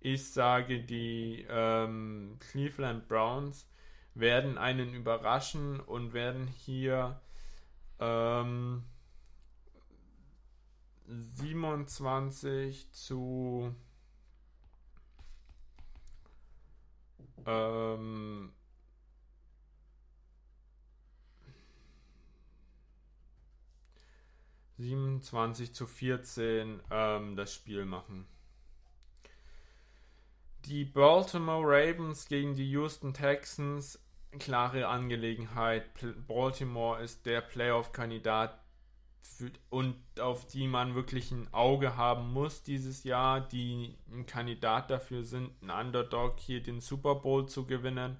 [0.00, 3.66] Ich sage, die ähm, Cleveland Browns
[4.14, 7.20] werden einen überraschen und werden hier
[7.98, 8.84] ähm,
[11.08, 13.74] 27 zu
[17.46, 18.52] ähm,
[24.78, 28.26] Siebenundzwanzig zu vierzehn ähm, das Spiel machen.
[30.66, 34.04] Die Baltimore Ravens gegen die Houston Texans,
[34.40, 35.88] klare Angelegenheit.
[36.26, 38.60] Baltimore ist der Playoff-Kandidat
[39.70, 45.24] und auf die man wirklich ein Auge haben muss dieses Jahr, die ein Kandidat dafür
[45.24, 48.16] sind, ein Underdog hier den Super Bowl zu gewinnen.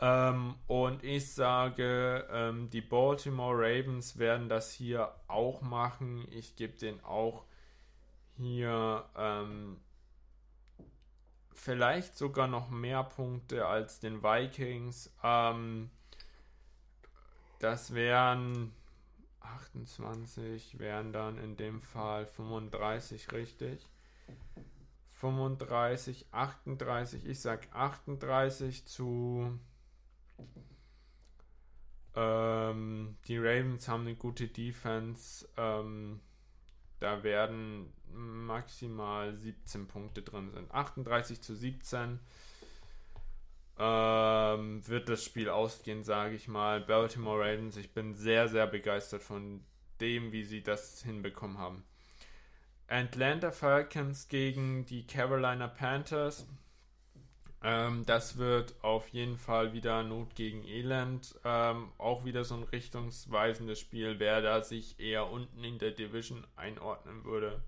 [0.00, 6.26] Ähm, und ich sage, ähm, die Baltimore Ravens werden das hier auch machen.
[6.30, 7.44] Ich gebe denen auch
[8.36, 9.80] hier ähm,
[11.52, 15.12] vielleicht sogar noch mehr Punkte als den Vikings.
[15.22, 15.90] Ähm,
[17.60, 18.72] das wären
[19.44, 23.88] 28, wären dann in dem Fall 35, richtig?
[25.08, 29.58] 35, 38, ich sag 38 zu
[32.16, 35.48] ähm, die Ravens haben eine gute Defense.
[35.56, 36.20] Ähm,
[37.00, 40.70] da werden maximal 17 Punkte drin sind.
[40.70, 42.20] 38 zu 17
[43.78, 46.80] ähm, wird das Spiel ausgehen, sage ich mal.
[46.80, 49.64] Baltimore Ravens, ich bin sehr, sehr begeistert von
[50.00, 51.84] dem, wie sie das hinbekommen haben.
[52.86, 56.46] Atlanta Falcons gegen die Carolina Panthers.
[57.62, 61.34] Ähm, das wird auf jeden Fall wieder Not gegen Elend.
[61.44, 66.46] Ähm, auch wieder so ein richtungsweisendes Spiel, wer da sich eher unten in der Division
[66.56, 67.62] einordnen würde.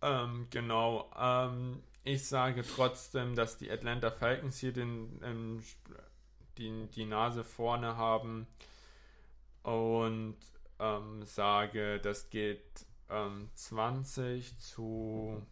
[0.00, 1.10] Ähm, genau.
[1.16, 5.62] Ähm, ich sage trotzdem, dass die Atlanta Falcons hier den, ähm,
[6.58, 8.46] die, die Nase vorne haben
[9.62, 10.36] und
[10.78, 12.86] ähm, sage, das geht
[13.54, 15.46] 20 zu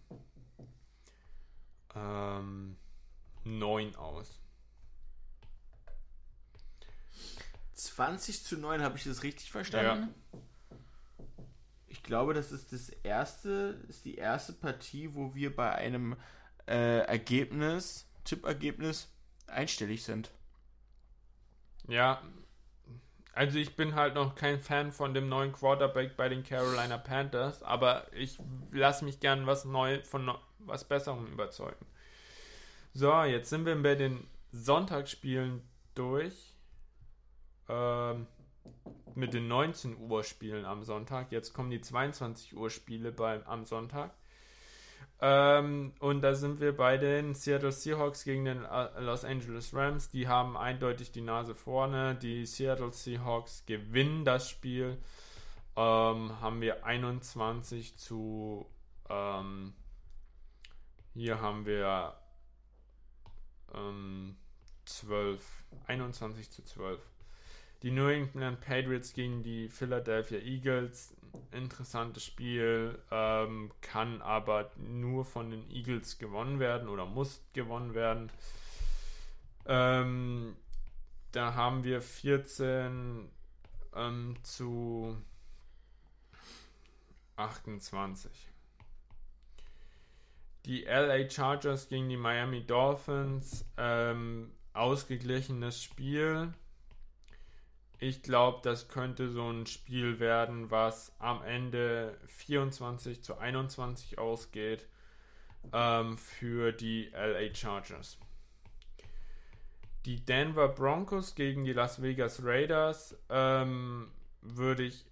[1.95, 2.77] ähm,
[3.45, 4.41] 9 aus.
[7.75, 10.15] 20 zu 9, habe ich das richtig verstanden?
[10.33, 10.41] Ja.
[11.87, 16.17] Ich glaube, das ist das erste, ist die erste Partie, wo wir bei einem
[16.71, 19.13] äh, Ergebnis, Tippergebnis,
[19.47, 20.31] einstellig sind.
[21.89, 22.23] Ja,
[23.33, 27.63] also ich bin halt noch kein Fan von dem neuen Quarterback bei den Carolina Panthers,
[27.63, 28.39] aber ich
[28.71, 31.87] lasse mich gern was neu von was Besserem überzeugen.
[32.93, 35.63] So, jetzt sind wir bei den Sonntagsspielen
[35.95, 36.55] durch.
[37.69, 38.27] Ähm,
[39.15, 41.33] mit den 19 Uhr Spielen am Sonntag.
[41.33, 44.13] Jetzt kommen die 22 Uhr Spiele beim, am Sonntag.
[45.23, 50.09] Ähm, und da sind wir bei den Seattle Seahawks gegen den äh, Los Angeles Rams.
[50.09, 52.15] Die haben eindeutig die Nase vorne.
[52.15, 54.97] Die Seattle Seahawks gewinnen das Spiel.
[55.77, 58.67] Ähm, haben wir 21 zu.
[59.11, 59.75] Ähm,
[61.15, 62.15] hier haben wir
[63.75, 64.37] ähm,
[64.87, 65.43] 12.
[65.87, 67.01] 21 zu 12.
[67.83, 71.15] Die New England Patriots gegen die Philadelphia Eagles
[71.52, 78.31] interessantes Spiel, ähm, kann aber nur von den Eagles gewonnen werden oder muss gewonnen werden.
[79.66, 80.57] Ähm,
[81.32, 83.28] da haben wir 14
[83.94, 85.16] ähm, zu
[87.36, 88.31] 28.
[90.66, 96.52] Die LA Chargers gegen die Miami Dolphins, ähm, ausgeglichenes Spiel
[98.01, 104.87] ich glaube, das könnte so ein Spiel werden, was am Ende 24 zu 21 ausgeht
[105.73, 108.19] ähm, für die LA Chargers.
[110.07, 114.11] Die Denver Broncos gegen die Las Vegas Raiders ähm,
[114.41, 115.05] würde ich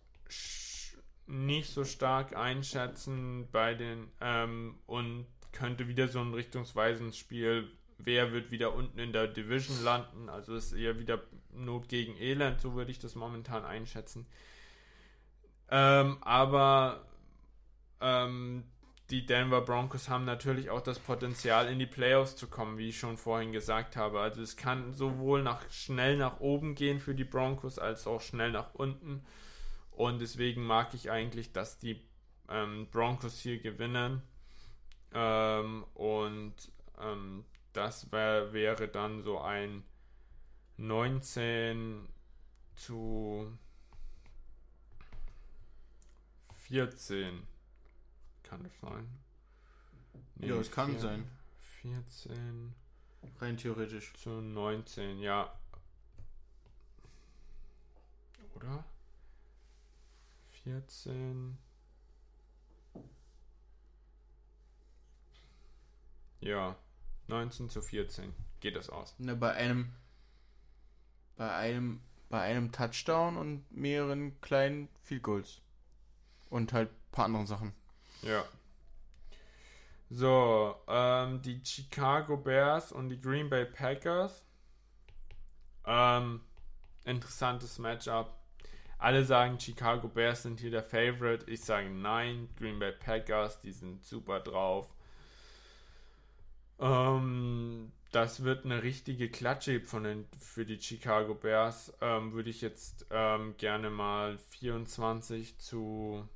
[1.27, 8.33] nicht so stark einschätzen bei den ähm, und könnte wieder so ein richtungsweisendes Spiel wer
[8.33, 10.29] wird wieder unten in der Division landen.
[10.29, 11.23] Also ist eher wieder
[11.53, 14.27] Not gegen Elend, so würde ich das momentan einschätzen.
[15.71, 17.05] Ähm, aber
[18.01, 18.65] ähm,
[19.11, 22.99] die Denver Broncos haben natürlich auch das Potenzial, in die Playoffs zu kommen, wie ich
[22.99, 24.21] schon vorhin gesagt habe.
[24.21, 28.53] Also es kann sowohl nach, schnell nach oben gehen für die Broncos, als auch schnell
[28.53, 29.25] nach unten.
[29.91, 32.03] Und deswegen mag ich eigentlich, dass die
[32.49, 34.23] ähm, Broncos hier gewinnen.
[35.13, 36.55] Ähm, und
[37.01, 39.85] ähm, das wär, wäre dann so ein
[40.77, 42.09] 19
[42.75, 43.59] zu
[46.69, 47.47] 14.
[48.43, 49.09] Kann das sein?
[50.37, 51.31] Nee, ja, es kann 4, sein.
[51.83, 52.75] 14.
[53.41, 54.13] Rein theoretisch.
[54.15, 55.53] Zu 19, ja.
[58.55, 58.85] Oder?
[60.63, 61.59] 14.
[66.41, 66.77] Ja.
[67.29, 69.15] 19 zu 14 geht das aus.
[69.19, 69.93] Ne, bei einem
[71.37, 75.63] bei einem bei einem Touchdown und mehreren kleinen Field Goals
[76.51, 77.73] und halt ein paar anderen Sachen.
[78.23, 78.45] Ja.
[80.11, 84.45] So, ähm, die Chicago Bears und die Green Bay Packers.
[85.87, 86.41] Ähm,
[87.05, 88.35] interessantes Matchup.
[88.99, 91.51] Alle sagen, Chicago Bears sind hier der Favorite.
[91.51, 92.49] Ich sage nein.
[92.57, 94.93] Green Bay Packers, die sind super drauf.
[96.81, 101.93] Ähm, das wird eine richtige Klatsche von den, für die Chicago Bears.
[102.01, 106.27] Ähm, Würde ich jetzt ähm, gerne mal 24 zu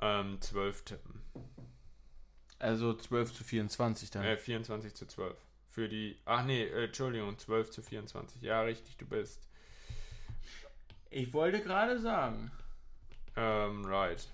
[0.00, 1.22] ähm, 12 tippen.
[2.58, 4.24] Also 12 zu 24 dann.
[4.24, 5.36] Äh, 24 zu 12.
[5.68, 6.18] Für die.
[6.24, 8.42] Ach nee, äh, Entschuldigung, 12 zu 24.
[8.42, 9.48] Ja, richtig, du bist.
[11.10, 12.50] Ich wollte gerade sagen.
[13.36, 14.28] Ähm, right.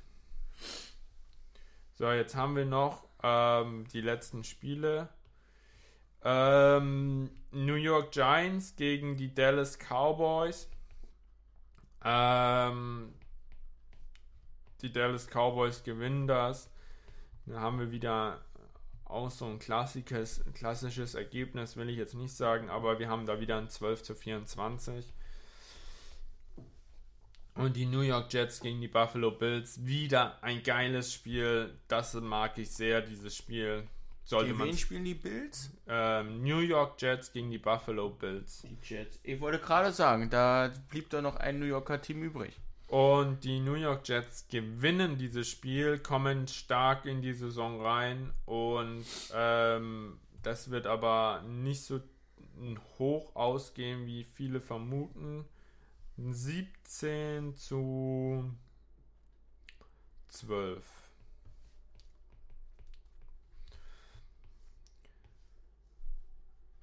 [1.95, 5.09] So, jetzt haben wir noch ähm, die letzten Spiele.
[6.23, 10.69] Ähm, New York Giants gegen die Dallas Cowboys.
[12.05, 13.13] Ähm,
[14.83, 16.71] die Dallas Cowboys gewinnen das.
[17.47, 18.41] Da haben wir wieder
[19.05, 23.39] auch so ein klassisches, klassisches Ergebnis, will ich jetzt nicht sagen, aber wir haben da
[23.41, 25.13] wieder ein 12 zu 24.
[27.57, 29.85] Und die New York Jets gegen die Buffalo Bills.
[29.85, 31.75] Wieder ein geiles Spiel.
[31.89, 33.85] Das mag ich sehr, dieses Spiel.
[34.25, 35.71] Sollte gegen wen spielen die Bills?
[35.87, 38.63] Ähm, New York Jets gegen die Buffalo Bills.
[38.63, 39.21] Die Jets.
[39.23, 42.59] Ich wollte gerade sagen, da blieb doch noch ein New Yorker Team übrig.
[42.89, 49.05] Und die New York Jets gewinnen dieses Spiel, kommen stark in die Saison rein und
[49.35, 52.01] ähm, das wird aber nicht so
[52.99, 55.45] hoch ausgehen, wie viele vermuten.
[56.19, 58.51] 17 zu
[60.29, 60.85] 12.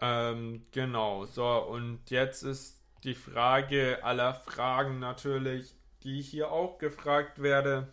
[0.02, 5.74] Ähm, genau, so und jetzt ist die Frage aller Fragen natürlich,
[6.04, 7.92] die hier auch gefragt werde.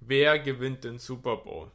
[0.00, 1.70] Wer gewinnt den Super Bowl?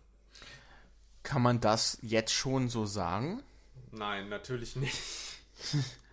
[1.24, 3.44] Kann man das jetzt schon so sagen?
[3.92, 5.00] Nein, natürlich nicht.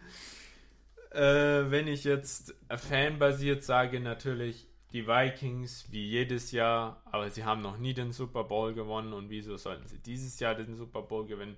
[1.15, 7.63] äh, wenn ich jetzt fanbasiert sage, natürlich die Vikings wie jedes Jahr, aber sie haben
[7.63, 11.27] noch nie den Super Bowl gewonnen und wieso sollten sie dieses Jahr den Super Bowl
[11.27, 11.57] gewinnen?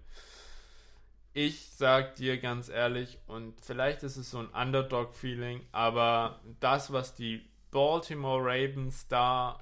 [1.35, 7.15] ich sag dir ganz ehrlich, und vielleicht ist es so ein Underdog-Feeling, aber das, was
[7.15, 9.59] die Baltimore Ravens da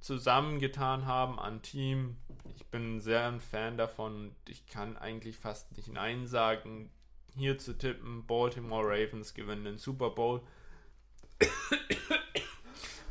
[0.00, 2.16] zusammengetan haben an Team,
[2.54, 4.36] ich bin sehr ein Fan davon.
[4.48, 6.90] Ich kann eigentlich fast nicht Nein sagen,
[7.36, 8.26] hier zu tippen.
[8.26, 10.42] Baltimore Ravens gewinnen den Super Bowl.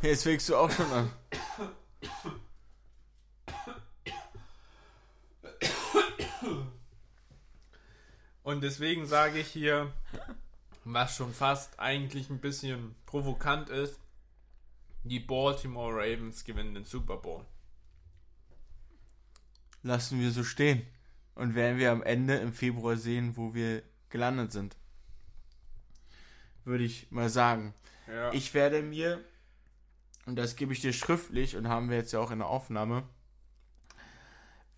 [0.02, 1.12] Jetzt fängst du auch schon an.
[8.44, 9.94] Und deswegen sage ich hier,
[10.84, 14.00] was schon fast eigentlich ein bisschen provokant ist,
[15.04, 17.46] die Baltimore Ravens gewinnen den Super Bowl.
[19.84, 20.86] Lassen wir so stehen.
[21.36, 24.76] Und werden wir am Ende im Februar sehen, wo wir gelandet sind.
[26.66, 27.74] Würde ich mal sagen.
[28.08, 28.32] Ja.
[28.34, 29.24] Ich werde mir,
[30.26, 33.04] und das gebe ich dir schriftlich und haben wir jetzt ja auch in der Aufnahme,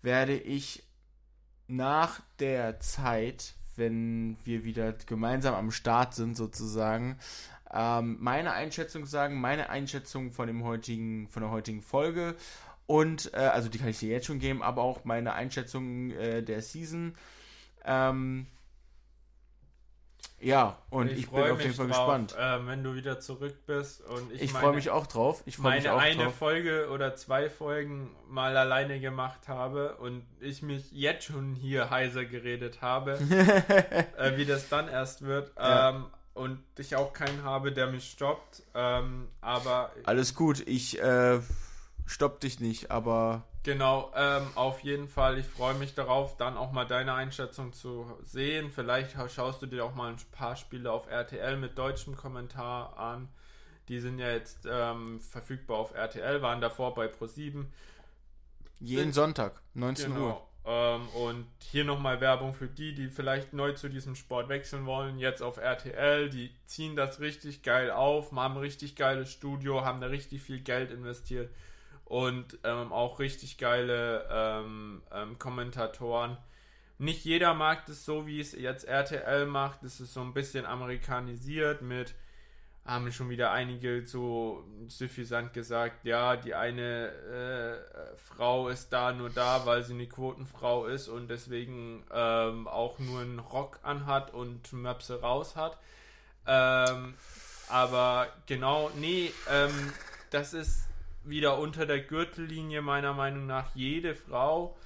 [0.02, 0.82] werde ich
[1.66, 7.18] nach der Zeit, wenn wir wieder gemeinsam am Start sind, sozusagen,
[7.72, 12.36] ähm, meine Einschätzung sagen, meine Einschätzung von dem heutigen, von der heutigen Folge
[12.86, 16.42] und äh, also die kann ich dir jetzt schon geben, aber auch meine Einschätzung äh,
[16.42, 17.14] der Season.
[17.84, 18.46] Ähm,
[20.42, 22.36] ja, und ich, ich bin auf jeden Fall drauf, gespannt.
[22.36, 25.42] Äh, wenn du wieder zurück bist und ich, ich freue mich auch drauf.
[25.46, 26.34] Ich meine mich auch eine drauf.
[26.34, 32.24] Folge oder zwei Folgen mal alleine gemacht habe und ich mich jetzt schon hier heiser
[32.24, 33.12] geredet habe,
[34.18, 35.52] äh, wie das dann erst wird.
[35.56, 35.90] Ja.
[35.90, 38.62] Ähm, und ich auch keinen habe, der mich stoppt.
[38.74, 40.66] Ähm, aber alles gut.
[40.66, 41.40] Ich äh,
[42.12, 45.38] stopp dich nicht, aber Genau, ähm, auf jeden Fall.
[45.38, 48.72] Ich freue mich darauf, dann auch mal deine Einschätzung zu sehen.
[48.72, 53.28] Vielleicht schaust du dir auch mal ein paar Spiele auf RTL mit deutschem Kommentar an.
[53.88, 57.66] Die sind ja jetzt ähm, verfügbar auf RTL, waren davor bei Pro7.
[58.80, 60.48] Jeden sind, Sonntag, 19 genau, Uhr.
[60.64, 65.20] Ähm, und hier nochmal Werbung für die, die vielleicht neu zu diesem Sport wechseln wollen.
[65.20, 70.00] Jetzt auf RTL, die ziehen das richtig geil auf, haben ein richtig geiles Studio, haben
[70.00, 71.48] da richtig viel Geld investiert
[72.04, 76.36] und ähm, auch richtig geile ähm, ähm, Kommentatoren.
[76.98, 79.82] Nicht jeder mag das so, wie es jetzt RTL macht.
[79.82, 82.14] Es ist so ein bisschen amerikanisiert mit,
[82.84, 89.30] haben schon wieder einige so suffisant gesagt, ja, die eine äh, Frau ist da nur
[89.30, 94.72] da, weil sie eine Quotenfrau ist und deswegen ähm, auch nur einen Rock anhat und
[94.72, 95.78] Möpse raus hat.
[96.46, 97.14] Ähm,
[97.68, 99.92] aber genau, nee, ähm,
[100.30, 100.88] das ist
[101.24, 103.74] wieder unter der Gürtellinie meiner Meinung nach.
[103.74, 104.76] Jede Frau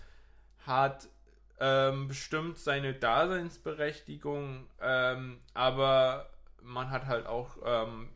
[0.66, 1.08] hat
[1.58, 6.30] ähm, bestimmt seine Daseinsberechtigung, ähm, aber
[6.62, 8.10] man hat halt auch, ähm,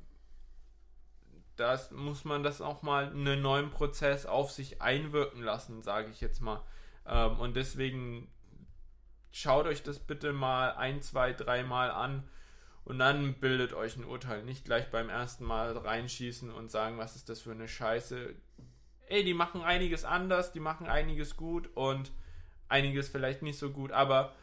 [1.56, 6.20] das muss man das auch mal einen neuen Prozess auf sich einwirken lassen, sage ich
[6.20, 6.62] jetzt mal.
[7.06, 8.28] Ähm, und deswegen
[9.30, 12.28] schaut euch das bitte mal ein, zwei, dreimal an
[12.84, 14.44] und dann bildet euch ein Urteil.
[14.44, 18.34] Nicht gleich beim ersten Mal reinschießen und sagen, was ist das für eine Scheiße.
[19.06, 22.12] Ey, die machen einiges anders, die machen einiges gut und
[22.68, 24.34] einiges vielleicht nicht so gut, aber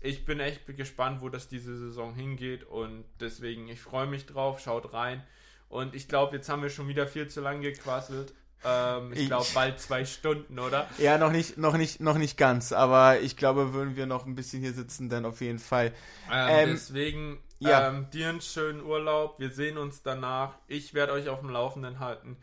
[0.00, 4.60] ich bin echt gespannt, wo das diese Saison hingeht und deswegen, ich freue mich drauf,
[4.60, 5.24] schaut rein.
[5.68, 8.32] Und ich glaube, jetzt haben wir schon wieder viel zu lange gequasselt.
[8.64, 10.88] Ähm, ich glaube bald zwei Stunden, oder?
[10.98, 14.34] Ja, noch nicht, noch nicht, noch nicht ganz, aber ich glaube, würden wir noch ein
[14.34, 15.92] bisschen hier sitzen, dann auf jeden Fall.
[16.30, 17.88] Ähm, ähm, deswegen ja.
[17.88, 19.38] ähm, dir einen schönen Urlaub.
[19.38, 20.54] Wir sehen uns danach.
[20.66, 22.36] Ich werde euch auf dem Laufenden halten.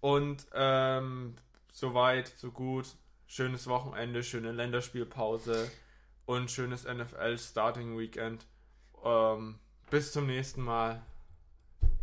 [0.00, 1.34] Und ähm,
[1.72, 2.86] soweit, so gut.
[3.28, 5.68] Schönes Wochenende, schöne Länderspielpause
[6.26, 8.46] und schönes NFL Starting Weekend.
[9.04, 9.58] Ähm,
[9.90, 11.02] bis zum nächsten Mal.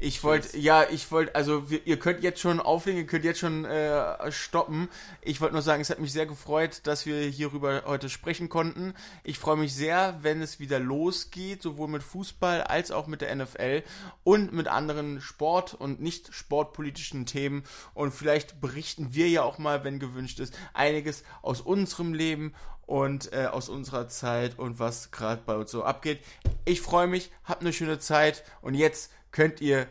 [0.04, 3.40] Ich wollte, ja, ich wollte, also wir, ihr könnt jetzt schon auflegen, ihr könnt jetzt
[3.40, 4.90] schon äh, stoppen.
[5.22, 8.96] Ich wollte nur sagen, es hat mich sehr gefreut, dass wir hierüber heute sprechen konnten.
[9.24, 13.34] Ich freue mich sehr, wenn es wieder losgeht, sowohl mit Fußball als auch mit der
[13.34, 13.84] NFL
[14.26, 17.64] und mit anderen Sport- und nicht sportpolitischen Themen.
[17.94, 22.54] Und vielleicht berichten wir ja auch mal, wenn gewünscht ist, einiges aus unserem Leben
[22.86, 26.20] und äh, aus unserer Zeit und was gerade bei uns so abgeht.
[26.66, 29.88] Ich freue mich, habt eine schöne Zeit und jetzt könnt ihr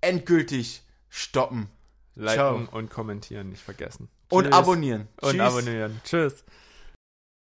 [0.00, 1.68] endgültig stoppen.
[2.14, 2.68] Liken Ciao.
[2.72, 4.08] und kommentieren nicht vergessen.
[4.30, 4.54] Und Tschüss.
[4.54, 5.08] abonnieren.
[5.20, 5.40] Und Tschüss.
[5.40, 6.00] abonnieren.
[6.04, 6.44] Tschüss.